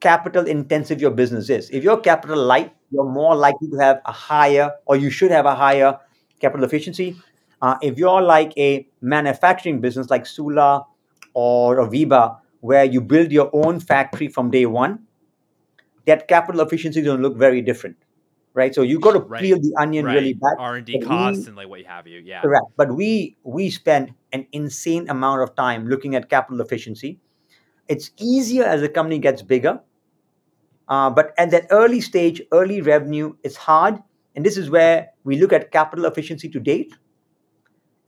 capital 0.00 0.46
intensive 0.46 1.00
your 1.00 1.10
business 1.10 1.48
is. 1.48 1.70
If 1.70 1.82
you're 1.84 2.00
capital 2.00 2.44
light, 2.44 2.74
you're 2.90 3.08
more 3.08 3.34
likely 3.34 3.70
to 3.70 3.78
have 3.78 4.02
a 4.04 4.12
higher, 4.12 4.72
or 4.84 4.96
you 4.96 5.08
should 5.08 5.30
have 5.30 5.46
a 5.46 5.54
higher 5.54 5.98
capital 6.38 6.64
efficiency. 6.64 7.16
Uh, 7.62 7.76
if 7.80 7.96
you're 7.96 8.20
like 8.20 8.52
a 8.58 8.86
manufacturing 9.00 9.80
business 9.80 10.10
like 10.10 10.26
Sula 10.26 10.84
or 11.32 11.78
a 11.78 11.86
Veeba, 11.88 12.38
where 12.60 12.84
you 12.84 13.00
build 13.00 13.32
your 13.32 13.48
own 13.54 13.80
factory 13.80 14.28
from 14.28 14.50
day 14.50 14.66
one, 14.66 14.98
that 16.06 16.28
capital 16.28 16.60
efficiency 16.60 17.00
is 17.00 17.06
going 17.06 17.18
to 17.18 17.22
look 17.28 17.38
very 17.38 17.62
different, 17.62 17.96
right? 18.54 18.74
So 18.74 18.82
you 18.82 18.98
got 19.00 19.12
to 19.12 19.20
Right. 19.20 19.42
peel 19.42 19.58
the 19.60 19.74
onion 19.80 20.04
Right. 20.06 20.14
really 20.14 20.34
back. 20.34 20.56
R 20.58 20.76
and 20.76 20.86
D 20.86 20.98
costs 21.00 21.44
we- 21.44 21.48
and 21.48 21.56
like 21.56 21.68
what 21.68 21.80
you 21.80 21.86
have 21.86 22.06
you. 22.06 22.20
Yeah. 22.20 22.42
Correct. 22.42 22.66
But 22.76 22.94
we 22.94 23.36
we 23.44 23.70
spend 23.70 24.14
an 24.32 24.46
insane 24.52 25.08
amount 25.08 25.42
of 25.42 25.54
time 25.54 25.88
looking 25.88 26.14
at 26.14 26.28
capital 26.30 26.60
efficiency. 26.60 27.18
It's 27.88 28.10
easier 28.18 28.64
as 28.64 28.80
the 28.80 28.88
company 28.88 29.18
gets 29.18 29.42
bigger, 29.42 29.80
uh, 30.88 31.10
but 31.10 31.32
at 31.38 31.50
that 31.50 31.66
early 31.70 32.00
stage, 32.00 32.42
early 32.52 32.80
revenue, 32.80 33.34
it's 33.42 33.56
hard. 33.56 34.02
And 34.34 34.44
this 34.44 34.56
is 34.56 34.70
where 34.70 35.08
we 35.24 35.38
look 35.38 35.52
at 35.52 35.70
capital 35.72 36.04
efficiency 36.06 36.48
to 36.50 36.60
date. 36.60 36.94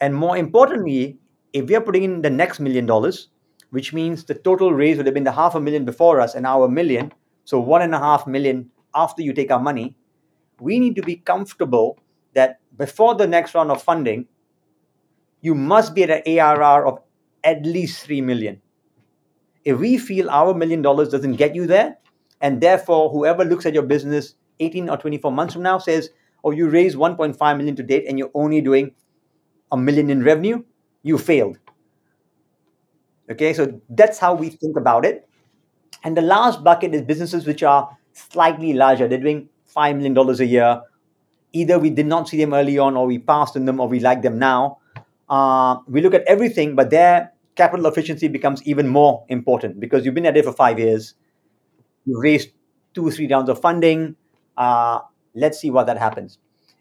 And 0.00 0.14
more 0.14 0.36
importantly, 0.36 1.18
if 1.52 1.68
we 1.68 1.74
are 1.76 1.80
putting 1.80 2.02
in 2.04 2.22
the 2.22 2.30
next 2.30 2.60
million 2.60 2.86
dollars, 2.86 3.28
which 3.70 3.92
means 3.92 4.24
the 4.24 4.34
total 4.34 4.72
raise 4.72 4.96
would 4.96 5.06
have 5.06 5.14
been 5.14 5.24
the 5.24 5.32
half 5.32 5.54
a 5.54 5.60
million 5.60 5.84
before 5.84 6.20
us 6.20 6.34
and 6.34 6.42
now 6.44 6.62
a 6.62 6.68
million, 6.68 7.12
so 7.44 7.60
one 7.60 7.82
and 7.82 7.94
a 7.94 7.98
half 7.98 8.26
million 8.26 8.70
after 8.94 9.22
you 9.22 9.32
take 9.32 9.50
our 9.50 9.60
money, 9.60 9.96
we 10.60 10.78
need 10.78 10.96
to 10.96 11.02
be 11.02 11.16
comfortable 11.16 11.98
that 12.34 12.60
before 12.76 13.14
the 13.14 13.26
next 13.26 13.54
round 13.54 13.70
of 13.70 13.82
funding, 13.82 14.26
you 15.40 15.54
must 15.54 15.94
be 15.94 16.02
at 16.04 16.10
an 16.10 16.38
ARR 16.38 16.86
of 16.86 16.98
at 17.42 17.64
least 17.64 18.04
3 18.06 18.20
million. 18.22 18.60
If 19.64 19.78
we 19.78 19.98
feel 19.98 20.30
our 20.30 20.54
million 20.54 20.82
dollars 20.82 21.08
doesn't 21.08 21.36
get 21.36 21.54
you 21.54 21.66
there, 21.66 21.98
and 22.40 22.60
therefore 22.60 23.10
whoever 23.10 23.44
looks 23.44 23.66
at 23.66 23.74
your 23.74 23.82
business 23.82 24.34
18 24.60 24.88
or 24.88 24.96
24 24.96 25.32
months 25.32 25.54
from 25.54 25.62
now 25.62 25.78
says, 25.78 26.10
oh, 26.44 26.50
you 26.50 26.68
raised 26.68 26.96
1.5 26.96 27.56
million 27.56 27.76
to 27.76 27.82
date 27.82 28.04
and 28.06 28.18
you're 28.18 28.30
only 28.34 28.60
doing 28.60 28.92
a 29.72 29.76
million 29.76 30.10
in 30.10 30.22
revenue, 30.22 30.62
you 31.02 31.18
failed. 31.18 31.58
Okay, 33.30 33.54
so 33.54 33.80
that's 33.88 34.18
how 34.18 34.34
we 34.34 34.50
think 34.50 34.76
about 34.76 35.04
it. 35.04 35.28
And 36.04 36.16
the 36.16 36.22
last 36.22 36.62
bucket 36.62 36.94
is 36.94 37.02
businesses 37.02 37.46
which 37.46 37.62
are 37.62 37.96
slightly 38.12 38.74
larger. 38.74 39.08
They're 39.08 39.18
doing 39.18 39.48
$5 39.76 39.96
million 39.96 40.16
a 40.16 40.44
year. 40.44 40.82
Either 41.52 41.78
we 41.78 41.90
did 41.90 42.06
not 42.06 42.28
see 42.28 42.36
them 42.36 42.52
early 42.52 42.78
on, 42.78 42.96
or 42.96 43.06
we 43.06 43.18
passed 43.18 43.56
on 43.56 43.64
them, 43.64 43.80
or 43.80 43.88
we 43.88 44.00
like 44.00 44.22
them 44.22 44.38
now. 44.38 44.78
Uh, 45.28 45.78
we 45.86 46.00
look 46.00 46.14
at 46.14 46.22
everything, 46.26 46.74
but 46.74 46.90
their 46.90 47.32
capital 47.54 47.86
efficiency 47.86 48.28
becomes 48.28 48.62
even 48.64 48.88
more 48.88 49.24
important 49.28 49.80
because 49.80 50.04
you've 50.04 50.14
been 50.14 50.26
at 50.26 50.36
it 50.36 50.44
for 50.44 50.52
five 50.52 50.78
years. 50.78 51.14
You 52.04 52.20
raised 52.20 52.50
two, 52.94 53.10
three 53.10 53.28
rounds 53.28 53.48
of 53.48 53.60
funding. 53.60 54.16
Uh, 54.56 55.00
let's 55.34 55.58
see 55.58 55.70
what 55.70 55.86
that 55.86 55.98
happens. 55.98 56.38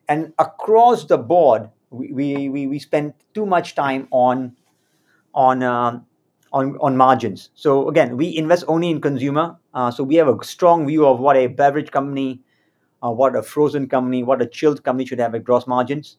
And 0.07 0.33
across 0.39 1.05
the 1.05 1.17
board, 1.17 1.69
we, 1.89 2.49
we, 2.49 2.67
we, 2.67 2.79
spend 2.79 3.13
too 3.33 3.45
much 3.45 3.75
time 3.75 4.07
on 4.11 4.55
on 5.33 5.61
um, 5.63 6.05
on 6.51 6.77
on 6.81 6.97
margins. 6.97 7.49
So 7.53 7.87
again, 7.87 8.17
we 8.17 8.35
invest 8.35 8.65
only 8.67 8.89
in 8.89 8.99
consumer. 8.99 9.57
Uh, 9.73 9.91
so 9.91 10.03
we 10.03 10.15
have 10.15 10.27
a 10.27 10.43
strong 10.43 10.87
view 10.87 11.05
of 11.05 11.19
what 11.19 11.37
a 11.37 11.47
beverage 11.47 11.91
company, 11.91 12.41
uh, 13.03 13.11
what 13.11 13.35
a 13.35 13.43
frozen 13.43 13.87
company, 13.87 14.23
what 14.23 14.41
a 14.41 14.45
chilled 14.45 14.83
company 14.83 15.05
should 15.05 15.19
have 15.19 15.35
at 15.35 15.43
gross 15.43 15.67
margins. 15.67 16.17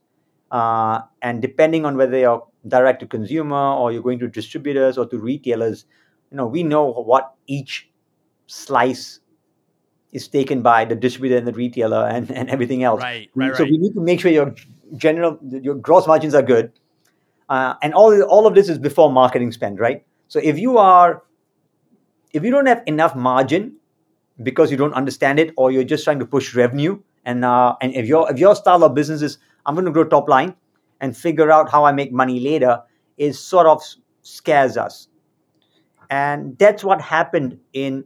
Uh, 0.51 1.01
and 1.23 1.41
depending 1.41 1.85
on 1.85 1.97
whether 1.97 2.19
you're 2.19 2.47
direct 2.69 3.01
to 3.01 3.07
consumer 3.07 3.57
or 3.57 3.91
you're 3.91 4.03
going 4.03 4.19
to 4.19 4.29
distributors 4.29 4.99
or 4.99 5.07
to 5.07 5.19
retailers, 5.19 5.87
you 6.31 6.37
know, 6.37 6.47
we 6.47 6.63
know 6.63 6.93
what 6.93 7.35
each 7.47 7.91
slice 8.47 9.21
is 10.13 10.29
taken 10.29 10.63
by 10.63 10.85
the 10.85 10.95
distributor 10.95 11.37
and 11.37 11.47
the 11.47 11.53
retailer 11.53 12.07
and, 12.07 12.31
and 12.31 12.49
everything 12.51 12.85
else. 12.85 13.01
Right. 13.01 13.31
Right. 13.35 13.57
so 13.57 13.65
Right. 13.65 13.73
we 13.73 13.79
need 13.79 13.95
to 13.95 14.01
make 14.01 14.21
sure 14.21 14.31
your 14.31 14.55
general 14.97 15.39
your 15.43 15.75
gross 15.75 16.07
margins 16.07 16.35
are 16.35 16.43
good, 16.43 16.71
uh, 17.49 17.75
and 17.83 17.95
all 17.95 18.23
all 18.23 18.47
of 18.47 18.55
this 18.55 18.69
is 18.69 18.79
before 18.79 19.11
marketing 19.11 19.51
spend, 19.51 19.81
right? 19.81 20.05
So 20.29 20.39
if 20.43 20.59
you 20.59 20.79
are 20.79 21.23
if 22.33 22.45
you 22.45 22.51
don't 22.51 22.67
have 22.67 22.83
enough 22.87 23.17
margin 23.17 23.77
because 24.43 24.71
you 24.71 24.77
don't 24.77 24.95
understand 24.95 25.39
it, 25.39 25.53
or 25.57 25.71
you're 25.71 25.85
just 25.85 26.05
trying 26.05 26.19
to 26.19 26.27
push 26.27 26.55
revenue, 26.55 27.01
and 27.25 27.45
uh, 27.45 27.77
and 27.81 27.95
if 27.95 28.07
your 28.07 28.31
if 28.31 28.39
your 28.39 28.55
style 28.55 28.85
of 28.85 28.95
business 28.95 29.23
is 29.23 29.39
I'm 29.67 29.75
going 29.75 29.87
to 29.87 29.93
grow 29.93 30.05
top 30.05 30.29
line 30.29 30.55
and 31.01 31.17
figure 31.17 31.51
out 31.51 31.71
how 31.71 31.85
I 31.85 31.93
make 31.93 32.13
money 32.13 32.41
later, 32.41 32.83
is 33.17 33.39
sort 33.39 33.67
of 33.67 33.83
scares 34.23 34.77
us, 34.77 35.09
and 36.11 36.59
that's 36.59 36.83
what 36.83 37.01
happened 37.01 37.59
in 37.73 38.05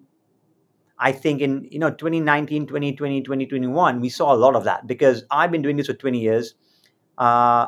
I 0.98 1.12
think 1.12 1.40
in 1.40 1.68
you 1.70 1.78
know 1.78 1.90
2019, 1.90 2.66
2020, 2.66 3.22
2021, 3.22 4.00
we 4.00 4.08
saw 4.08 4.34
a 4.34 4.36
lot 4.36 4.56
of 4.56 4.64
that 4.64 4.86
because 4.86 5.24
I've 5.30 5.50
been 5.50 5.62
doing 5.62 5.76
this 5.76 5.86
for 5.86 5.94
20 5.94 6.18
years. 6.18 6.54
Uh, 7.16 7.66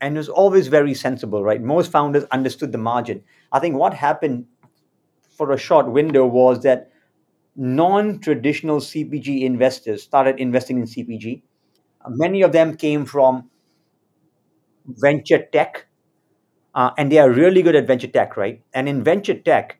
and 0.00 0.16
it 0.16 0.18
was 0.18 0.28
always 0.28 0.68
very 0.68 0.94
sensible, 0.94 1.42
right? 1.42 1.60
Most 1.60 1.90
founders 1.90 2.24
understood 2.30 2.72
the 2.72 2.78
margin. 2.78 3.22
I 3.52 3.58
think 3.58 3.76
what 3.76 3.94
happened 3.94 4.46
for 5.36 5.52
a 5.52 5.58
short 5.58 5.90
window 5.90 6.26
was 6.26 6.62
that 6.62 6.90
non-traditional 7.58 8.78
CPG 8.78 9.42
investors 9.42 10.02
started 10.02 10.38
investing 10.38 10.78
in 10.78 10.84
CPG. 10.84 11.42
Uh, 12.04 12.10
Many 12.10 12.42
of 12.42 12.52
them 12.52 12.76
came 12.76 13.04
from 13.04 13.50
venture 14.86 15.44
tech, 15.52 15.86
uh, 16.74 16.90
and 16.96 17.10
they 17.10 17.18
are 17.18 17.30
really 17.30 17.62
good 17.62 17.74
at 17.74 17.86
venture 17.86 18.06
tech, 18.06 18.36
right? 18.36 18.62
And 18.72 18.88
in 18.88 19.02
venture 19.02 19.34
tech, 19.34 19.78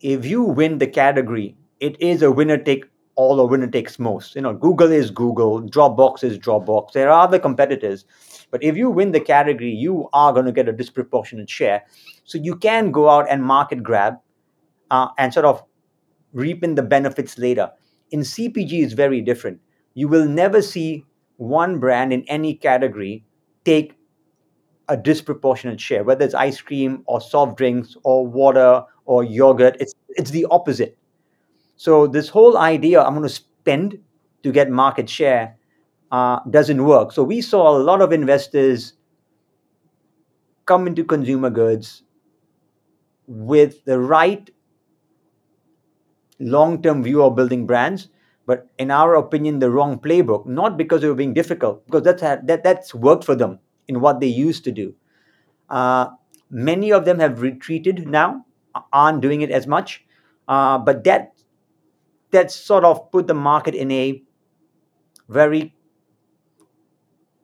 if 0.00 0.26
you 0.26 0.42
win 0.42 0.78
the 0.78 0.88
category, 0.88 1.56
it 1.78 2.00
is 2.00 2.22
a 2.22 2.30
winner 2.30 2.58
take 2.58 2.84
all 3.16 3.38
or 3.38 3.46
winner 3.48 3.68
takes 3.68 3.98
most. 4.00 4.34
You 4.34 4.42
know, 4.42 4.52
Google 4.52 4.90
is 4.90 5.12
Google, 5.12 5.62
Dropbox 5.62 6.24
is 6.24 6.36
Dropbox. 6.38 6.92
There 6.92 7.08
are 7.08 7.22
other 7.22 7.38
competitors, 7.38 8.04
but 8.50 8.62
if 8.64 8.76
you 8.76 8.90
win 8.90 9.12
the 9.12 9.20
category, 9.20 9.70
you 9.70 10.08
are 10.12 10.32
going 10.32 10.46
to 10.46 10.52
get 10.52 10.68
a 10.68 10.72
disproportionate 10.72 11.48
share. 11.48 11.84
So 12.24 12.38
you 12.38 12.56
can 12.56 12.90
go 12.90 13.08
out 13.08 13.26
and 13.30 13.44
market 13.44 13.84
grab 13.84 14.14
uh, 14.90 15.08
and 15.16 15.32
sort 15.32 15.46
of 15.46 15.62
reap 16.34 16.62
in 16.62 16.74
the 16.74 16.82
benefits 16.82 17.38
later. 17.38 17.70
In 18.10 18.20
CPG, 18.20 18.84
it's 18.84 18.92
very 18.92 19.22
different. 19.22 19.60
You 19.94 20.08
will 20.08 20.26
never 20.26 20.60
see 20.60 21.06
one 21.38 21.80
brand 21.80 22.12
in 22.12 22.24
any 22.28 22.54
category 22.54 23.24
take 23.64 23.96
a 24.88 24.96
disproportionate 24.96 25.80
share, 25.80 26.04
whether 26.04 26.24
it's 26.24 26.34
ice 26.34 26.60
cream 26.60 27.02
or 27.06 27.20
soft 27.20 27.56
drinks 27.56 27.96
or 28.04 28.26
water 28.26 28.84
or 29.06 29.24
yogurt. 29.24 29.76
It's 29.80 29.94
it's 30.10 30.30
the 30.30 30.46
opposite. 30.50 30.98
So 31.76 32.06
this 32.06 32.28
whole 32.28 32.58
idea, 32.58 33.02
I'm 33.02 33.14
going 33.14 33.22
to 33.24 33.28
spend 33.28 33.98
to 34.42 34.52
get 34.52 34.70
market 34.70 35.08
share, 35.08 35.56
uh, 36.12 36.40
doesn't 36.50 36.84
work. 36.84 37.12
So 37.12 37.24
we 37.24 37.40
saw 37.40 37.76
a 37.76 37.78
lot 37.78 38.00
of 38.02 38.12
investors 38.12 38.94
come 40.66 40.86
into 40.86 41.04
consumer 41.04 41.50
goods 41.50 42.02
with 43.26 43.84
the 43.84 43.98
right 43.98 44.50
long-term 46.40 47.02
view 47.02 47.22
of 47.22 47.36
building 47.36 47.66
brands, 47.66 48.08
but 48.46 48.68
in 48.78 48.90
our 48.90 49.14
opinion, 49.14 49.58
the 49.58 49.70
wrong 49.70 49.98
playbook. 49.98 50.46
Not 50.46 50.76
because 50.76 51.00
they 51.00 51.08
were 51.08 51.14
being 51.14 51.34
difficult, 51.34 51.84
because 51.86 52.02
that's 52.02 52.22
that 52.22 52.62
that's 52.62 52.94
worked 52.94 53.24
for 53.24 53.34
them 53.34 53.58
in 53.88 54.00
what 54.00 54.20
they 54.20 54.26
used 54.26 54.64
to 54.64 54.72
do. 54.72 54.94
Uh, 55.70 56.08
many 56.50 56.92
of 56.92 57.04
them 57.04 57.18
have 57.20 57.40
retreated 57.40 58.06
now, 58.06 58.44
aren't 58.92 59.20
doing 59.20 59.40
it 59.40 59.50
as 59.50 59.66
much, 59.66 60.04
uh, 60.48 60.78
but 60.78 61.04
that 61.04 61.32
that 62.32 62.50
sort 62.50 62.84
of 62.84 63.10
put 63.10 63.26
the 63.26 63.34
market 63.34 63.74
in 63.74 63.90
a 63.90 64.22
very 65.28 65.74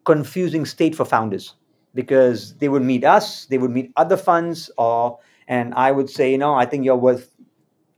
confusing 0.05 0.66
state 0.66 0.95
for 0.95 1.05
founders 1.05 1.55
because 1.95 2.55
they 2.57 2.68
would 2.68 2.82
meet 2.82 3.05
us, 3.05 3.47
they 3.47 3.59
would 3.59 3.70
meet 3.70 3.93
other 3.97 4.16
funds, 4.16 4.70
or 4.78 5.18
and 5.49 5.74
I 5.74 5.91
would 5.91 6.11
say, 6.11 6.30
you 6.30 6.38
know, 6.38 6.55
I 6.55 6.66
think 6.66 6.84
you're 6.84 6.97
worth 6.97 7.30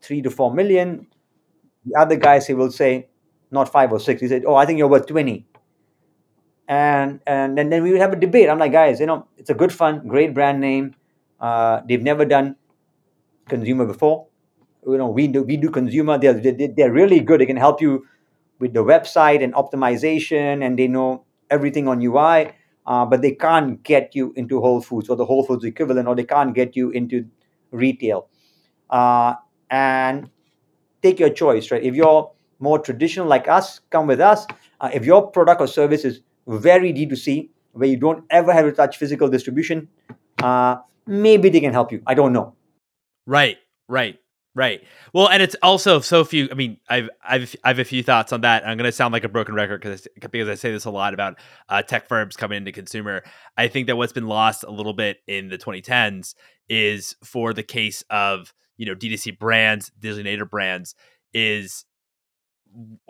three 0.03 0.23
to 0.23 0.31
four 0.31 0.53
million. 0.55 1.07
The 1.87 2.01
other 2.01 2.17
guys 2.17 2.47
he 2.47 2.55
will 2.55 2.73
say, 2.73 3.09
not 3.51 3.71
five 3.71 3.93
or 3.93 4.01
six. 4.01 4.21
He 4.23 4.29
said, 4.29 4.45
oh, 4.47 4.57
I 4.57 4.67
think 4.67 4.79
you're 4.79 4.89
worth 4.89 5.07
twenty. 5.07 5.47
And 6.69 7.21
and 7.27 7.59
then, 7.59 7.83
we 7.83 7.91
would 7.93 8.01
have 8.01 8.13
a 8.13 8.17
debate. 8.17 8.49
I'm 8.49 8.59
like, 8.59 8.73
guys, 8.73 9.01
you 9.01 9.07
know, 9.07 9.27
it's 9.37 9.51
a 9.51 9.55
good 9.55 9.73
fund, 9.73 10.09
great 10.09 10.33
brand 10.33 10.61
name. 10.61 10.95
Uh, 11.41 11.81
they've 11.87 12.03
never 12.03 12.25
done 12.25 12.57
consumer 13.49 13.87
before. 13.87 14.27
You 14.87 14.99
know, 14.99 15.09
we 15.09 15.29
do 15.29 15.43
we 15.43 15.57
do 15.57 15.71
consumer. 15.71 16.19
They're 16.19 16.35
they- 16.35 16.69
they're 16.77 16.93
really 16.93 17.21
good. 17.21 17.41
They 17.41 17.47
can 17.47 17.57
help 17.59 17.81
you 17.83 18.07
with 18.61 18.75
the 18.75 18.85
website 18.85 19.43
and 19.45 19.55
optimization, 19.55 20.65
and 20.65 20.79
they 20.79 20.89
know 20.89 21.25
everything 21.51 21.89
on 21.89 22.01
UI. 22.03 22.53
Uh, 22.87 23.07
but 23.07 23.23
they 23.23 23.33
can't 23.33 23.83
get 23.83 24.15
you 24.15 24.33
into 24.37 24.61
Whole 24.61 24.81
Foods 24.81 25.09
or 25.11 25.17
the 25.17 25.27
Whole 25.27 25.45
Foods 25.45 25.65
equivalent, 25.65 26.09
or 26.09 26.15
they 26.17 26.25
can't 26.25 26.55
get 26.55 26.77
you 26.77 26.91
into 26.91 27.27
retail. 27.73 28.29
Uh, 28.91 29.35
and 29.73 30.31
take 31.03 31.19
your 31.19 31.31
choice, 31.31 31.73
right? 31.73 31.83
If 31.83 31.97
you're 31.97 32.31
more 32.61 32.79
traditional 32.79 33.27
like 33.27 33.49
us, 33.49 33.81
come 33.91 34.07
with 34.07 34.21
us. 34.21 34.47
Uh, 34.81 34.91
if 34.95 35.05
your 35.05 35.27
product 35.27 35.61
or 35.61 35.67
service 35.67 36.05
is 36.05 36.21
very 36.47 36.93
D2C, 36.93 37.49
where 37.73 37.89
you 37.89 37.97
don't 37.97 38.25
ever 38.31 38.53
have 38.53 38.67
to 38.67 38.73
touch 38.73 38.99
physical 38.99 39.29
distribution, 39.29 39.89
uh, 40.43 40.77
maybe 41.07 41.49
they 41.49 41.61
can 41.61 41.73
help 41.73 41.91
you. 41.91 42.03
I 42.07 42.15
don't 42.15 42.33
know. 42.33 42.55
Right, 43.27 43.57
right. 43.89 44.19
Right. 44.55 44.85
Well, 45.15 45.31
and 45.31 45.43
it's 45.43 45.57
also 45.63 46.01
so 46.01 46.27
few. 46.27 46.47
I 46.51 46.55
mean, 46.55 46.77
I've 46.87 47.09
I've 47.27 47.57
I 47.65 47.69
have 47.69 47.79
a 47.79 47.87
few 47.87 48.03
thoughts 48.03 48.35
on 48.35 48.43
that. 48.43 48.69
I'm 48.69 48.77
going 48.77 48.87
to 48.87 48.93
sound 48.93 49.15
like 49.15 49.25
a 49.25 49.29
broken 49.31 49.55
record 49.55 49.81
because 49.81 50.07
because 50.21 50.47
I 50.47 50.57
say 50.57 50.71
this 50.71 50.85
a 50.85 50.91
lot 50.91 51.15
about 51.15 51.39
uh, 51.71 51.81
tech 51.81 52.07
firms 52.07 52.37
coming 52.37 52.59
into 52.59 52.71
consumer. 52.71 53.23
I 53.57 53.69
think 53.69 53.87
that 53.87 53.97
what's 53.97 54.13
been 54.13 54.27
lost 54.27 54.63
a 54.63 54.71
little 54.71 54.93
bit 54.93 55.21
in 55.27 55.49
the 55.49 55.57
2010s 55.57 56.35
is 56.69 57.17
for 57.25 57.55
the 57.55 57.63
case 57.63 58.05
of 58.11 58.53
you 58.77 58.87
know 58.87 58.95
D2C 58.95 59.39
brands, 59.39 59.91
digitally 60.01 60.25
native 60.25 60.51
brands, 60.51 60.95
is 61.33 61.85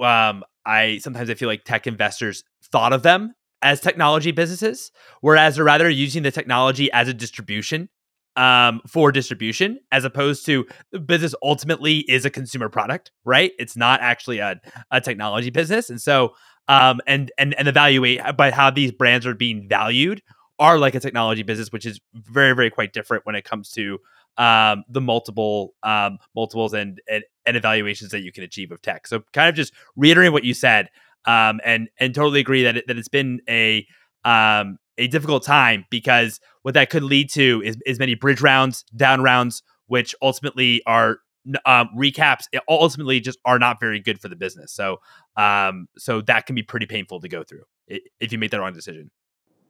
um 0.02 0.44
I 0.64 0.98
sometimes 0.98 1.30
I 1.30 1.34
feel 1.34 1.48
like 1.48 1.64
tech 1.64 1.86
investors 1.86 2.44
thought 2.70 2.92
of 2.92 3.02
them 3.02 3.34
as 3.62 3.80
technology 3.80 4.32
businesses, 4.32 4.90
whereas 5.20 5.56
they're 5.56 5.64
rather 5.64 5.88
using 5.88 6.22
the 6.22 6.30
technology 6.30 6.90
as 6.92 7.08
a 7.08 7.14
distribution 7.14 7.88
um, 8.36 8.80
for 8.88 9.12
distribution, 9.12 9.78
as 9.90 10.04
opposed 10.04 10.46
to 10.46 10.66
the 10.90 10.98
business 10.98 11.34
ultimately 11.42 11.98
is 11.98 12.24
a 12.24 12.30
consumer 12.30 12.68
product, 12.68 13.10
right? 13.24 13.52
It's 13.58 13.76
not 13.76 14.00
actually 14.00 14.38
a, 14.38 14.60
a 14.90 15.00
technology 15.00 15.50
business, 15.50 15.90
and 15.90 16.00
so 16.00 16.34
um, 16.68 17.00
and 17.06 17.30
and 17.38 17.54
and 17.54 17.68
evaluate 17.68 18.20
by 18.36 18.50
how 18.50 18.70
these 18.70 18.92
brands 18.92 19.26
are 19.26 19.34
being 19.34 19.68
valued 19.68 20.22
are 20.58 20.78
like 20.78 20.94
a 20.94 21.00
technology 21.00 21.42
business, 21.42 21.72
which 21.72 21.86
is 21.86 22.00
very 22.14 22.54
very 22.54 22.70
quite 22.70 22.92
different 22.92 23.26
when 23.26 23.34
it 23.34 23.44
comes 23.44 23.70
to 23.72 23.98
um, 24.38 24.84
the 24.88 25.00
multiple 25.00 25.74
um, 25.82 26.18
multiples 26.34 26.72
and, 26.72 27.00
and 27.08 27.24
and 27.44 27.56
evaluations 27.56 28.10
that 28.12 28.22
you 28.22 28.32
can 28.32 28.44
achieve 28.44 28.70
of 28.70 28.80
tech. 28.82 29.06
So 29.06 29.22
kind 29.32 29.48
of 29.48 29.54
just 29.54 29.72
reiterating 29.96 30.32
what 30.32 30.44
you 30.44 30.54
said, 30.54 30.88
um, 31.24 31.60
and 31.64 31.88
and 31.98 32.14
totally 32.14 32.40
agree 32.40 32.62
that 32.64 32.76
it, 32.76 32.86
that 32.86 32.96
it's 32.96 33.08
been 33.08 33.40
a 33.48 33.86
um, 34.24 34.78
a 34.98 35.06
difficult 35.08 35.44
time 35.44 35.84
because 35.90 36.40
what 36.62 36.74
that 36.74 36.90
could 36.90 37.02
lead 37.02 37.30
to 37.30 37.62
is, 37.64 37.76
is 37.86 37.98
many 37.98 38.14
bridge 38.14 38.40
rounds, 38.40 38.84
down 38.94 39.22
rounds, 39.22 39.62
which 39.86 40.14
ultimately 40.22 40.82
are 40.86 41.18
um, 41.66 41.88
recaps. 41.96 42.44
Ultimately, 42.68 43.20
just 43.20 43.38
are 43.44 43.58
not 43.58 43.80
very 43.80 44.00
good 44.00 44.20
for 44.20 44.28
the 44.28 44.36
business. 44.36 44.72
So, 44.72 44.98
um, 45.36 45.88
so 45.98 46.20
that 46.22 46.46
can 46.46 46.54
be 46.54 46.62
pretty 46.62 46.86
painful 46.86 47.20
to 47.20 47.28
go 47.28 47.42
through 47.42 47.64
if 47.88 48.32
you 48.32 48.38
make 48.38 48.50
the 48.50 48.60
wrong 48.60 48.72
decision. 48.72 49.10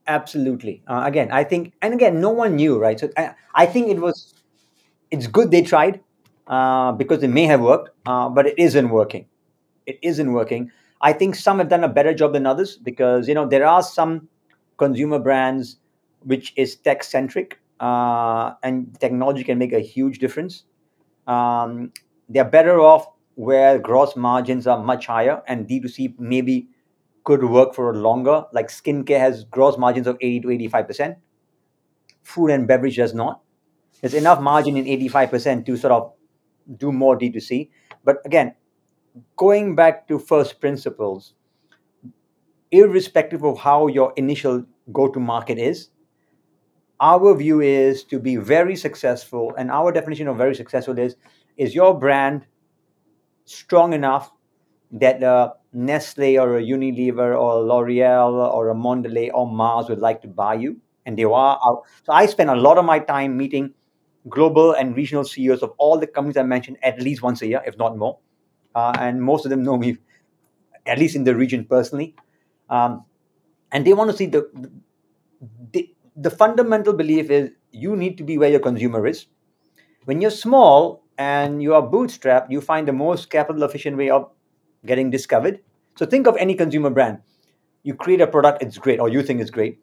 Absolutely. 0.07 0.83
Uh, 0.87 1.03
again, 1.05 1.31
I 1.31 1.45
think, 1.45 1.75
and 1.81 1.95
again, 1.95 2.21
no 2.21 2.31
one 2.31 2.57
knew, 2.57 2.79
right? 2.79 2.99
So 2.99 3.09
I, 3.17 3.35
I 3.55 3.67
think 3.67 3.89
it 3.89 4.01
was, 4.01 4.35
it's 5.13 5.29
good 5.29 5.51
they 5.53 5.63
tried 5.63 6.01
uh, 6.49 6.93
because 6.93 7.23
it 7.23 7.29
may 7.29 7.45
have 7.47 7.61
worked, 7.61 7.91
uh, 8.07 8.29
but 8.29 8.47
it 8.47 8.55
isn't 8.59 8.89
working. 8.89 9.27
It 9.87 9.99
isn't 10.03 10.33
working. 10.33 10.73
I 11.01 11.13
think 11.13 11.35
some 11.37 11.59
have 11.59 11.69
done 11.69 11.85
a 11.85 11.89
better 11.89 12.15
job 12.15 12.33
than 12.33 12.47
others 12.47 12.77
because 12.77 13.29
you 13.29 13.35
know 13.35 13.47
there 13.47 13.67
are 13.67 13.83
some 13.83 14.29
consumer 14.79 15.19
brands 15.19 15.77
which 16.23 16.53
is 16.57 16.77
tech 16.77 17.05
centric 17.05 17.61
uh, 17.81 18.55
and 18.63 18.99
technology 19.01 19.45
can 19.45 19.59
make 19.59 19.73
a 19.73 19.81
huge 19.81 20.19
difference. 20.19 20.65
Um, 21.27 21.93
they're 22.29 22.45
better 22.45 22.81
off 22.81 23.07
where 23.35 23.79
gross 23.79 24.17
margins 24.17 24.67
are 24.67 24.83
much 24.83 25.07
higher 25.07 25.43
and 25.47 25.67
D2C 25.67 26.15
maybe 26.19 26.69
could 27.25 27.45
work 27.45 27.75
for 27.75 27.95
longer. 27.95 28.45
Like 28.53 28.69
skincare 28.69 29.19
has 29.19 29.45
gross 29.45 29.77
margins 29.79 30.07
of 30.07 30.17
80 30.21 30.41
to 30.41 30.49
85%. 30.49 31.17
Food 32.23 32.51
and 32.51 32.67
beverage 32.67 32.97
does 32.97 33.15
not. 33.15 33.43
There's 34.01 34.15
enough 34.15 34.41
margin 34.41 34.77
in 34.77 34.85
85% 34.85 35.67
to 35.67 35.77
sort 35.77 35.93
of 35.93 36.13
do 36.77 36.93
more 36.93 37.19
D2C. 37.19 37.71
But 38.05 38.19
again, 38.25 38.55
going 39.37 39.75
back 39.75 40.09
to 40.09 40.19
first 40.19 40.61
principles, 40.61 41.35
irrespective 42.71 43.45
of 43.45 43.59
how 43.59 43.87
your 43.87 44.13
initial 44.17 44.65
go 44.93 45.09
to 45.09 45.21
market 45.21 45.59
is, 45.59 45.89
our 47.01 47.35
view 47.37 47.61
is 47.61 48.05
to 48.05 48.19
be 48.19 48.37
very 48.37 48.77
successful. 48.77 49.53
And 49.59 49.71
our 49.71 49.93
definition 49.93 50.29
of 50.29 50.37
very 50.37 50.55
successful 50.55 50.99
is 50.99 51.17
is 51.57 51.75
your 51.75 51.99
brand 51.99 52.47
strong 53.45 53.93
enough 53.93 54.31
that 54.93 55.23
uh, 55.23 55.53
Nestle 55.73 56.39
or 56.39 56.57
a 56.57 56.63
Unilever 56.63 57.39
or 57.39 57.59
a 57.59 57.61
L'Oreal 57.61 58.55
or 58.55 58.71
a 58.71 58.75
Mondelez 58.75 59.31
or 59.35 59.47
Mars 59.47 59.89
would 59.89 59.99
like 59.99 60.23
to 60.23 60.29
buy 60.29 60.55
you? 60.55 60.77
And 61.05 61.19
they 61.19 61.25
are 61.25 61.59
out. 61.67 61.83
So 62.05 62.13
I 62.13 62.27
spend 62.27 62.51
a 62.51 62.55
lot 62.55 62.79
of 62.79 62.85
my 62.85 63.01
time 63.01 63.37
meeting 63.37 63.75
global 64.29 64.73
and 64.73 64.97
regional 64.97 65.25
CEOs 65.25 65.63
of 65.63 65.73
all 65.79 65.99
the 65.99 66.07
companies 66.07 66.37
I 66.37 66.43
mentioned 66.45 66.79
at 66.83 67.01
least 67.01 67.23
once 67.23 67.43
a 67.43 67.47
year, 67.47 67.63
if 67.67 67.77
not 67.79 67.97
more. 67.97 68.19
Uh, 68.75 68.93
and 68.99 69.23
most 69.23 69.45
of 69.45 69.51
them 69.51 69.63
know 69.63 69.77
me, 69.77 69.99
at 70.87 70.99
least 70.99 71.17
in 71.17 71.25
the 71.25 71.35
region 71.37 71.65
personally. 71.67 72.15
Um, 72.71 73.05
and 73.73 73.87
they 73.87 73.93
want 73.93 74.11
to 74.11 74.17
see 74.17 74.27
the, 74.27 74.49
the 75.73 75.91
the 76.17 76.31
fundamental 76.31 76.93
belief 76.93 77.31
is 77.31 77.51
you 77.71 77.97
need 77.97 78.19
to 78.19 78.25
be 78.25 78.37
where 78.37 78.51
your 78.51 78.61
consumer 78.61 79.07
is. 79.07 79.27
When 80.05 80.21
you're 80.21 80.31
small 80.33 81.05
and 81.19 81.63
you 81.63 81.75
are 81.75 81.83
bootstrapped, 81.83 82.51
you 82.51 82.61
find 82.61 82.89
the 82.89 82.93
most 82.93 83.31
capital 83.31 83.63
efficient 83.65 83.97
way 83.97 84.11
of 84.11 84.31
getting 84.87 85.11
discovered. 85.11 85.61
So 85.97 86.07
think 86.07 86.27
of 86.27 86.37
any 86.39 86.55
consumer 86.55 86.91
brand. 86.91 87.21
You 87.85 87.95
create 87.95 88.21
a 88.21 88.27
product, 88.27 88.63
it's 88.63 88.79
great, 88.79 89.01
or 89.01 89.09
you 89.09 89.23
think 89.23 89.41
it's 89.41 89.51
great. 89.51 89.81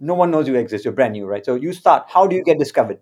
No 0.00 0.14
one 0.14 0.30
knows 0.30 0.48
you 0.48 0.56
exist. 0.56 0.84
You're 0.84 0.94
brand 0.94 1.14
new, 1.14 1.26
right? 1.26 1.44
So 1.44 1.54
you 1.56 1.72
start. 1.72 2.04
How 2.08 2.26
do 2.26 2.36
you 2.36 2.44
get 2.44 2.58
discovered? 2.58 3.00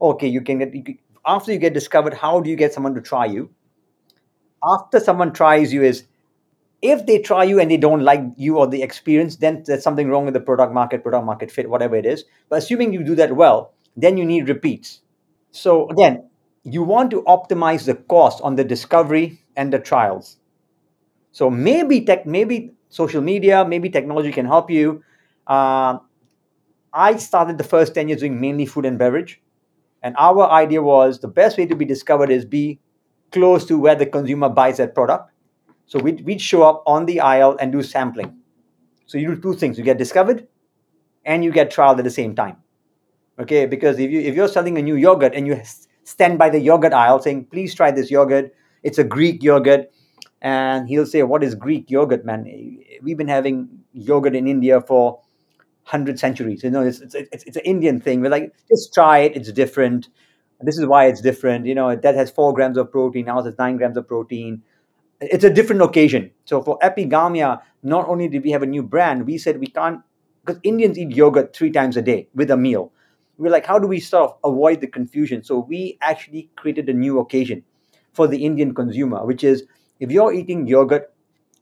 Okay, 0.00 0.28
you 0.28 0.40
can 0.42 0.58
get 0.58 0.74
you 0.74 0.82
can, 0.82 0.98
after 1.24 1.52
you 1.52 1.58
get 1.58 1.74
discovered. 1.74 2.14
How 2.14 2.40
do 2.40 2.50
you 2.50 2.56
get 2.56 2.72
someone 2.72 2.94
to 2.94 3.00
try 3.00 3.26
you? 3.26 3.50
After 4.62 5.00
someone 5.00 5.32
tries 5.32 5.72
you, 5.72 5.82
is 5.82 6.04
if 6.82 7.06
they 7.06 7.18
try 7.18 7.44
you 7.44 7.60
and 7.60 7.70
they 7.70 7.76
don't 7.76 8.02
like 8.02 8.22
you 8.36 8.58
or 8.58 8.66
the 8.66 8.82
experience, 8.82 9.36
then 9.36 9.62
there's 9.66 9.82
something 9.82 10.08
wrong 10.08 10.24
with 10.24 10.34
the 10.34 10.40
product 10.40 10.72
market, 10.72 11.02
product 11.02 11.24
market 11.24 11.50
fit, 11.50 11.70
whatever 11.70 11.96
it 11.96 12.06
is. 12.06 12.24
But 12.48 12.58
assuming 12.58 12.92
you 12.92 13.04
do 13.04 13.14
that 13.16 13.34
well, 13.34 13.72
then 13.96 14.16
you 14.16 14.24
need 14.24 14.48
repeats. 14.48 15.00
So 15.50 15.88
again, 15.88 16.28
you 16.64 16.82
want 16.82 17.10
to 17.12 17.22
optimize 17.22 17.86
the 17.86 17.94
cost 17.94 18.42
on 18.42 18.56
the 18.56 18.64
discovery 18.64 19.42
and 19.56 19.72
the 19.72 19.78
trials. 19.78 20.36
So 21.32 21.50
maybe 21.50 22.02
tech, 22.02 22.26
maybe 22.26 22.72
social 22.88 23.22
media, 23.22 23.64
maybe 23.64 23.90
technology 23.90 24.32
can 24.32 24.46
help 24.46 24.70
you. 24.70 25.02
Uh, 25.46 25.98
I 26.92 27.16
started 27.16 27.58
the 27.58 27.64
first 27.64 27.94
10 27.94 28.08
years 28.08 28.20
doing 28.20 28.40
mainly 28.40 28.66
food 28.66 28.84
and 28.86 28.98
beverage. 28.98 29.40
And 30.06 30.14
our 30.18 30.48
idea 30.48 30.82
was 30.82 31.18
the 31.18 31.28
best 31.28 31.58
way 31.58 31.66
to 31.66 31.74
be 31.74 31.84
discovered 31.84 32.30
is 32.30 32.44
be 32.44 32.78
close 33.32 33.66
to 33.66 33.78
where 33.78 33.96
the 33.96 34.06
consumer 34.06 34.48
buys 34.48 34.76
that 34.78 34.94
product 34.94 35.32
so 35.86 36.00
we'd, 36.00 36.24
we'd 36.26 36.40
show 36.40 36.64
up 36.64 36.82
on 36.86 37.06
the 37.06 37.20
aisle 37.20 37.56
and 37.60 37.72
do 37.72 37.82
sampling. 37.82 38.36
So 39.06 39.18
you 39.18 39.34
do 39.34 39.40
two 39.40 39.54
things: 39.54 39.78
you 39.78 39.84
get 39.84 39.98
discovered, 39.98 40.46
and 41.24 41.44
you 41.44 41.52
get 41.52 41.72
trialed 41.72 41.98
at 41.98 42.04
the 42.04 42.10
same 42.10 42.34
time. 42.34 42.56
Okay, 43.38 43.66
because 43.66 43.98
if 43.98 44.10
you 44.10 44.20
if 44.20 44.34
you're 44.34 44.48
selling 44.48 44.76
a 44.78 44.82
new 44.82 44.96
yogurt 44.96 45.34
and 45.34 45.46
you 45.46 45.60
stand 46.02 46.38
by 46.38 46.50
the 46.50 46.58
yogurt 46.58 46.92
aisle 46.92 47.22
saying, 47.22 47.46
"Please 47.46 47.74
try 47.74 47.92
this 47.92 48.10
yogurt. 48.10 48.52
It's 48.82 48.98
a 48.98 49.04
Greek 49.04 49.42
yogurt," 49.44 49.92
and 50.42 50.88
he'll 50.88 51.06
say, 51.06 51.22
"What 51.22 51.44
is 51.44 51.54
Greek 51.54 51.88
yogurt, 51.88 52.24
man? 52.24 52.44
We've 53.02 53.16
been 53.16 53.28
having 53.28 53.68
yogurt 53.92 54.34
in 54.34 54.48
India 54.48 54.80
for 54.80 55.20
hundred 55.86 56.18
centuries. 56.18 56.62
You 56.62 56.70
know, 56.70 56.82
it's 56.82 57.00
it's, 57.00 57.14
it's 57.14 57.44
it's 57.44 57.56
an 57.56 57.64
Indian 57.64 58.00
thing. 58.00 58.20
We're 58.20 58.30
like, 58.30 58.52
just 58.68 58.94
try 58.94 59.18
it. 59.18 59.36
It's 59.36 59.50
different. 59.50 60.08
This 60.60 60.78
is 60.78 60.86
why 60.86 61.06
it's 61.06 61.20
different. 61.20 61.66
You 61.66 61.74
know, 61.74 61.96
that 61.96 62.14
has 62.14 62.30
four 62.30 62.54
grams 62.54 62.78
of 62.78 62.90
protein. 62.90 63.28
Ours 63.28 63.44
has 63.46 63.58
nine 63.58 63.76
grams 63.76 63.96
of 63.96 64.06
protein 64.06 64.62
it's 65.20 65.44
a 65.44 65.50
different 65.50 65.82
occasion. 65.82 66.30
So 66.44 66.62
for 66.62 66.78
Epigamia, 66.80 67.60
not 67.82 68.08
only 68.08 68.28
did 68.28 68.44
we 68.44 68.50
have 68.50 68.62
a 68.62 68.66
new 68.66 68.82
brand, 68.82 69.26
we 69.26 69.38
said 69.38 69.58
we 69.58 69.66
can't 69.66 70.00
because 70.44 70.60
Indians 70.62 70.98
eat 70.98 71.10
yogurt 71.10 71.56
three 71.56 71.70
times 71.70 71.96
a 71.96 72.02
day 72.02 72.28
with 72.34 72.50
a 72.50 72.56
meal. 72.56 72.92
We're 73.36 73.50
like, 73.50 73.66
how 73.66 73.78
do 73.78 73.88
we 73.88 74.00
sort 74.00 74.30
of 74.30 74.52
avoid 74.52 74.80
the 74.80 74.86
confusion? 74.86 75.42
So 75.42 75.58
we 75.58 75.98
actually 76.00 76.50
created 76.56 76.88
a 76.88 76.94
new 76.94 77.18
occasion 77.18 77.64
for 78.12 78.28
the 78.28 78.44
Indian 78.44 78.74
consumer, 78.74 79.26
which 79.26 79.42
is 79.42 79.64
if 79.98 80.10
you're 80.10 80.32
eating 80.32 80.66
yogurt 80.66 81.12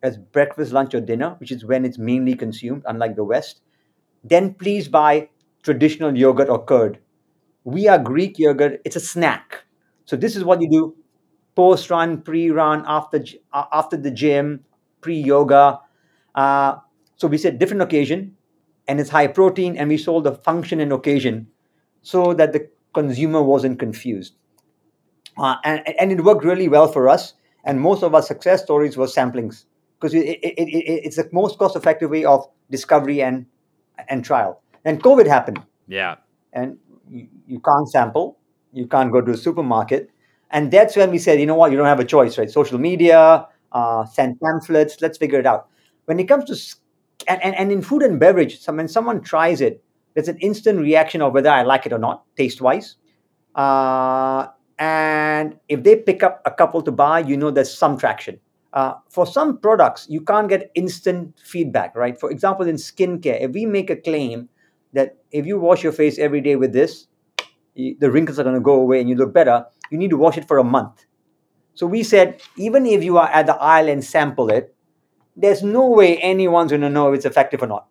as 0.03 0.19
breakfast, 0.19 0.73
lunch, 0.73 0.95
or 0.95 1.01
dinner, 1.01 1.37
which 1.39 1.51
is 1.51 1.65
when 1.65 1.85
it's 1.85 1.99
mainly 1.99 2.35
consumed, 2.35 2.83
unlike 2.87 3.17
the 3.17 3.25
West, 3.25 3.61
then 4.25 4.55
please 4.55 4.89
buy 4.89 5.29
traditional 5.63 6.17
yogurt 6.17 6.49
or 6.49 6.65
curd. 6.65 6.99
We 7.65 7.89
are 7.89 7.99
Greek 7.99 8.39
yogurt, 8.39 8.81
it's 8.85 8.97
a 8.97 9.01
snack. 9.01 9.65
So 10.05 10.17
this 10.17 10.37
is 10.37 10.45
what 10.45 10.61
you 10.61 10.71
do 10.71 10.97
post 11.55 11.91
run, 11.91 12.21
pre 12.23 12.51
run, 12.51 12.85
after 12.87 13.25
after 13.55 13.97
the 13.97 14.11
gym, 14.11 14.65
pre 15.01 15.17
yoga. 15.21 15.81
Uh, 16.35 16.77
so 17.17 17.29
we 17.29 17.39
said 17.39 17.59
different 17.59 17.83
occasion, 17.83 18.37
and 18.89 19.01
it's 19.01 19.11
high 19.11 19.29
protein, 19.29 19.77
and 19.77 19.89
we 19.89 19.97
sold 19.99 20.25
the 20.25 20.33
function 20.33 20.81
and 20.81 20.93
occasion, 20.93 21.47
so 22.03 22.35
that 22.35 22.53
the 22.53 22.69
consumer 22.93 23.43
wasn't 23.43 23.79
confused. 23.79 24.35
Uh, 25.37 25.57
and, 25.65 25.83
and 25.99 26.13
it 26.13 26.23
worked 26.25 26.45
really 26.45 26.69
well 26.69 26.89
for 26.89 27.09
us. 27.09 27.35
And 27.65 27.81
most 27.81 28.03
of 28.03 28.15
our 28.15 28.23
success 28.23 28.63
stories 28.63 28.97
were 28.97 29.07
samplings 29.07 29.65
because 29.99 30.15
it, 30.15 30.25
it, 30.27 30.55
it, 30.59 31.07
it's 31.07 31.17
the 31.17 31.29
most 31.33 31.59
cost 31.59 31.77
effective 31.77 32.11
way 32.11 32.25
of 32.25 32.47
discovery 32.71 33.23
and 33.23 33.47
and 34.09 34.25
trial. 34.25 34.63
And 34.85 35.03
COVID 35.03 35.27
happened. 35.27 35.63
Yeah. 35.87 36.17
And 36.53 36.79
you, 37.09 37.29
you 37.47 37.61
can't 37.61 37.89
sample. 37.89 38.39
You 38.73 38.87
can't 38.87 39.13
go 39.13 39.21
to 39.21 39.33
a 39.33 39.37
supermarket. 39.37 40.11
And 40.51 40.71
that's 40.71 40.97
when 40.97 41.11
we 41.11 41.19
said, 41.19 41.41
you 41.41 41.47
know 41.47 41.55
what, 41.55 41.71
you 41.71 41.77
don't 41.77 41.87
have 41.87 42.01
a 42.01 42.05
choice, 42.05 42.39
right? 42.39 42.51
Social 42.51 42.79
media, 42.79 43.47
uh, 43.73 44.05
send 44.07 44.41
pamphlets, 44.41 45.01
let's 45.01 45.19
figure 45.19 45.41
it 45.41 45.47
out. 45.47 45.69
When 46.05 46.21
it 46.21 46.25
comes 46.25 46.45
to, 46.45 46.77
and, 47.27 47.43
and, 47.43 47.55
and 47.57 47.73
in 47.73 47.83
food 47.83 48.03
and 48.03 48.21
beverage, 48.21 48.65
when 48.67 48.87
someone 48.87 49.21
tries 49.21 49.61
it, 49.61 49.83
there's 50.15 50.29
an 50.29 50.39
instant 50.39 50.79
reaction 50.79 51.23
of 51.23 51.33
whether 51.33 51.51
I 51.51 51.63
like 51.63 51.87
it 51.87 51.93
or 51.93 51.99
not, 51.99 52.25
taste 52.37 52.61
wise. 52.61 52.97
Uh, 53.55 54.47
and 54.79 55.59
if 55.69 55.83
they 55.83 55.97
pick 55.97 56.23
up 56.23 56.41
a 56.45 56.51
couple 56.51 56.83
to 56.83 56.93
buy, 56.93 57.21
you 57.21 57.37
know 57.37 57.51
there's 57.51 57.73
some 57.73 57.99
traction. 57.99 58.39
Uh, 58.75 58.95
for 59.09 59.25
some 59.25 59.57
products, 59.59 60.07
you 60.11 60.21
can't 60.21 60.49
get 60.49 60.71
instant 60.75 61.39
feedback, 61.39 61.95
right? 61.95 62.19
For 62.19 62.31
example, 62.31 62.67
in 62.67 62.75
skincare, 62.75 63.41
if 63.41 63.53
we 63.53 63.67
make 63.67 63.89
a 63.89 63.97
claim 63.97 64.49
that 64.93 65.17
if 65.31 65.47
you 65.47 65.61
wash 65.61 65.85
your 65.85 65.93
face 65.93 66.19
every 66.19 66.41
day 66.41 66.57
with 66.57 66.73
this, 66.73 67.07
the 67.77 68.11
wrinkles 68.11 68.39
are 68.39 68.43
going 68.43 68.57
to 68.57 68.61
go 68.61 68.75
away 68.75 69.01
and 69.01 69.09
you 69.09 69.15
look 69.15 69.33
better, 69.33 69.65
you 69.91 69.99
need 69.99 70.11
to 70.11 70.17
wash 70.17 70.37
it 70.37 70.49
for 70.49 70.59
a 70.59 70.65
month. 70.65 71.07
So 71.75 71.87
we 71.87 72.03
said, 72.03 72.43
even 72.57 72.85
if 72.85 73.05
you 73.05 73.17
are 73.17 73.29
at 73.29 73.47
the 73.47 73.55
aisle 73.55 73.89
and 73.89 74.05
sample 74.05 74.51
it, 74.51 74.75
there's 75.37 75.63
no 75.63 75.89
way 75.89 76.19
anyone's 76.19 76.71
going 76.71 76.83
to 76.83 76.91
know 76.91 77.13
if 77.13 77.17
it's 77.17 77.25
effective 77.25 77.63
or 77.63 77.67
not. 77.67 77.87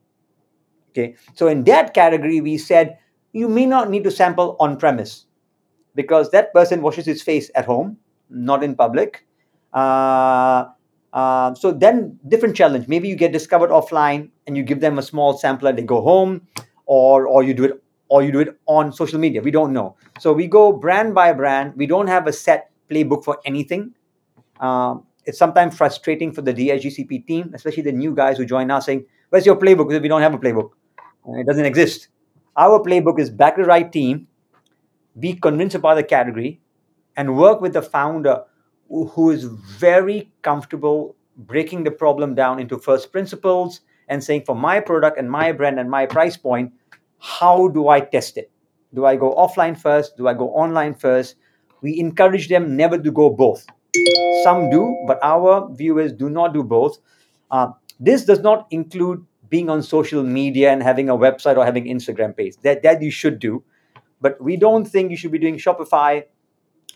Okay. 0.92 1.16
So 1.34 1.48
in 1.48 1.64
that 1.66 1.94
category, 1.94 2.42
we 2.42 2.58
said 2.58 2.98
you 3.32 3.48
may 3.50 3.66
not 3.66 3.90
need 3.90 4.04
to 4.04 4.12
sample 4.12 4.58
on 4.60 4.78
premise 4.78 5.26
because 5.96 6.32
that 6.32 6.54
person 6.54 6.82
washes 6.82 7.06
his 7.06 7.22
face 7.22 7.50
at 7.56 7.66
home, 7.66 7.98
not 8.30 8.64
in 8.64 8.76
public. 8.76 9.26
Uh, 9.74 10.66
uh, 11.14 11.54
so 11.56 11.72
then 11.72 12.20
different 12.28 12.56
challenge. 12.56 12.88
Maybe 12.88 13.08
you 13.08 13.16
get 13.16 13.32
discovered 13.32 13.70
offline 13.70 14.30
and 14.48 14.58
you 14.58 14.64
give 14.64 14.80
them 14.80 14.98
a 14.98 15.02
small 15.02 15.38
sampler, 15.38 15.72
they 15.72 15.84
go 15.84 16.02
home, 16.02 16.48
or 16.86 17.28
or 17.28 17.44
you 17.44 17.54
do 17.54 17.66
it 17.66 17.84
or 18.10 18.24
you 18.24 18.32
do 18.32 18.40
it 18.40 18.60
on 18.68 18.92
social 18.94 19.20
media. 19.20 19.42
We 19.42 19.52
don't 19.52 19.74
know. 19.74 19.96
So 20.20 20.34
we 20.34 20.48
go 20.48 20.72
brand 20.72 21.16
by 21.16 21.34
brand. 21.34 21.74
We 21.76 21.88
don't 21.88 22.08
have 22.08 22.28
a 22.28 22.34
set 22.34 22.72
playbook 22.90 23.24
for 23.24 23.40
anything. 23.46 23.94
Um, 24.60 25.06
it's 25.26 25.38
sometimes 25.38 25.78
frustrating 25.78 26.32
for 26.32 26.42
the 26.42 26.54
DSGCP 26.54 27.26
team, 27.26 27.52
especially 27.54 27.84
the 27.84 27.92
new 27.92 28.14
guys 28.14 28.38
who 28.38 28.46
join 28.46 28.70
us 28.72 28.86
saying, 28.86 29.06
Where's 29.30 29.46
your 29.46 29.56
playbook? 29.56 29.90
Because 29.90 30.02
we 30.02 30.08
don't 30.08 30.22
have 30.22 30.34
a 30.34 30.38
playbook. 30.38 30.72
It 31.26 31.48
doesn't 31.48 31.66
exist. 31.66 32.10
Our 32.56 32.80
playbook 32.80 33.20
is 33.20 33.30
back 33.30 33.56
the 33.56 33.64
right 33.64 33.92
team, 33.92 34.28
be 35.20 35.34
convinced 35.34 35.76
about 35.76 35.96
the 35.96 36.04
category, 36.04 36.62
and 37.16 37.36
work 37.38 37.62
with 37.62 37.74
the 37.74 37.82
founder 37.82 38.44
who 38.90 39.32
is 39.32 39.46
very 39.46 40.32
comfortable 40.42 41.16
breaking 41.36 41.84
the 41.84 41.92
problem 41.92 42.36
down 42.36 42.60
into 42.60 42.78
first 42.78 43.12
principles 43.12 43.82
and 44.08 44.24
saying, 44.24 44.44
for 44.46 44.56
my 44.56 44.80
product 44.80 45.18
and 45.18 45.30
my 45.30 45.52
brand 45.52 45.80
and 45.80 45.90
my 45.90 46.06
price 46.06 46.38
point, 46.38 46.72
how 47.20 47.68
do 47.70 47.88
I 47.88 48.02
test 48.02 48.38
it? 48.38 48.52
Do 48.94 49.06
I 49.06 49.16
go 49.16 49.34
offline 49.34 49.78
first? 49.78 50.18
Do 50.18 50.28
I 50.28 50.34
go 50.34 50.50
online 50.50 50.94
first? 50.94 51.36
We 51.82 52.00
encourage 52.00 52.50
them 52.50 52.78
never 52.78 52.98
to 52.98 53.12
go 53.12 53.30
both. 53.30 53.66
Some 54.44 54.70
do, 54.70 54.96
but 55.08 55.20
our 55.24 55.70
viewers 55.74 56.12
do 56.14 56.30
not 56.30 56.54
do 56.54 56.64
both. 56.64 56.98
Uh, 57.50 57.70
this 58.00 58.26
does 58.26 58.40
not 58.40 58.68
include 58.72 59.26
being 59.50 59.70
on 59.70 59.84
social 59.84 60.24
media 60.24 60.72
and 60.72 60.82
having 60.82 61.10
a 61.10 61.16
website 61.16 61.58
or 61.58 61.66
having 61.66 61.86
Instagram 61.86 62.36
page. 62.36 62.56
That 62.64 62.84
that 62.84 63.02
you 63.02 63.12
should 63.12 63.40
do, 63.40 63.64
but 64.20 64.42
we 64.42 64.58
don't 64.58 64.86
think 64.86 65.12
you 65.12 65.18
should 65.18 65.32
be 65.32 65.38
doing 65.40 65.58
Shopify 65.58 66.24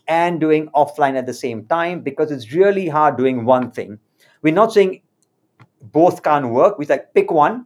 and 0.07 0.39
doing 0.39 0.69
offline 0.75 1.17
at 1.17 1.25
the 1.25 1.33
same 1.33 1.65
time 1.65 2.01
because 2.01 2.31
it's 2.31 2.53
really 2.53 2.87
hard 2.87 3.17
doing 3.17 3.45
one 3.45 3.71
thing. 3.71 3.99
We're 4.41 4.53
not 4.53 4.71
saying 4.71 5.01
both 5.81 6.23
can't 6.23 6.49
work. 6.49 6.77
We 6.77 6.85
like 6.85 7.13
pick 7.13 7.31
one 7.31 7.65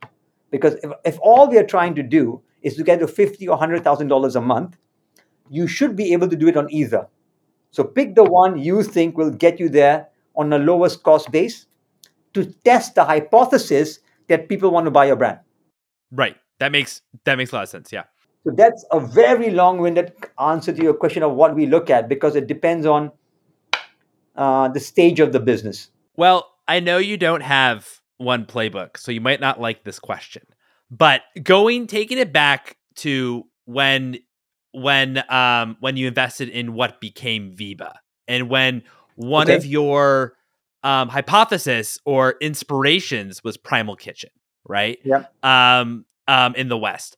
because 0.49 0.75
if, 0.83 0.91
if 1.05 1.19
all 1.21 1.49
we 1.49 1.57
are 1.57 1.65
trying 1.65 1.95
to 1.95 2.03
do 2.03 2.41
is 2.61 2.75
to 2.75 2.83
get 2.83 2.99
to 2.99 3.07
fifty 3.07 3.47
or 3.47 3.57
hundred 3.57 3.83
thousand 3.83 4.07
dollars 4.07 4.35
a 4.35 4.41
month, 4.41 4.77
you 5.49 5.67
should 5.67 5.95
be 5.95 6.13
able 6.13 6.29
to 6.29 6.35
do 6.35 6.47
it 6.47 6.57
on 6.57 6.71
either. 6.71 7.07
So 7.71 7.83
pick 7.83 8.15
the 8.15 8.23
one 8.23 8.57
you 8.57 8.83
think 8.83 9.17
will 9.17 9.31
get 9.31 9.59
you 9.59 9.69
there 9.69 10.07
on 10.35 10.49
the 10.49 10.59
lowest 10.59 11.03
cost 11.03 11.31
base 11.31 11.65
to 12.33 12.45
test 12.45 12.95
the 12.95 13.03
hypothesis 13.03 13.99
that 14.27 14.47
people 14.49 14.71
want 14.71 14.85
to 14.85 14.91
buy 14.91 15.05
your 15.05 15.15
brand. 15.15 15.39
Right. 16.11 16.37
That 16.59 16.71
makes 16.71 17.01
that 17.25 17.35
makes 17.35 17.51
a 17.51 17.55
lot 17.55 17.63
of 17.63 17.69
sense. 17.69 17.91
Yeah. 17.91 18.03
So 18.43 18.51
that's 18.55 18.83
a 18.91 18.99
very 18.99 19.51
long-winded 19.51 20.13
answer 20.39 20.73
to 20.73 20.81
your 20.81 20.95
question 20.95 21.21
of 21.21 21.33
what 21.33 21.55
we 21.55 21.67
look 21.67 21.89
at 21.89 22.09
because 22.09 22.35
it 22.35 22.47
depends 22.47 22.85
on 22.85 23.11
uh, 24.35 24.67
the 24.69 24.79
stage 24.79 25.19
of 25.19 25.31
the 25.31 25.39
business. 25.39 25.89
Well, 26.15 26.51
I 26.67 26.79
know 26.79 26.97
you 26.97 27.17
don't 27.17 27.41
have 27.41 27.87
one 28.17 28.45
playbook, 28.45 28.97
so 28.97 29.11
you 29.11 29.21
might 29.21 29.41
not 29.41 29.59
like 29.59 29.83
this 29.83 29.99
question. 29.99 30.43
But 30.89 31.21
going 31.41 31.87
taking 31.87 32.17
it 32.17 32.33
back 32.33 32.77
to 32.97 33.45
when 33.65 34.19
when 34.73 35.23
um 35.29 35.77
when 35.79 35.97
you 35.97 36.07
invested 36.07 36.49
in 36.49 36.73
what 36.73 37.01
became 37.01 37.53
Veeba 37.55 37.93
and 38.27 38.49
when 38.49 38.83
one 39.15 39.47
okay. 39.47 39.55
of 39.55 39.65
your 39.65 40.33
um 40.83 41.09
hypothesis 41.09 41.99
or 42.05 42.35
inspirations 42.41 43.43
was 43.43 43.57
Primal 43.57 43.95
Kitchen, 43.95 44.31
right? 44.65 44.99
Yep. 45.03 45.33
Um 45.43 46.05
um 46.27 46.55
in 46.55 46.67
the 46.67 46.77
West. 46.77 47.17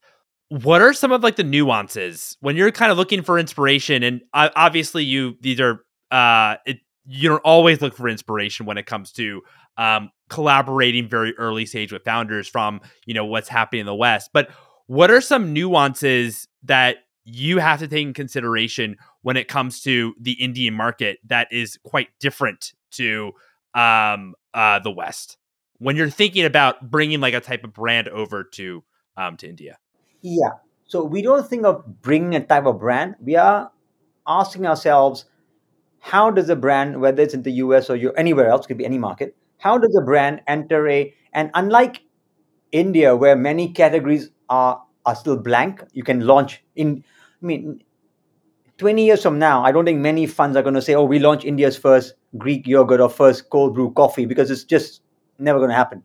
What 0.61 0.83
are 0.83 0.93
some 0.93 1.11
of 1.11 1.23
like 1.23 1.35
the 1.35 1.43
nuances 1.43 2.37
when 2.39 2.55
you're 2.55 2.71
kind 2.71 2.91
of 2.91 2.97
looking 2.99 3.23
for 3.23 3.39
inspiration 3.39 4.03
and 4.03 4.21
uh, 4.35 4.49
obviously 4.55 5.03
you 5.03 5.35
these 5.41 5.59
are 5.59 5.83
uh 6.11 6.57
it, 6.67 6.77
you 7.07 7.27
don't 7.27 7.39
always 7.39 7.81
look 7.81 7.95
for 7.95 8.07
inspiration 8.07 8.67
when 8.67 8.77
it 8.77 8.85
comes 8.85 9.11
to 9.13 9.41
um 9.79 10.11
collaborating 10.29 11.09
very 11.09 11.35
early 11.39 11.65
stage 11.65 11.91
with 11.91 12.03
founders 12.03 12.47
from, 12.47 12.81
you 13.07 13.15
know, 13.15 13.25
what's 13.25 13.49
happening 13.49 13.79
in 13.79 13.85
the 13.87 13.95
West. 13.95 14.29
But 14.31 14.51
what 14.85 15.09
are 15.09 15.21
some 15.21 15.53
nuances 15.53 16.47
that 16.61 16.97
you 17.25 17.57
have 17.57 17.79
to 17.79 17.87
take 17.87 18.05
in 18.05 18.13
consideration 18.13 18.97
when 19.23 19.37
it 19.37 19.47
comes 19.47 19.81
to 19.81 20.13
the 20.21 20.33
Indian 20.33 20.75
market 20.75 21.17
that 21.25 21.47
is 21.51 21.79
quite 21.83 22.09
different 22.19 22.73
to 22.91 23.31
um, 23.73 24.35
uh, 24.53 24.77
the 24.77 24.91
West 24.91 25.37
when 25.79 25.95
you're 25.95 26.11
thinking 26.11 26.45
about 26.45 26.91
bringing 26.91 27.21
like 27.21 27.33
a 27.33 27.39
type 27.39 27.63
of 27.63 27.73
brand 27.73 28.07
over 28.07 28.43
to 28.43 28.83
um, 29.17 29.35
to 29.37 29.49
India? 29.49 29.77
Yeah. 30.23 30.51
So 30.87 31.03
we 31.03 31.21
don't 31.21 31.47
think 31.47 31.65
of 31.65 32.01
bringing 32.01 32.35
a 32.35 32.45
type 32.45 32.65
of 32.65 32.79
brand. 32.79 33.15
We 33.21 33.35
are 33.35 33.71
asking 34.27 34.65
ourselves, 34.67 35.25
how 35.99 36.31
does 36.31 36.49
a 36.49 36.55
brand, 36.57 37.01
whether 37.01 37.23
it's 37.23 37.35
in 37.35 37.43
the 37.43 37.53
US 37.53 37.89
or 37.89 37.97
anywhere 38.17 38.47
else, 38.49 38.67
could 38.67 38.77
be 38.79 38.85
any 38.85 38.99
market, 38.99 39.35
how 39.59 39.77
does 39.79 39.95
a 39.97 40.01
brand 40.03 40.41
enter 40.47 40.87
a 40.89 41.13
and 41.33 41.51
unlike 41.55 42.01
India, 42.71 43.15
where 43.15 43.35
many 43.37 43.73
categories 43.73 44.31
are 44.49 44.83
are 45.05 45.15
still 45.15 45.37
blank, 45.37 45.83
you 45.93 46.03
can 46.03 46.21
launch 46.27 46.63
in 46.75 47.03
I 47.43 47.47
mean, 47.47 47.83
20 48.79 49.05
years 49.05 49.23
from 49.23 49.39
now, 49.39 49.63
I 49.65 49.71
don't 49.73 49.85
think 49.85 49.99
many 50.01 50.27
funds 50.27 50.57
are 50.57 50.63
going 50.63 50.75
to 50.75 50.83
say, 50.83 50.95
oh, 50.95 51.05
we 51.05 51.19
launch 51.19 51.45
India's 51.45 51.77
first 51.77 52.15
Greek 52.37 52.67
yogurt 52.67 53.01
or 53.01 53.09
first 53.09 53.49
cold 53.51 53.75
brew 53.75 53.91
coffee 53.93 54.25
because 54.27 54.51
it's 54.51 54.65
just 54.65 55.01
never 55.39 55.59
going 55.59 55.69
to 55.71 55.75
happen, 55.75 56.03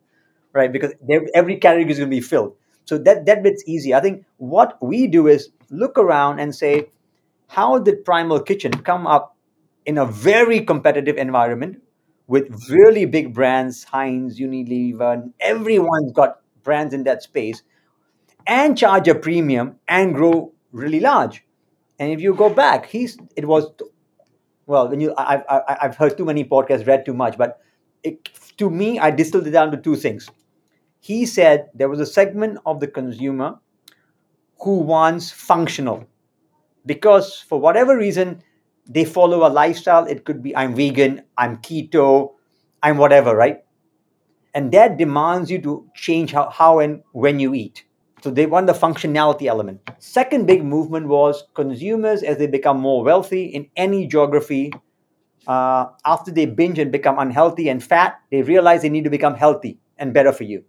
right? 0.54 0.72
Because 0.72 0.94
every 1.34 1.56
category 1.58 1.92
is 1.92 1.98
going 1.98 2.10
to 2.10 2.16
be 2.16 2.22
filled. 2.22 2.56
So 2.88 2.96
that, 2.96 3.26
that 3.26 3.42
bit's 3.42 3.62
easy. 3.66 3.92
I 3.92 4.00
think 4.00 4.24
what 4.38 4.78
we 4.80 5.06
do 5.08 5.26
is 5.26 5.50
look 5.68 5.98
around 5.98 6.38
and 6.40 6.54
say, 6.54 6.86
how 7.48 7.78
did 7.78 8.02
Primal 8.02 8.40
Kitchen 8.40 8.72
come 8.72 9.06
up 9.06 9.36
in 9.84 9.98
a 9.98 10.06
very 10.06 10.60
competitive 10.60 11.18
environment 11.18 11.82
with 12.28 12.48
really 12.70 13.04
big 13.04 13.34
brands, 13.34 13.84
Heinz, 13.84 14.40
Unilever, 14.40 15.30
everyone's 15.40 16.12
got 16.12 16.40
brands 16.62 16.94
in 16.94 17.04
that 17.04 17.22
space, 17.22 17.62
and 18.46 18.76
charge 18.78 19.06
a 19.08 19.14
premium 19.14 19.76
and 19.86 20.14
grow 20.14 20.54
really 20.72 21.00
large. 21.00 21.44
And 21.98 22.10
if 22.10 22.22
you 22.22 22.34
go 22.34 22.48
back, 22.48 22.86
he's 22.86 23.18
it 23.36 23.46
was 23.46 23.66
well 24.66 24.88
when 24.88 25.00
you 25.00 25.14
I've 25.18 25.42
I've 25.48 25.96
heard 25.96 26.16
too 26.16 26.24
many 26.24 26.44
podcasts, 26.44 26.86
read 26.86 27.04
too 27.04 27.14
much, 27.14 27.36
but 27.36 27.60
it, 28.02 28.30
to 28.56 28.70
me, 28.70 28.98
I 28.98 29.10
distilled 29.10 29.46
it 29.46 29.50
down 29.50 29.72
to 29.72 29.76
two 29.76 29.96
things. 29.96 30.30
He 31.00 31.26
said 31.26 31.70
there 31.74 31.88
was 31.88 32.00
a 32.00 32.06
segment 32.06 32.58
of 32.66 32.80
the 32.80 32.88
consumer 32.88 33.58
who 34.60 34.80
wants 34.80 35.30
functional 35.30 36.04
because 36.86 37.40
for 37.48 37.60
whatever 37.60 37.96
reason 37.96 38.42
they 38.88 39.04
follow 39.04 39.46
a 39.46 39.50
lifestyle. 39.52 40.06
It 40.06 40.24
could 40.24 40.42
be 40.42 40.56
I'm 40.56 40.74
vegan, 40.74 41.22
I'm 41.36 41.58
keto, 41.58 42.32
I'm 42.82 42.96
whatever, 42.96 43.36
right? 43.36 43.58
And 44.54 44.72
that 44.72 44.96
demands 44.96 45.50
you 45.50 45.60
to 45.62 45.86
change 45.94 46.32
how, 46.32 46.48
how 46.50 46.78
and 46.80 47.02
when 47.12 47.38
you 47.38 47.54
eat. 47.54 47.84
So 48.22 48.30
they 48.30 48.46
want 48.46 48.66
the 48.66 48.72
functionality 48.72 49.46
element. 49.46 49.80
Second 49.98 50.46
big 50.46 50.64
movement 50.64 51.06
was 51.06 51.44
consumers 51.54 52.22
as 52.22 52.38
they 52.38 52.48
become 52.48 52.80
more 52.80 53.04
wealthy 53.04 53.44
in 53.44 53.68
any 53.76 54.06
geography. 54.06 54.72
Uh, 55.46 55.86
after 56.04 56.32
they 56.32 56.46
binge 56.46 56.78
and 56.78 56.90
become 56.90 57.18
unhealthy 57.18 57.68
and 57.68 57.82
fat, 57.82 58.20
they 58.30 58.42
realize 58.42 58.82
they 58.82 58.88
need 58.88 59.04
to 59.04 59.10
become 59.10 59.34
healthy 59.34 59.78
and 59.98 60.12
better 60.12 60.32
for 60.32 60.44
you. 60.44 60.64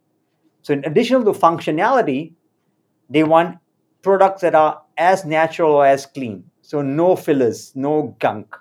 So 0.62 0.74
in 0.74 0.84
addition 0.86 1.26
to 1.26 1.32
functionality, 1.32 2.34
they 3.10 3.24
want 3.24 3.57
products 4.01 4.41
that 4.41 4.55
are 4.55 4.82
as 4.97 5.26
natural 5.26 5.74
or 5.74 5.86
as 5.86 6.05
clean. 6.05 6.43
So 6.62 6.82
no 6.82 7.16
fillers, 7.16 7.74
no 7.76 8.16
gunk. 8.20 8.55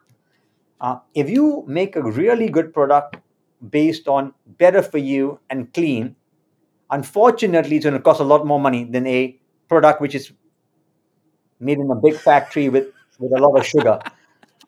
Uh, 0.80 0.98
if 1.14 1.28
you 1.28 1.64
make 1.66 1.96
a 1.96 2.02
really 2.02 2.48
good 2.48 2.72
product 2.72 3.16
based 3.68 4.06
on 4.08 4.32
better 4.46 4.82
for 4.82 4.98
you 4.98 5.40
and 5.50 5.72
clean, 5.74 6.14
Unfortunately, 6.90 7.76
it's 7.76 7.84
going 7.84 7.94
to 7.94 8.00
cost 8.00 8.20
a 8.20 8.24
lot 8.24 8.46
more 8.46 8.58
money 8.58 8.84
than 8.84 9.06
a 9.06 9.38
product 9.68 10.00
which 10.00 10.14
is 10.14 10.32
made 11.60 11.78
in 11.78 11.90
a 11.90 11.94
big 11.94 12.14
factory 12.14 12.68
with, 12.68 12.86
with 13.18 13.32
a 13.32 13.40
lot 13.40 13.58
of 13.58 13.66
sugar. 13.66 13.98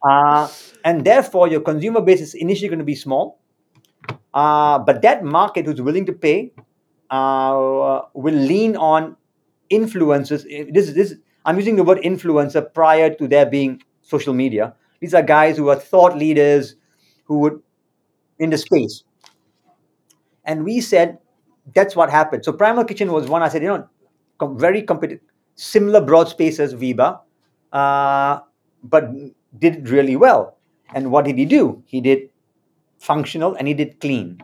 Uh, 0.06 0.48
and 0.84 1.04
therefore, 1.04 1.48
your 1.48 1.60
consumer 1.60 2.00
base 2.00 2.20
is 2.20 2.34
initially 2.34 2.68
going 2.68 2.78
to 2.78 2.84
be 2.84 2.94
small. 2.94 3.40
Uh, 4.34 4.78
but 4.78 5.02
that 5.02 5.24
market 5.24 5.64
who's 5.66 5.80
willing 5.80 6.04
to 6.06 6.12
pay 6.12 6.52
uh, 7.10 8.02
will 8.14 8.34
lean 8.34 8.76
on 8.76 9.16
influencers. 9.70 10.44
This, 10.72 10.92
this, 10.92 11.14
I'm 11.44 11.56
using 11.56 11.76
the 11.76 11.84
word 11.84 11.98
influencer 11.98 12.72
prior 12.72 13.14
to 13.14 13.28
there 13.28 13.46
being 13.46 13.82
social 14.02 14.34
media 14.34 14.74
These 15.00 15.14
are 15.14 15.22
guys 15.22 15.56
who 15.56 15.68
are 15.68 15.76
thought 15.76 16.16
leaders 16.16 16.74
who 17.24 17.38
would 17.40 17.62
in 18.38 18.50
the 18.50 18.58
space. 18.58 19.04
And 20.44 20.64
we 20.64 20.80
said 20.80 21.18
that's 21.74 21.94
what 21.94 22.10
happened. 22.10 22.44
So 22.44 22.52
Primal 22.52 22.84
Kitchen 22.84 23.12
was 23.12 23.28
one. 23.28 23.42
I 23.42 23.48
said, 23.48 23.62
you 23.62 23.68
know, 23.68 23.88
com- 24.38 24.58
very 24.58 24.82
competitive, 24.82 25.22
similar 25.54 26.00
broad 26.00 26.28
space 26.28 26.58
as 26.58 26.74
Veeba, 26.74 27.20
uh, 27.72 28.40
but 28.82 29.10
did 29.58 29.88
really 29.88 30.16
well. 30.16 30.56
And 30.94 31.10
what 31.12 31.24
did 31.24 31.38
he 31.38 31.44
do? 31.44 31.82
He 31.86 32.00
did 32.00 32.30
functional 32.98 33.54
and 33.54 33.68
he 33.68 33.74
did 33.74 34.00
clean. 34.00 34.42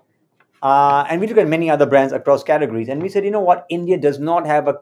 Uh, 0.63 1.05
and 1.09 1.21
we 1.21 1.27
looked 1.27 1.39
at 1.39 1.49
many 1.49 1.71
other 1.71 1.87
brands 1.87 2.13
across 2.13 2.43
categories, 2.43 2.89
and 2.89 3.03
we 3.03 3.09
said, 3.09 3.25
you 3.25 3.31
know 3.31 3.41
what, 3.41 3.67
India 3.69 3.99
does 3.99 4.19
not 4.19 4.47
have 4.47 4.69
a, 4.69 4.77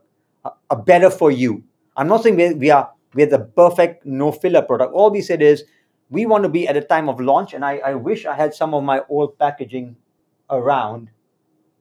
a, 0.71 0.77
better 0.77 1.11
for 1.11 1.31
you. 1.31 1.65
I'm 1.97 2.09
not 2.09 2.23
saying 2.23 2.37
we, 2.37 2.55
we 2.55 2.71
are 2.71 2.91
we're 3.15 3.27
the 3.27 3.41
perfect 3.41 4.05
no 4.05 4.33
filler 4.33 4.63
product. 4.63 4.93
All 4.93 5.11
we 5.11 5.21
said 5.21 5.43
is 5.43 5.65
we 6.11 6.27
want 6.27 6.45
to 6.45 6.49
be 6.49 6.67
at 6.69 6.77
a 6.77 6.81
time 6.81 7.09
of 7.09 7.21
launch, 7.21 7.55
and 7.55 7.65
I, 7.65 7.79
I 7.79 7.95
wish 7.95 8.25
I 8.27 8.35
had 8.35 8.55
some 8.55 8.75
of 8.75 8.85
my 8.85 9.03
old 9.09 9.39
packaging 9.39 9.97
around 10.51 11.11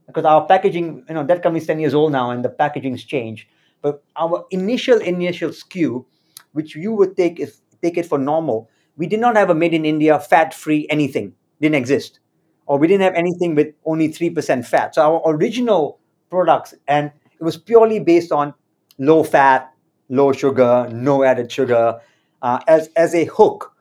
because 0.07 0.25
our 0.25 0.45
packaging, 0.47 1.05
you 1.07 1.15
know, 1.15 1.23
that 1.23 1.41
company 1.41 1.61
is 1.61 1.67
10 1.67 1.79
years 1.79 1.93
old 1.93 2.11
now 2.11 2.31
and 2.31 2.43
the 2.43 2.49
packaging's 2.49 3.03
changed. 3.03 3.47
But 3.81 4.03
our 4.15 4.45
initial 4.51 4.99
initial 4.99 5.49
SKU, 5.49 6.05
which 6.53 6.75
you 6.75 6.93
would 6.93 7.15
take 7.15 7.39
if 7.39 7.57
take 7.81 7.97
it 7.97 8.05
for 8.05 8.17
normal, 8.17 8.69
we 8.97 9.07
did 9.07 9.19
not 9.19 9.35
have 9.35 9.49
a 9.49 9.55
made 9.55 9.73
in 9.73 9.85
India 9.85 10.19
fat 10.19 10.53
free 10.53 10.87
anything. 10.89 11.33
Didn't 11.61 11.75
exist 11.75 12.19
or 12.65 12.77
we 12.77 12.87
didn't 12.87 13.03
have 13.03 13.15
anything 13.15 13.55
with 13.55 13.73
only 13.85 14.09
3% 14.09 14.65
fat. 14.65 14.95
So 14.95 15.01
our 15.01 15.33
original 15.33 15.99
products, 16.29 16.73
and 16.87 17.11
it 17.39 17.43
was 17.43 17.57
purely 17.57 17.99
based 17.99 18.31
on 18.31 18.53
low 18.97 19.23
fat, 19.23 19.73
low 20.09 20.31
sugar, 20.31 20.87
no 20.91 21.23
added 21.23 21.51
sugar, 21.51 21.99
uh, 22.41 22.59
as, 22.67 22.89
as 22.95 23.13
a 23.15 23.25
hook 23.25 23.73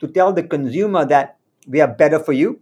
to 0.00 0.08
tell 0.08 0.32
the 0.32 0.42
consumer 0.42 1.04
that 1.04 1.36
we 1.66 1.80
are 1.80 1.88
better 1.88 2.18
for 2.18 2.32
you. 2.32 2.60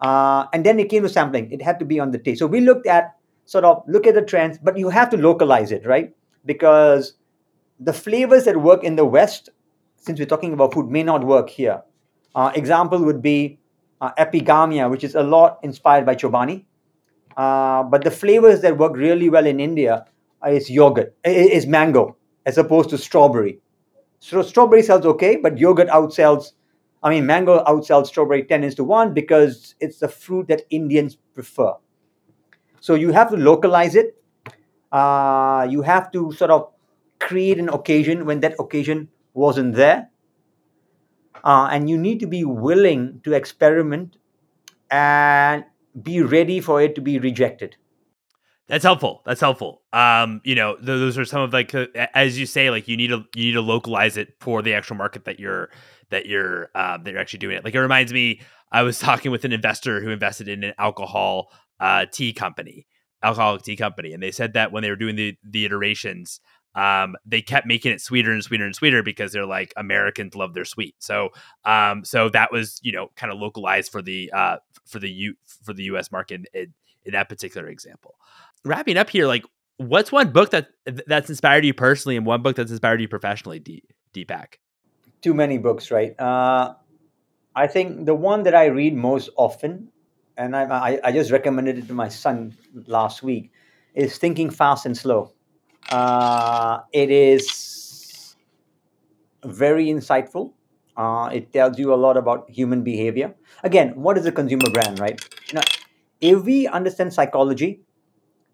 Uh, 0.00 0.46
and 0.52 0.66
then 0.66 0.78
it 0.78 0.88
came 0.88 1.02
to 1.02 1.08
sampling. 1.08 1.50
It 1.52 1.62
had 1.62 1.78
to 1.78 1.84
be 1.84 2.00
on 2.00 2.10
the 2.10 2.18
taste. 2.18 2.40
So 2.40 2.46
we 2.46 2.60
looked 2.60 2.86
at 2.86 3.16
sort 3.44 3.64
of 3.64 3.82
look 3.86 4.06
at 4.06 4.14
the 4.14 4.22
trends, 4.22 4.58
but 4.58 4.76
you 4.76 4.88
have 4.88 5.10
to 5.10 5.16
localize 5.16 5.72
it, 5.72 5.86
right? 5.86 6.14
Because 6.44 7.14
the 7.78 7.92
flavors 7.92 8.44
that 8.44 8.60
work 8.60 8.84
in 8.84 8.96
the 8.96 9.04
West, 9.04 9.50
since 9.96 10.18
we're 10.18 10.26
talking 10.26 10.52
about 10.52 10.74
food, 10.74 10.88
may 10.88 11.02
not 11.02 11.24
work 11.24 11.50
here. 11.50 11.82
Uh, 12.34 12.50
example 12.54 13.02
would 13.04 13.22
be 13.22 13.58
uh, 14.02 14.10
epigamia, 14.18 14.90
which 14.90 15.04
is 15.04 15.14
a 15.14 15.22
lot 15.22 15.60
inspired 15.62 16.04
by 16.04 16.14
Chobani. 16.14 16.64
Uh, 17.36 17.84
but 17.84 18.04
the 18.04 18.10
flavors 18.10 18.60
that 18.60 18.76
work 18.76 18.94
really 18.94 19.30
well 19.30 19.46
in 19.46 19.60
India 19.60 20.04
is 20.46 20.68
yogurt, 20.68 21.14
is 21.24 21.66
mango, 21.66 22.16
as 22.44 22.58
opposed 22.58 22.90
to 22.90 22.98
strawberry. 22.98 23.60
So 24.18 24.42
strawberry 24.42 24.82
sells 24.82 25.06
okay, 25.06 25.36
but 25.36 25.56
yogurt 25.56 25.88
outsells, 25.88 26.52
I 27.02 27.10
mean, 27.10 27.26
mango 27.26 27.64
outsells 27.64 28.08
strawberry 28.08 28.42
10 28.42 28.64
is 28.64 28.74
to 28.74 28.84
1 28.84 29.14
because 29.14 29.76
it's 29.80 29.98
the 30.00 30.08
fruit 30.08 30.48
that 30.48 30.62
Indians 30.70 31.16
prefer. 31.32 31.72
So 32.80 32.94
you 32.94 33.12
have 33.12 33.30
to 33.30 33.36
localize 33.36 33.94
it. 33.94 34.16
Uh, 34.90 35.66
you 35.70 35.82
have 35.82 36.10
to 36.12 36.32
sort 36.32 36.50
of 36.50 36.70
create 37.20 37.58
an 37.58 37.68
occasion 37.68 38.26
when 38.26 38.40
that 38.40 38.56
occasion 38.58 39.08
wasn't 39.32 39.74
there 39.74 40.10
uh, 41.44 41.68
and 41.70 41.88
you 41.88 41.98
need 41.98 42.20
to 42.20 42.26
be 42.26 42.44
willing 42.44 43.20
to 43.24 43.32
experiment 43.32 44.16
and 44.90 45.64
be 46.00 46.22
ready 46.22 46.60
for 46.60 46.80
it 46.80 46.94
to 46.94 47.00
be 47.00 47.18
rejected. 47.18 47.76
That's 48.68 48.84
helpful. 48.84 49.22
That's 49.26 49.40
helpful. 49.40 49.82
Um 49.92 50.40
you 50.44 50.54
know 50.54 50.76
th- 50.76 50.86
those 50.86 51.18
are 51.18 51.24
some 51.24 51.42
of 51.42 51.52
like 51.52 51.74
uh, 51.74 51.86
as 52.14 52.38
you 52.38 52.46
say 52.46 52.70
like 52.70 52.88
you 52.88 52.96
need 52.96 53.08
to 53.08 53.24
you 53.34 53.46
need 53.46 53.52
to 53.52 53.60
localize 53.60 54.16
it 54.16 54.34
for 54.40 54.62
the 54.62 54.72
actual 54.72 54.96
market 54.96 55.24
that 55.24 55.38
you're 55.38 55.68
that 56.10 56.26
you're 56.26 56.70
um, 56.74 57.02
that 57.02 57.10
you're 57.10 57.20
actually 57.20 57.40
doing 57.40 57.56
it. 57.56 57.64
Like 57.64 57.74
it 57.74 57.80
reminds 57.80 58.12
me 58.12 58.40
i 58.70 58.82
was 58.82 58.98
talking 59.08 59.30
with 59.30 59.44
an 59.44 59.52
investor 59.52 60.00
who 60.00 60.08
invested 60.08 60.48
in 60.48 60.64
an 60.64 60.74
alcohol 60.78 61.52
uh, 61.80 62.06
tea 62.10 62.32
company 62.32 62.86
alcoholic 63.22 63.62
tea 63.62 63.76
company. 63.76 64.12
And 64.12 64.22
they 64.22 64.30
said 64.30 64.54
that 64.54 64.72
when 64.72 64.82
they 64.82 64.90
were 64.90 64.96
doing 64.96 65.16
the 65.16 65.36
the 65.48 65.64
iterations 65.64 66.40
um, 66.74 67.16
they 67.26 67.42
kept 67.42 67.66
making 67.66 67.92
it 67.92 68.00
sweeter 68.00 68.32
and 68.32 68.42
sweeter 68.42 68.64
and 68.64 68.74
sweeter 68.74 69.02
because 69.02 69.32
they're 69.32 69.46
like 69.46 69.72
Americans 69.76 70.34
love 70.34 70.54
their 70.54 70.64
sweet. 70.64 70.94
So, 70.98 71.30
um, 71.64 72.04
so 72.04 72.28
that 72.30 72.52
was 72.52 72.80
you 72.82 72.92
know 72.92 73.10
kind 73.16 73.32
of 73.32 73.38
localized 73.38 73.92
for 73.92 74.02
the 74.02 74.32
uh, 74.32 74.56
for 74.86 74.98
the 74.98 75.10
U 75.10 75.34
for 75.64 75.72
the 75.72 75.84
U.S. 75.84 76.10
market 76.10 76.46
in, 76.54 76.72
in 77.04 77.12
that 77.12 77.28
particular 77.28 77.68
example. 77.68 78.14
Wrapping 78.64 78.96
up 78.96 79.10
here, 79.10 79.26
like 79.26 79.44
what's 79.76 80.12
one 80.12 80.30
book 80.30 80.50
that 80.50 80.68
that's 81.06 81.28
inspired 81.28 81.64
you 81.64 81.74
personally, 81.74 82.16
and 82.16 82.24
one 82.24 82.42
book 82.42 82.56
that's 82.56 82.70
inspired 82.70 83.00
you 83.00 83.08
professionally, 83.08 83.58
D- 83.58 83.82
Deepak? 84.14 84.54
Too 85.20 85.34
many 85.34 85.58
books, 85.58 85.90
right? 85.90 86.18
Uh, 86.18 86.74
I 87.54 87.66
think 87.66 88.06
the 88.06 88.14
one 88.14 88.44
that 88.44 88.54
I 88.54 88.66
read 88.66 88.94
most 88.94 89.28
often, 89.36 89.88
and 90.36 90.56
I, 90.56 90.64
I, 90.64 91.00
I 91.04 91.12
just 91.12 91.30
recommended 91.30 91.78
it 91.78 91.86
to 91.88 91.92
my 91.92 92.08
son 92.08 92.56
last 92.86 93.22
week, 93.22 93.52
is 93.94 94.16
Thinking 94.16 94.50
Fast 94.50 94.86
and 94.86 94.96
Slow 94.96 95.32
uh, 95.90 96.80
it 96.92 97.10
is 97.10 98.36
very 99.44 99.86
insightful. 99.86 100.52
Uh, 100.96 101.30
it 101.32 101.52
tells 101.52 101.78
you 101.78 101.92
a 101.94 101.96
lot 101.96 102.16
about 102.16 102.48
human 102.50 102.82
behavior. 102.82 103.34
Again, 103.62 103.94
what 103.96 104.18
is 104.18 104.26
a 104.26 104.32
consumer 104.32 104.70
brand, 104.70 104.98
right? 104.98 105.20
You 105.48 105.54
know, 105.54 105.62
if 106.20 106.44
we 106.44 106.66
understand 106.66 107.12
psychology, 107.12 107.80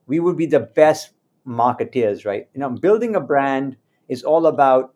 we 0.06 0.20
would 0.20 0.36
be 0.36 0.46
the 0.46 0.60
best 0.60 1.12
marketeers, 1.46 2.24
right? 2.24 2.48
You 2.54 2.60
know, 2.60 2.70
building 2.70 3.16
a 3.16 3.20
brand 3.20 3.76
is 4.08 4.22
all 4.22 4.46
about 4.46 4.94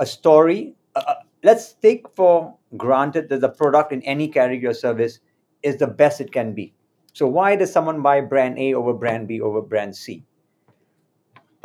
a 0.00 0.06
story. 0.06 0.74
Uh, 0.94 1.02
uh 1.06 1.14
let's 1.42 1.74
take 1.74 2.08
for 2.14 2.56
granted 2.76 3.28
that 3.28 3.40
the 3.40 3.48
product 3.48 3.92
in 3.92 4.02
any 4.02 4.28
category 4.28 4.66
or 4.66 4.74
service 4.74 5.20
is 5.62 5.76
the 5.76 5.86
best 5.86 6.20
it 6.20 6.32
can 6.32 6.54
be. 6.54 6.74
So 7.12 7.26
why 7.26 7.56
does 7.56 7.72
someone 7.72 8.02
buy 8.02 8.20
brand 8.20 8.58
A 8.58 8.74
over 8.74 8.92
brand 8.92 9.28
B 9.28 9.40
over 9.40 9.62
brand 9.62 9.96
C? 9.96 10.24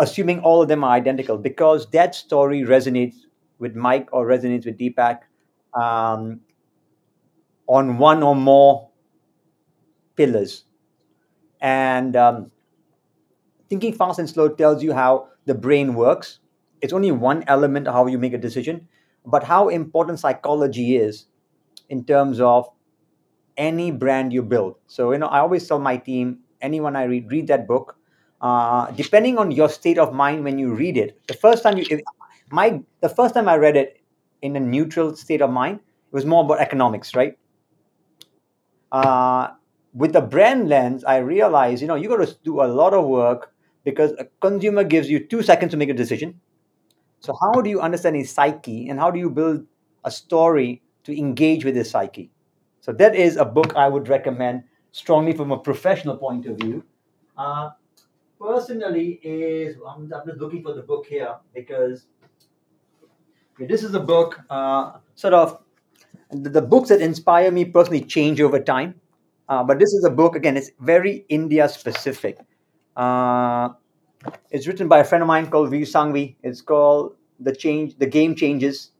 Assuming 0.04 0.40
all 0.42 0.62
of 0.62 0.68
them 0.68 0.84
are 0.84 0.92
identical 0.92 1.38
because 1.38 1.90
that 1.92 2.14
story 2.14 2.62
resonates 2.62 3.16
with 3.60 3.76
Mike 3.76 4.10
or 4.12 4.28
resonates 4.28 4.66
with 4.66 4.78
Deepak 4.78 5.20
um, 5.74 6.42
on 7.68 7.98
one 7.98 8.22
or 8.22 8.36
more 8.36 8.90
pillars. 10.16 10.66
And 11.62 12.16
um, 12.18 12.52
thinking 13.70 13.94
fast 13.94 14.20
and 14.20 14.30
slow 14.30 14.50
tells 14.50 14.84
you 14.84 14.94
how 14.94 15.30
the 15.46 15.56
brain 15.56 15.96
works. 15.96 16.40
It's 16.82 16.92
only 16.92 17.12
one 17.12 17.46
element 17.48 17.88
of 17.88 17.94
how 17.94 18.08
you 18.08 18.20
make 18.20 18.34
a 18.34 18.38
decision, 18.38 18.88
but 19.26 19.44
how 19.44 19.70
important 19.70 20.20
psychology 20.20 20.98
is 20.98 21.28
in 21.88 22.04
terms 22.04 22.42
of 22.42 22.68
any 23.56 23.92
brand 23.92 24.34
you 24.34 24.44
build. 24.44 24.76
So, 24.88 25.14
you 25.14 25.18
know, 25.18 25.28
I 25.28 25.40
always 25.40 25.66
tell 25.66 25.80
my 25.80 25.96
team, 25.96 26.40
anyone 26.62 26.96
I 26.96 27.04
read, 27.04 27.32
read 27.32 27.48
that 27.48 27.68
book 27.68 27.96
uh, 28.44 28.92
depending 28.92 29.38
on 29.38 29.52
your 29.52 29.70
state 29.70 29.98
of 29.98 30.14
mind 30.14 30.44
when 30.44 30.60
you 30.60 30.74
read 30.76 30.98
it. 30.98 31.18
The 31.28 31.34
first 31.34 31.64
time 31.64 31.78
you, 31.78 31.86
if, 31.90 32.02
my 32.52 32.84
the 33.00 33.08
first 33.08 33.34
time 33.34 33.48
I 33.48 33.56
read 33.56 33.78
it 33.78 34.02
in 34.42 34.58
a 34.58 34.60
neutral 34.60 35.16
state 35.16 35.42
of 35.42 35.50
mind, 35.50 35.80
it 35.80 36.14
was 36.14 36.26
more 36.26 36.44
about 36.44 36.60
economics, 36.60 37.16
right? 37.16 37.38
Uh, 38.92 39.48
with 39.94 40.12
the 40.12 40.22
brand 40.22 40.68
lens, 40.68 41.06
I 41.06 41.18
realized, 41.18 41.82
you 41.82 41.88
know, 41.88 41.96
you 41.96 42.10
got 42.10 42.18
to 42.18 42.36
do 42.44 42.62
a 42.62 42.68
lot 42.68 42.94
of 42.94 43.06
work 43.06 43.54
because 43.86 44.12
a 44.20 44.26
consumer 44.42 44.84
gives 44.84 45.10
you 45.10 45.26
two 45.26 45.42
seconds 45.42 45.72
to 45.72 45.78
make 45.78 45.90
a 45.90 45.94
decision. 45.94 46.42
So 47.22 47.34
how 47.40 47.62
do 47.62 47.70
you 47.70 47.80
understand 47.80 48.18
his 48.18 48.30
psyche 48.30 48.90
and 48.90 49.00
how 49.00 49.10
do 49.10 49.20
you 49.20 49.30
build 49.30 49.66
a 50.04 50.12
story 50.12 50.82
to 51.06 51.18
engage 51.18 51.64
with 51.64 51.76
his 51.76 51.90
psyche? 51.90 52.30
So 52.82 52.92
that 52.92 53.16
is 53.16 53.38
a 53.38 53.46
book 53.46 53.74
I 53.78 53.88
would 53.88 54.10
recommend 54.10 54.64
strongly 54.92 55.32
from 55.32 55.52
a 55.52 55.58
professional 55.58 56.18
point 56.18 56.46
of 56.46 56.58
view. 56.58 56.84
Uh, 57.38 57.70
personally 58.44 59.20
is 59.24 59.78
I'm, 59.88 60.12
I'm 60.14 60.28
just 60.28 60.40
looking 60.40 60.64
for 60.64 60.74
the 60.74 60.82
book 60.82 61.06
here 61.08 61.36
because 61.54 62.06
this 63.60 63.84
is 63.84 63.94
a 63.94 64.00
book 64.00 64.40
uh, 64.50 64.94
sort 65.16 65.34
of 65.34 65.60
the, 66.32 66.50
the, 66.50 66.62
books 66.62 66.90
that 66.90 67.02
inspire 67.02 67.52
me 67.52 67.66
personally 67.66 68.02
change 68.02 68.42
over 68.42 68.60
time. 68.60 68.96
Uh, 69.48 69.64
but 69.64 69.78
this 69.80 69.94
is 69.94 70.04
a 70.04 70.10
book 70.10 70.36
again 70.36 70.58
it's 70.58 70.72
very 70.80 71.26
india 71.30 71.68
specific. 71.70 72.38
Uh, 72.96 73.70
it's 74.52 74.68
written 74.68 74.88
by 74.88 75.00
a 75.00 75.04
friend 75.04 75.22
of 75.22 75.28
mine 75.28 75.48
called 75.48 75.70
Vir 75.70 75.86
Sanghvi. 75.96 76.36
It's 76.44 76.62
called 76.62 77.16
the 77.40 77.56
change 77.56 77.98
the 77.98 78.06
game 78.06 78.36
changes 78.36 78.92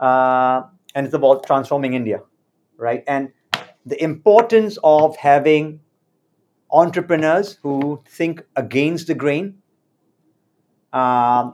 uh, 0.00 0.62
and 0.94 1.06
it's 1.06 1.14
about 1.14 1.46
transforming 1.46 1.94
India 1.94 2.20
right? 2.76 3.04
And 3.06 3.32
the 3.86 4.02
importance 4.02 4.78
of 4.82 5.16
having 5.16 5.80
entrepreneurs 6.74 7.58
who 7.62 8.02
think 8.08 8.42
against 8.56 9.06
the 9.06 9.14
grain, 9.14 9.62
uh, 10.92 11.50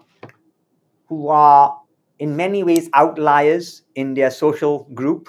who 1.09 1.29
are 1.29 1.81
in 2.19 2.37
many 2.37 2.63
ways 2.65 2.89
outliers 2.95 3.83
in 3.95 4.15
their 4.15 4.31
social 4.31 4.89
group, 4.95 5.29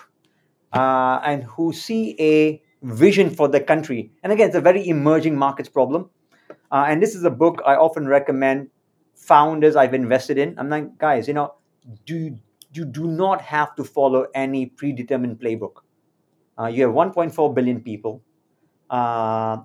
uh, 0.73 1.19
and 1.23 1.43
who 1.43 1.71
see 1.73 2.15
a 2.19 2.61
vision 2.81 3.29
for 3.29 3.47
the 3.47 3.59
country. 3.59 4.11
And 4.23 4.31
again, 4.33 4.47
it's 4.47 4.55
a 4.55 4.61
very 4.61 4.87
emerging 4.87 5.37
markets 5.37 5.69
problem. 5.69 6.09
Uh, 6.71 6.85
and 6.87 7.01
this 7.01 7.15
is 7.15 7.23
a 7.23 7.29
book 7.29 7.61
I 7.65 7.75
often 7.75 8.07
recommend 8.07 8.69
founders 9.15 9.75
I've 9.75 9.93
invested 9.93 10.37
in. 10.37 10.57
I'm 10.57 10.69
like, 10.69 10.97
guys, 10.97 11.27
you 11.27 11.33
know, 11.33 11.55
do 12.05 12.37
you 12.73 12.85
do 12.85 13.07
not 13.07 13.41
have 13.41 13.75
to 13.75 13.83
follow 13.83 14.27
any 14.33 14.65
predetermined 14.65 15.39
playbook. 15.39 15.81
Uh, 16.57 16.67
you 16.67 16.83
have 16.83 16.93
1.4 16.93 17.53
billion 17.53 17.81
people. 17.81 18.21
Uh, 18.89 19.57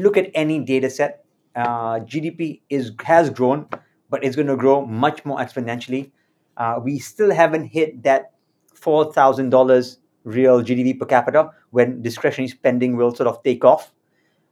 look 0.00 0.16
at 0.16 0.30
any 0.34 0.60
data 0.60 0.90
set. 0.90 1.24
Uh, 1.54 2.00
GDP 2.00 2.60
is 2.68 2.92
has 3.04 3.30
grown, 3.30 3.66
but 4.10 4.24
it's 4.24 4.36
going 4.36 4.48
to 4.48 4.56
grow 4.56 4.84
much 4.84 5.24
more 5.24 5.38
exponentially. 5.38 6.10
Uh, 6.56 6.80
we 6.82 6.98
still 6.98 7.32
haven't 7.32 7.64
hit 7.64 8.02
that 8.02 8.32
four 8.74 9.12
thousand 9.12 9.50
dollars 9.50 9.98
real 10.24 10.62
GDP 10.62 10.98
per 10.98 11.06
capita 11.06 11.50
when 11.70 12.02
discretionary 12.02 12.48
spending 12.48 12.96
will 12.96 13.14
sort 13.14 13.28
of 13.28 13.42
take 13.42 13.64
off. 13.64 13.92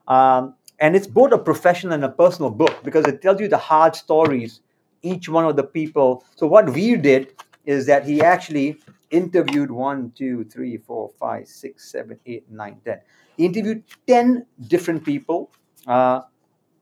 Um, 0.08 0.54
and 0.80 0.96
it's 0.96 1.06
both 1.06 1.32
a 1.32 1.38
professional 1.38 1.92
and 1.92 2.04
a 2.04 2.08
personal 2.08 2.50
book 2.50 2.74
because 2.82 3.06
it 3.06 3.22
tells 3.22 3.40
you 3.40 3.48
the 3.48 3.58
hard 3.58 3.94
stories 3.96 4.60
each 5.02 5.28
one 5.28 5.44
of 5.44 5.56
the 5.56 5.62
people. 5.62 6.24
So 6.34 6.46
what 6.46 6.72
we 6.72 6.96
did 6.96 7.34
is 7.64 7.86
that 7.86 8.06
he 8.06 8.20
actually 8.20 8.78
interviewed 9.10 9.70
one, 9.70 10.12
two, 10.14 10.44
three, 10.44 10.76
four, 10.76 11.10
five, 11.18 11.46
six, 11.46 11.90
seven, 11.90 12.18
eight, 12.26 12.44
nine, 12.50 12.80
ten. 12.84 13.00
He 13.36 13.46
interviewed 13.46 13.84
ten 14.06 14.46
different 14.68 15.04
people, 15.04 15.52
uh, 15.86 16.22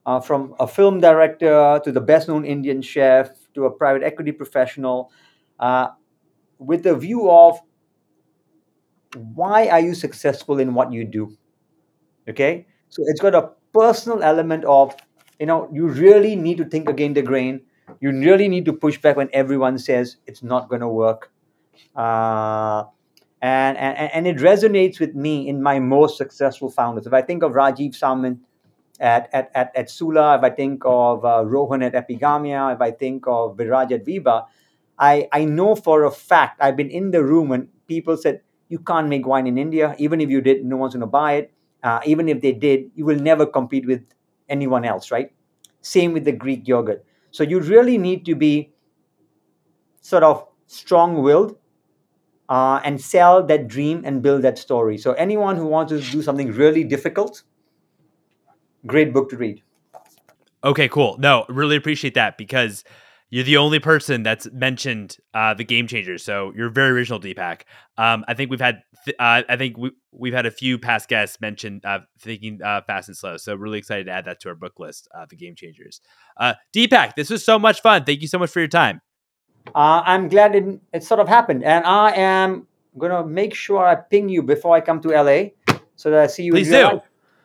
uh, 0.04 0.20
from 0.20 0.54
a 0.58 0.66
film 0.66 1.00
director 1.00 1.80
to 1.84 1.92
the 1.92 2.00
best-known 2.00 2.44
Indian 2.44 2.82
chef 2.82 3.30
to 3.54 3.66
a 3.66 3.70
private 3.70 4.02
equity 4.02 4.32
professional, 4.32 5.10
uh, 5.60 5.88
with 6.58 6.82
the 6.82 6.96
view 6.96 7.30
of 7.30 7.60
why 9.14 9.68
are 9.68 9.80
you 9.80 9.94
successful 9.94 10.58
in 10.58 10.74
what 10.74 10.92
you 10.92 11.04
do? 11.04 11.36
Okay, 12.28 12.66
so 12.88 13.02
it's 13.06 13.20
got 13.20 13.34
a 13.34 13.50
personal 13.72 14.22
element 14.22 14.64
of 14.64 14.94
you 15.38 15.46
know 15.46 15.68
you 15.72 15.88
really 15.88 16.36
need 16.36 16.56
to 16.58 16.64
think 16.64 16.88
against 16.88 17.16
the 17.16 17.22
grain 17.22 17.60
you 18.00 18.10
really 18.10 18.48
need 18.48 18.64
to 18.64 18.72
push 18.72 18.98
back 18.98 19.16
when 19.16 19.28
everyone 19.32 19.78
says 19.78 20.16
it's 20.26 20.42
not 20.42 20.68
going 20.68 20.80
to 20.80 20.88
work 20.88 21.30
uh, 21.96 22.84
and, 23.40 23.76
and 23.76 24.10
and 24.12 24.26
it 24.26 24.36
resonates 24.36 25.00
with 25.00 25.14
me 25.14 25.48
in 25.48 25.62
my 25.62 25.78
most 25.78 26.16
successful 26.16 26.70
founders 26.70 27.06
if 27.06 27.12
i 27.12 27.22
think 27.22 27.42
of 27.42 27.52
Rajeev 27.52 27.98
Samant 27.98 28.38
at, 29.00 29.28
at, 29.32 29.50
at, 29.54 29.72
at 29.74 29.90
Sula, 29.90 30.38
if 30.38 30.44
I 30.44 30.50
think 30.50 30.82
of 30.84 31.24
uh, 31.24 31.44
Rohan 31.44 31.82
at 31.82 31.94
Epigamia, 31.94 32.74
if 32.74 32.80
I 32.80 32.92
think 32.92 33.26
of 33.26 33.56
Viraj 33.56 33.90
at 33.90 34.06
Veeba, 34.06 34.46
I, 34.98 35.28
I 35.32 35.44
know 35.44 35.74
for 35.74 36.04
a 36.04 36.10
fact, 36.10 36.60
I've 36.62 36.76
been 36.76 36.90
in 36.90 37.10
the 37.10 37.24
room 37.24 37.48
when 37.48 37.68
people 37.88 38.16
said, 38.16 38.42
you 38.68 38.78
can't 38.78 39.08
make 39.08 39.26
wine 39.26 39.46
in 39.46 39.58
India. 39.58 39.94
Even 39.98 40.20
if 40.20 40.30
you 40.30 40.40
did, 40.40 40.64
no 40.64 40.76
one's 40.76 40.94
going 40.94 41.00
to 41.00 41.06
buy 41.06 41.32
it. 41.34 41.52
Uh, 41.82 42.00
even 42.06 42.28
if 42.28 42.40
they 42.40 42.52
did, 42.52 42.90
you 42.94 43.04
will 43.04 43.18
never 43.18 43.44
compete 43.44 43.86
with 43.86 44.02
anyone 44.48 44.84
else, 44.84 45.10
right? 45.10 45.32
Same 45.80 46.12
with 46.12 46.24
the 46.24 46.32
Greek 46.32 46.68
yogurt. 46.68 47.04
So 47.32 47.42
you 47.42 47.60
really 47.60 47.98
need 47.98 48.24
to 48.26 48.34
be 48.36 48.72
sort 50.00 50.22
of 50.22 50.46
strong 50.66 51.22
willed 51.22 51.56
uh, 52.48 52.80
and 52.84 53.00
sell 53.00 53.42
that 53.46 53.66
dream 53.66 54.02
and 54.04 54.22
build 54.22 54.42
that 54.42 54.58
story. 54.58 54.98
So 54.98 55.12
anyone 55.12 55.56
who 55.56 55.66
wants 55.66 55.92
to 55.92 56.00
do 56.00 56.22
something 56.22 56.52
really 56.52 56.84
difficult, 56.84 57.42
great 58.86 59.12
book 59.12 59.30
to 59.30 59.36
read. 59.36 59.62
Okay, 60.64 60.88
cool. 60.88 61.16
No, 61.18 61.44
really 61.48 61.76
appreciate 61.76 62.14
that 62.14 62.38
because 62.38 62.84
you're 63.32 63.44
the 63.44 63.56
only 63.56 63.78
person 63.78 64.22
that's 64.22 64.46
mentioned 64.52 65.16
uh, 65.32 65.54
the 65.54 65.64
game 65.64 65.86
changers. 65.86 66.22
So 66.22 66.52
you're 66.54 66.68
very 66.68 66.90
original, 66.90 67.18
Deepak. 67.18 67.62
Um, 67.96 68.26
I 68.28 68.34
think 68.34 68.50
we've 68.50 68.60
had, 68.60 68.82
th- 69.06 69.16
uh, 69.18 69.42
I 69.48 69.56
think 69.56 69.78
we, 69.78 69.92
we've 70.12 70.34
had 70.34 70.44
a 70.44 70.50
few 70.50 70.78
past 70.78 71.08
guests 71.08 71.40
mention 71.40 71.80
uh, 71.82 72.00
thinking 72.18 72.60
uh, 72.62 72.82
fast 72.82 73.08
and 73.08 73.16
slow. 73.16 73.38
So 73.38 73.54
really 73.54 73.78
excited 73.78 74.04
to 74.04 74.12
add 74.12 74.26
that 74.26 74.40
to 74.40 74.50
our 74.50 74.54
book 74.54 74.78
list, 74.78 75.08
uh, 75.14 75.24
the 75.30 75.36
game 75.36 75.54
changers. 75.54 76.02
Uh, 76.36 76.52
Deepak, 76.74 77.14
this 77.14 77.30
was 77.30 77.42
so 77.42 77.58
much 77.58 77.80
fun. 77.80 78.04
Thank 78.04 78.20
you 78.20 78.28
so 78.28 78.38
much 78.38 78.50
for 78.50 78.58
your 78.58 78.68
time. 78.68 79.00
I'm 79.74 80.28
glad 80.28 80.54
it, 80.54 80.80
it 80.92 81.02
sort 81.02 81.20
of 81.20 81.26
happened, 81.26 81.64
and 81.64 81.86
I 81.86 82.10
am 82.10 82.66
gonna 82.98 83.24
make 83.24 83.54
sure 83.54 83.86
I 83.86 83.94
ping 83.94 84.28
you 84.28 84.42
before 84.42 84.76
I 84.76 84.80
come 84.80 85.00
to 85.02 85.08
LA 85.08 85.50
so 85.94 86.10
that 86.10 86.18
I 86.18 86.26
see 86.26 86.42
you. 86.42 86.52
Please 86.52 86.68
do. 86.68 86.82
Life. 86.82 87.02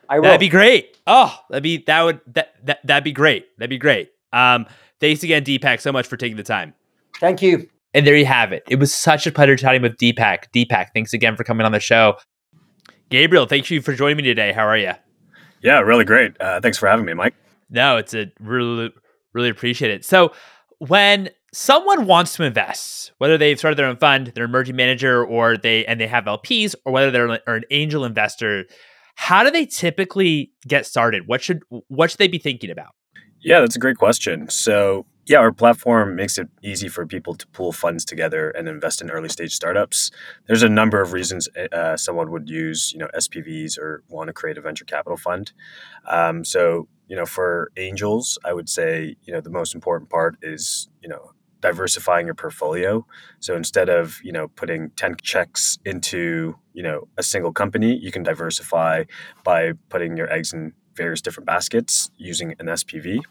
I 0.10 0.18
will. 0.18 0.24
That'd 0.24 0.40
be 0.40 0.50
great. 0.50 0.98
Oh, 1.06 1.34
that'd 1.50 1.62
be 1.62 1.84
that 1.86 2.02
would 2.02 2.22
that, 2.34 2.56
that 2.66 2.80
that'd 2.86 3.04
be 3.04 3.12
great. 3.12 3.56
That'd 3.60 3.70
be 3.70 3.78
great. 3.78 4.10
Um, 4.34 4.66
thanks 5.00 5.24
again, 5.24 5.44
Deepak, 5.44 5.82
so 5.82 5.92
much 5.92 6.08
for 6.08 6.18
taking 6.18 6.38
the 6.38 6.44
time. 6.44 6.74
Thank 7.20 7.42
you. 7.42 7.68
And 7.94 8.06
there 8.06 8.16
you 8.16 8.26
have 8.26 8.52
it. 8.52 8.64
It 8.70 8.80
was 8.80 8.94
such 8.94 9.26
a 9.26 9.32
pleasure 9.32 9.56
chatting 9.56 9.82
with 9.82 9.98
Deepak. 9.98 10.52
Deepak, 10.54 10.88
thanks 10.94 11.14
again 11.14 11.36
for 11.36 11.44
coming 11.44 11.66
on 11.66 11.72
the 11.72 11.80
show. 11.80 12.18
Gabriel, 13.10 13.46
thank 13.46 13.72
you 13.72 13.82
for 13.82 13.94
joining 13.94 14.18
me 14.18 14.24
today. 14.24 14.52
How 14.52 14.66
are 14.66 14.78
you? 14.78 14.92
Yeah, 15.62 15.80
really 15.80 16.06
great. 16.06 16.40
Uh, 16.40 16.60
thanks 16.60 16.78
for 16.78 16.88
having 16.88 17.06
me, 17.06 17.14
Mike. 17.14 17.34
No, 17.70 17.98
it's 17.98 18.14
a 18.14 18.32
really, 18.40 18.94
really 19.34 19.50
appreciate 19.50 19.92
it. 19.92 20.06
So, 20.06 20.34
when 20.80 21.30
someone 21.54 22.06
wants 22.06 22.36
to 22.36 22.44
invest, 22.44 23.14
whether 23.18 23.38
they've 23.38 23.58
started 23.58 23.78
their 23.78 23.88
own 23.88 23.98
fund, 23.98 24.32
they're 24.36 24.44
an 24.44 24.50
emerging 24.50 24.76
manager, 24.76 25.26
or 25.26 25.58
they 25.58 25.86
and 25.86 26.00
they 26.00 26.08
have 26.08 26.26
LPs, 26.26 26.76
or 26.86 26.92
whether 26.94 27.12
they're 27.12 27.42
an 27.48 27.64
angel 27.72 28.06
investor, 28.06 28.66
how 29.16 29.44
do 29.44 29.50
they 29.50 29.66
typically 29.66 30.52
get 30.68 30.86
started? 30.86 31.28
What 31.28 31.42
should 31.42 31.64
what 31.88 32.12
should 32.12 32.20
they 32.20 32.28
be 32.28 32.38
thinking 32.38 32.70
about? 32.70 32.94
Yeah, 33.48 33.62
that's 33.62 33.78
a 33.78 33.80
great 33.80 33.98
question. 33.98 34.50
So, 34.50 35.06
yeah, 35.26 35.38
our 35.40 35.54
platform 35.54 36.16
makes 36.18 36.38
it 36.38 36.50
easy 36.62 36.90
for 36.90 37.06
people 37.08 37.34
to 37.36 37.48
pool 37.48 37.72
funds 37.72 38.04
together 38.04 38.50
and 38.52 38.68
invest 38.68 39.02
in 39.02 39.10
early 39.10 39.30
stage 39.30 39.54
startups. 39.56 40.12
There's 40.48 40.64
a 40.64 40.70
number 40.70 41.02
of 41.02 41.14
reasons 41.14 41.48
uh, 41.72 41.96
someone 41.96 42.32
would 42.32 42.50
use, 42.50 42.92
you 42.92 43.00
know, 43.00 43.08
SPVs 43.16 43.78
or 43.78 44.04
want 44.10 44.28
to 44.28 44.34
create 44.34 44.58
a 44.58 44.62
venture 44.62 44.84
capital 44.86 45.18
fund. 45.18 45.54
Um, 46.10 46.46
so, 46.46 46.90
you 47.08 47.16
know, 47.18 47.26
for 47.26 47.72
angels, 47.78 48.40
I 48.46 48.54
would 48.54 48.70
say, 48.70 49.16
you 49.24 49.34
know, 49.34 49.42
the 49.42 49.52
most 49.52 49.76
important 49.76 50.10
part 50.12 50.38
is, 50.42 50.90
you 51.04 51.10
know, 51.10 51.32
diversifying 51.62 52.28
your 52.28 52.36
portfolio. 52.36 53.06
So 53.40 53.56
instead 53.56 53.90
of, 53.90 54.20
you 54.24 54.34
know, 54.34 54.50
putting 54.50 54.92
10 54.92 55.18
checks 55.24 55.80
into, 55.86 56.58
you 56.74 56.84
know, 56.84 57.10
a 57.18 57.24
single 57.24 57.54
company, 57.54 57.98
you 57.98 58.12
can 58.12 58.24
diversify 58.24 59.06
by 59.44 59.74
putting 59.90 60.18
your 60.18 60.32
eggs 60.32 60.54
in 60.54 60.74
various 60.98 61.22
different 61.22 61.48
baskets 61.48 62.12
using 62.18 62.56
an 62.60 62.66
SPV. 62.66 63.22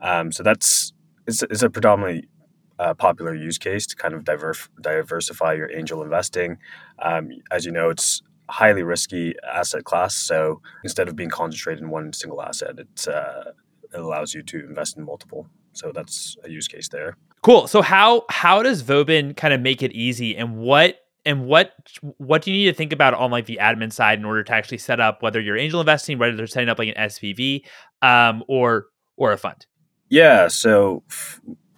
Um, 0.00 0.32
so 0.32 0.42
that's 0.42 0.92
it's, 1.26 1.42
it's 1.42 1.62
a 1.62 1.68
predominantly 1.68 2.28
uh, 2.78 2.94
popular 2.94 3.34
use 3.34 3.58
case 3.58 3.86
to 3.86 3.96
kind 3.96 4.14
of 4.14 4.24
diver- 4.24 4.54
diversify 4.80 5.52
your 5.52 5.70
angel 5.70 6.02
investing. 6.02 6.56
Um, 6.98 7.30
as 7.50 7.66
you 7.66 7.72
know, 7.72 7.90
it's 7.90 8.22
highly 8.48 8.82
risky 8.82 9.34
asset 9.52 9.84
class. 9.84 10.16
So 10.16 10.62
instead 10.82 11.08
of 11.08 11.14
being 11.14 11.30
concentrated 11.30 11.82
in 11.82 11.90
one 11.90 12.12
single 12.12 12.40
asset, 12.42 12.78
it, 12.78 13.08
uh, 13.08 13.50
it 13.92 14.00
allows 14.00 14.34
you 14.34 14.42
to 14.44 14.60
invest 14.60 14.96
in 14.96 15.04
multiple. 15.04 15.46
So 15.72 15.92
that's 15.92 16.36
a 16.44 16.50
use 16.50 16.66
case 16.66 16.88
there. 16.88 17.16
Cool. 17.42 17.66
So 17.68 17.80
how 17.80 18.24
how 18.28 18.62
does 18.62 18.82
Vauban 18.82 19.34
kind 19.34 19.54
of 19.54 19.60
make 19.60 19.82
it 19.82 19.92
easy, 19.92 20.36
and 20.36 20.58
what 20.58 20.99
and 21.24 21.46
what 21.46 21.72
what 22.18 22.42
do 22.42 22.50
you 22.50 22.56
need 22.58 22.70
to 22.70 22.76
think 22.76 22.92
about 22.92 23.14
on 23.14 23.30
like 23.30 23.46
the 23.46 23.58
admin 23.60 23.92
side 23.92 24.18
in 24.18 24.24
order 24.24 24.42
to 24.42 24.52
actually 24.52 24.78
set 24.78 25.00
up 25.00 25.22
whether 25.22 25.40
you're 25.40 25.56
angel 25.56 25.80
investing, 25.80 26.18
whether 26.18 26.36
they're 26.36 26.46
setting 26.46 26.68
up 26.68 26.78
like 26.78 26.88
an 26.88 27.08
SPV, 27.08 27.64
um, 28.02 28.42
or 28.48 28.86
or 29.16 29.32
a 29.32 29.36
fund? 29.36 29.66
Yeah. 30.08 30.48
So 30.48 31.02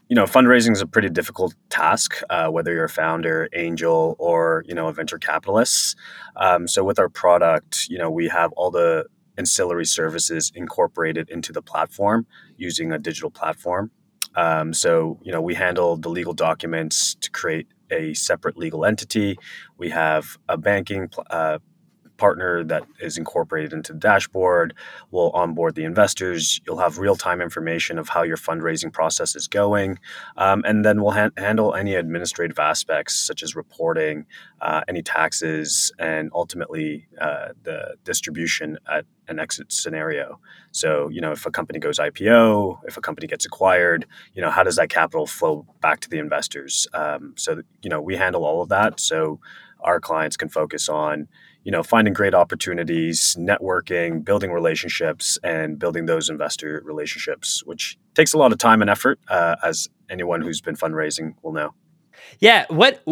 you 0.09 0.17
know, 0.17 0.25
fundraising 0.25 0.73
is 0.73 0.83
a 0.83 0.87
pretty 0.87 1.09
difficult 1.09 1.55
task, 1.71 2.21
uh, 2.29 2.49
whether 2.49 2.71
you're 2.71 2.85
a 2.85 2.89
founder, 2.89 3.49
angel, 3.55 4.15
or 4.19 4.63
you 4.67 4.75
know, 4.75 4.89
a 4.89 4.93
venture 4.93 5.19
capitalist. 5.19 5.97
Um, 6.37 6.69
so 6.69 6.85
with 6.85 6.99
our 6.99 7.09
product, 7.09 7.89
you 7.89 7.97
know, 7.97 8.11
we 8.11 8.29
have 8.29 8.53
all 8.53 8.71
the 8.71 9.07
ancillary 9.39 9.87
services 9.87 10.53
incorporated 10.55 11.31
into 11.31 11.53
the 11.53 11.63
platform 11.63 12.27
using 12.57 12.93
a 12.93 12.99
digital 12.99 13.31
platform. 13.31 13.91
Um, 14.35 14.73
so, 14.73 15.19
you 15.23 15.33
know, 15.33 15.41
we 15.41 15.55
handle 15.55 15.97
the 15.97 16.09
legal 16.09 16.33
documents 16.33 17.15
to 17.17 17.31
create 17.31 17.69
a 17.93 18.15
separate 18.15 18.57
legal 18.57 18.85
entity. 18.85 19.39
We 19.79 19.91
have 19.91 20.39
a 20.49 20.57
banking 20.57 21.11
uh, 21.31 21.59
partner 22.23 22.63
that 22.63 22.85
is 23.01 23.19
incorporated 23.19 23.73
into 23.73 23.93
the 23.93 23.99
dashboard. 23.99 24.75
We'll 25.11 25.31
onboard 25.31 25.75
the 25.75 25.83
investors. 25.83 26.61
You'll 26.65 26.79
have 26.79 26.99
real 26.99 27.17
time 27.17 27.41
information 27.41 27.99
of 27.99 28.09
how 28.11 28.23
your 28.23 28.37
fundraising 28.37 28.93
process 28.93 29.35
is 29.35 29.49
going. 29.49 29.99
Um, 30.37 30.63
and 30.65 30.85
then 30.85 31.03
we'll 31.03 31.17
ha- 31.21 31.37
handle 31.37 31.75
any 31.75 31.97
administrative 31.97 32.61
aspects 32.61 33.17
such 33.17 33.43
as 33.43 33.57
reporting, 33.57 34.27
uh, 34.61 34.83
any 34.87 35.03
taxes, 35.03 35.91
and 35.99 36.31
ultimately 36.33 37.09
uh, 37.21 37.49
the 37.65 37.97
distribution 38.05 38.79
at 38.89 39.05
an 39.27 39.41
exit 39.41 39.73
scenario. 39.73 40.39
So, 40.71 41.09
you 41.09 41.21
know, 41.21 41.33
if 41.33 41.45
a 41.45 41.51
company 41.51 41.81
goes 41.81 41.99
IPO, 41.99 42.83
if 42.87 42.97
a 42.97 43.01
company 43.01 43.27
gets 43.27 43.45
acquired, 43.45 44.07
you 44.33 44.43
know, 44.43 44.51
how 44.51 44.63
does 44.63 44.77
that 44.77 44.91
capital 44.91 45.27
flow 45.27 45.67
back 45.81 45.99
to 46.01 46.09
the 46.09 46.19
investors? 46.19 46.87
Um, 46.95 47.35
so, 47.37 47.63
you 47.83 47.91
know, 47.91 48.01
we 48.01 48.15
handle 48.15 48.45
all 48.45 48.63
of 48.63 48.69
that. 48.69 49.01
So 49.01 49.41
our 49.81 50.01
clients 50.01 50.37
can 50.37 50.49
focus 50.49 50.89
on 50.89 51.27
you 51.65 51.71
know, 51.71 51.83
finding 51.83 52.13
great 52.13 52.35
opportunities, 52.35 53.37
networking, 53.39 54.25
building 54.25 54.51
relationships, 54.51 55.39
and 55.45 55.79
building 55.79 56.07
those 56.07 56.29
investor 56.29 56.83
relationships, 56.85 57.63
which 57.65 57.99
takes 58.15 58.33
a 58.33 58.39
lot 58.39 58.53
of 58.53 58.59
time 58.59 58.81
and 58.81 58.91
effort, 58.91 59.19
uh, 59.29 59.57
as 59.63 59.89
anyone 60.11 60.41
who's 60.41 60.61
been 60.61 60.77
fundraising 60.77 61.35
will 61.43 61.53
know. 61.53 61.75
Yeah. 62.41 62.67
What 62.69 63.03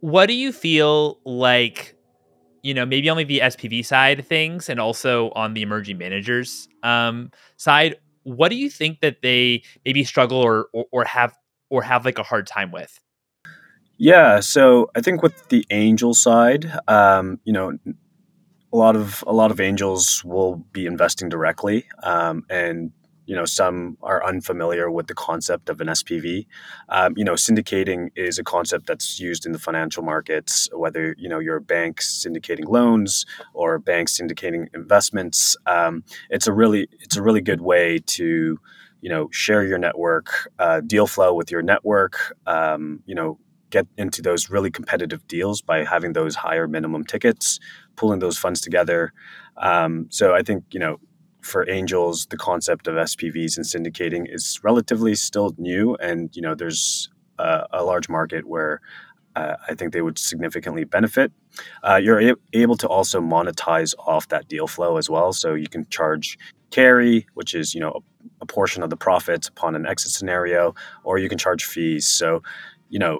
What 0.00 0.26
do 0.26 0.34
you 0.34 0.52
feel 0.52 1.18
like? 1.24 1.96
You 2.62 2.72
know, 2.72 2.86
maybe 2.86 3.10
only 3.10 3.24
the 3.24 3.40
SPV 3.40 3.84
side 3.84 4.20
of 4.20 4.26
things, 4.26 4.68
and 4.68 4.80
also 4.80 5.30
on 5.30 5.54
the 5.54 5.62
emerging 5.62 5.98
managers 5.98 6.68
um, 6.82 7.30
side. 7.56 7.96
What 8.22 8.48
do 8.48 8.56
you 8.56 8.70
think 8.70 9.00
that 9.00 9.18
they 9.22 9.62
maybe 9.84 10.02
struggle 10.02 10.38
or, 10.38 10.68
or 10.72 10.86
or 10.90 11.04
have 11.04 11.36
or 11.68 11.82
have 11.82 12.04
like 12.06 12.18
a 12.18 12.22
hard 12.22 12.46
time 12.46 12.72
with? 12.72 12.98
Yeah, 13.96 14.40
so 14.40 14.90
I 14.96 15.00
think 15.00 15.22
with 15.22 15.48
the 15.48 15.64
angel 15.70 16.14
side, 16.14 16.70
um, 16.88 17.38
you 17.44 17.52
know, 17.52 17.78
a 18.72 18.76
lot 18.76 18.96
of 18.96 19.22
a 19.26 19.32
lot 19.32 19.50
of 19.50 19.60
angels 19.60 20.22
will 20.24 20.56
be 20.72 20.86
investing 20.86 21.28
directly, 21.28 21.86
um, 22.02 22.44
and 22.50 22.90
you 23.26 23.36
know 23.36 23.44
some 23.44 23.96
are 24.02 24.24
unfamiliar 24.26 24.90
with 24.90 25.06
the 25.06 25.14
concept 25.14 25.68
of 25.68 25.80
an 25.80 25.88
SPV. 25.88 26.46
Um, 26.88 27.14
you 27.16 27.24
know, 27.24 27.34
syndicating 27.34 28.10
is 28.16 28.38
a 28.38 28.44
concept 28.44 28.86
that's 28.88 29.20
used 29.20 29.46
in 29.46 29.52
the 29.52 29.60
financial 29.60 30.02
markets. 30.02 30.68
Whether 30.72 31.14
you 31.18 31.28
know 31.28 31.38
you're 31.38 31.56
a 31.56 31.60
bank 31.60 32.00
syndicating 32.00 32.66
loans 32.68 33.26
or 33.54 33.74
a 33.74 33.80
bank 33.80 34.08
syndicating 34.08 34.66
investments, 34.74 35.56
um, 35.66 36.02
it's 36.30 36.48
a 36.48 36.52
really 36.52 36.88
it's 37.00 37.16
a 37.16 37.22
really 37.22 37.40
good 37.42 37.60
way 37.60 38.00
to 38.06 38.58
you 39.02 39.08
know 39.08 39.28
share 39.30 39.64
your 39.64 39.78
network, 39.78 40.50
uh, 40.58 40.80
deal 40.80 41.06
flow 41.06 41.32
with 41.32 41.52
your 41.52 41.62
network. 41.62 42.36
Um, 42.46 43.02
you 43.06 43.14
know, 43.14 43.38
get 43.74 43.86
into 43.98 44.22
those 44.22 44.50
really 44.54 44.70
competitive 44.70 45.26
deals 45.26 45.60
by 45.60 45.84
having 45.84 46.12
those 46.12 46.34
higher 46.36 46.66
minimum 46.68 47.02
tickets, 47.04 47.58
pulling 47.96 48.20
those 48.20 48.38
funds 48.38 48.60
together. 48.60 49.12
Um, 49.56 50.06
so 50.10 50.34
I 50.34 50.42
think 50.42 50.64
you 50.70 50.80
know 50.80 50.98
for 51.42 51.68
angels, 51.68 52.26
the 52.30 52.38
concept 52.38 52.88
of 52.88 52.94
SPVs 52.94 53.56
and 53.58 53.66
syndicating 53.66 54.24
is 54.36 54.60
relatively 54.62 55.14
still 55.14 55.54
new, 55.58 55.96
and 55.96 56.30
you 56.36 56.42
know 56.42 56.54
there's 56.54 57.10
a, 57.38 57.66
a 57.80 57.82
large 57.84 58.08
market 58.08 58.46
where 58.46 58.80
uh, 59.36 59.56
I 59.68 59.74
think 59.74 59.92
they 59.92 60.02
would 60.02 60.18
significantly 60.18 60.84
benefit. 60.84 61.32
Uh, 61.82 61.96
you're 62.04 62.22
a- 62.30 62.42
able 62.52 62.76
to 62.76 62.88
also 62.88 63.20
monetize 63.20 63.92
off 63.98 64.28
that 64.28 64.48
deal 64.48 64.66
flow 64.66 64.96
as 64.96 65.10
well, 65.10 65.32
so 65.32 65.54
you 65.54 65.68
can 65.68 65.86
charge 65.88 66.38
carry, 66.70 67.26
which 67.34 67.54
is 67.54 67.74
you 67.74 67.80
know 67.80 67.92
a, 67.98 68.00
a 68.44 68.46
portion 68.46 68.82
of 68.82 68.90
the 68.90 68.96
profits 68.96 69.48
upon 69.48 69.74
an 69.74 69.84
exit 69.86 70.12
scenario, 70.12 70.74
or 71.02 71.18
you 71.18 71.28
can 71.28 71.38
charge 71.38 71.64
fees. 71.64 72.06
So 72.06 72.42
you 72.88 72.98
know 72.98 73.18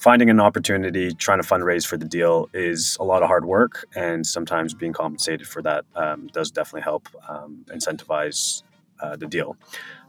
finding 0.00 0.30
an 0.30 0.40
opportunity, 0.40 1.12
trying 1.12 1.40
to 1.40 1.46
fundraise 1.46 1.86
for 1.86 1.98
the 1.98 2.06
deal 2.06 2.48
is 2.54 2.96
a 2.98 3.04
lot 3.04 3.22
of 3.22 3.28
hard 3.28 3.44
work, 3.44 3.86
and 3.94 4.26
sometimes 4.26 4.72
being 4.72 4.94
compensated 4.94 5.46
for 5.46 5.60
that 5.60 5.84
um, 5.94 6.28
does 6.32 6.50
definitely 6.50 6.80
help 6.80 7.06
um, 7.28 7.64
incentivize 7.68 8.62
uh, 9.02 9.14
the 9.16 9.26
deal. 9.26 9.56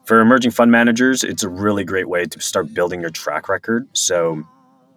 For 0.06 0.22
emerging 0.22 0.52
fund 0.52 0.72
managers, 0.72 1.24
it's 1.24 1.44
a 1.44 1.50
really 1.50 1.84
great 1.84 2.08
way 2.08 2.26
to 2.26 2.40
start 2.40 2.74
building 2.74 3.02
your 3.02 3.10
track 3.10 3.50
record. 3.50 3.88
So, 3.94 4.44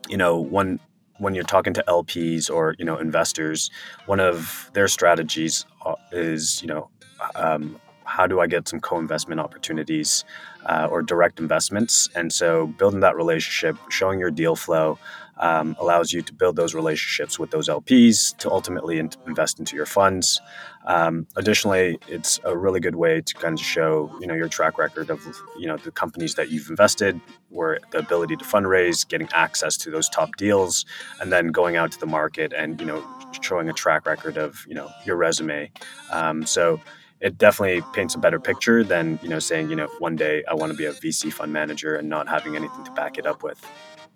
you 0.09 0.17
know, 0.17 0.39
one 0.39 0.79
when 1.19 1.35
you're 1.35 1.45
talking 1.45 1.73
to 1.75 1.85
LPs 1.87 2.51
or 2.51 2.75
you 2.79 2.85
know 2.85 2.97
investors, 2.97 3.71
one 4.07 4.21
of 4.21 4.71
their 4.75 4.89
strategies 4.89 5.67
uh, 5.85 5.95
is 6.13 6.63
you 6.63 6.69
know 6.69 6.89
um, 7.35 7.81
how 8.05 8.27
do 8.27 8.41
I 8.41 8.47
get 8.47 8.69
some 8.69 8.81
co-investment 8.81 9.41
opportunities 9.41 10.25
uh, 10.67 10.89
or 10.91 11.03
direct 11.03 11.39
investments? 11.39 12.09
And 12.15 12.33
so 12.33 12.67
building 12.67 13.01
that 13.01 13.17
relationship, 13.17 13.77
showing 13.91 14.19
your 14.19 14.31
deal 14.31 14.57
flow, 14.57 14.99
um, 15.39 15.77
allows 15.81 16.13
you 16.13 16.23
to 16.23 16.33
build 16.33 16.57
those 16.57 16.75
relationships 16.75 17.39
with 17.39 17.51
those 17.51 17.69
LPs 17.69 18.37
to 18.39 18.51
ultimately 18.51 18.99
in- 18.99 19.11
invest 19.27 19.59
into 19.59 19.77
your 19.77 19.87
funds. 19.87 20.41
Um, 20.87 21.27
additionally, 21.37 21.99
it's 22.09 22.39
a 22.45 22.57
really 22.57 22.81
good 22.81 22.95
way 22.95 23.21
to 23.21 23.35
kind 23.35 23.59
of 23.59 23.65
show 23.65 24.15
you 24.21 24.27
know 24.27 24.35
your 24.35 24.49
track 24.49 24.79
record 24.79 25.11
of 25.11 25.21
you 25.59 25.67
know 25.67 25.77
the 25.77 25.91
companies 25.91 26.35
that 26.35 26.51
you've 26.51 26.69
invested, 26.69 27.21
where 27.49 27.81
the 27.91 27.99
ability 27.99 28.37
to 28.37 28.45
fundraise, 28.45 29.07
getting 29.09 29.29
access 29.33 29.77
to 29.79 29.91
those 29.91 30.09
top 30.09 30.37
deals, 30.37 30.85
and 31.21 31.33
then 31.33 31.49
going 31.49 31.77
out 31.77 31.91
to 31.93 31.99
the 31.99 32.07
market 32.07 32.53
and 32.53 32.81
you 32.81 32.87
know 32.87 33.03
showing 33.41 33.69
a 33.69 33.73
track 33.73 34.07
record 34.07 34.37
of 34.37 34.65
you 34.69 34.75
know 34.75 34.91
your 35.05 35.17
resume. 35.17 35.71
Um, 36.11 36.47
so 36.47 36.81
it 37.25 37.39
definitely 37.39 37.83
paints 37.95 38.15
a 38.15 38.19
better 38.19 38.39
picture 38.39 38.85
than 38.85 39.19
you 39.23 39.29
know 39.29 39.39
saying 39.39 39.71
you 39.71 39.77
know 39.77 39.89
one 39.99 40.15
day 40.15 40.45
I 40.49 40.55
want 40.55 40.71
to 40.71 40.77
be 40.77 40.85
a 40.85 40.93
VC 40.93 41.33
fund 41.33 41.53
manager 41.53 41.97
and 41.97 42.09
not 42.09 42.29
having 42.29 42.55
anything 42.55 42.85
to 42.85 42.91
back 42.93 43.19
it 43.19 43.27
up 43.27 43.43
with. 43.43 43.67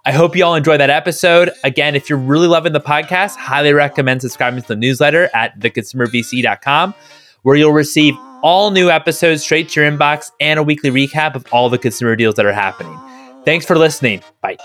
I 0.04 0.12
hope 0.12 0.36
you 0.36 0.44
all 0.44 0.54
enjoyed 0.54 0.80
that 0.80 0.90
episode. 0.90 1.50
Again, 1.64 1.94
if 1.96 2.08
you're 2.08 2.18
really 2.18 2.46
loving 2.46 2.72
the 2.72 2.80
podcast, 2.80 3.36
highly 3.36 3.72
recommend 3.72 4.22
subscribing 4.22 4.62
to 4.62 4.68
the 4.68 4.76
newsletter 4.76 5.28
at 5.34 5.58
theconsumervc.com, 5.58 6.94
where 7.42 7.56
you'll 7.56 7.72
receive 7.72 8.14
all 8.42 8.70
new 8.70 8.90
episodes 8.90 9.42
straight 9.42 9.70
to 9.70 9.80
your 9.80 9.90
inbox 9.90 10.30
and 10.40 10.60
a 10.60 10.62
weekly 10.62 10.90
recap 10.90 11.34
of 11.34 11.44
all 11.50 11.68
the 11.68 11.78
consumer 11.78 12.14
deals 12.14 12.36
that 12.36 12.46
are 12.46 12.52
happening. 12.52 12.96
Thanks 13.44 13.66
for 13.66 13.76
listening. 13.76 14.22
Bye. 14.40 14.58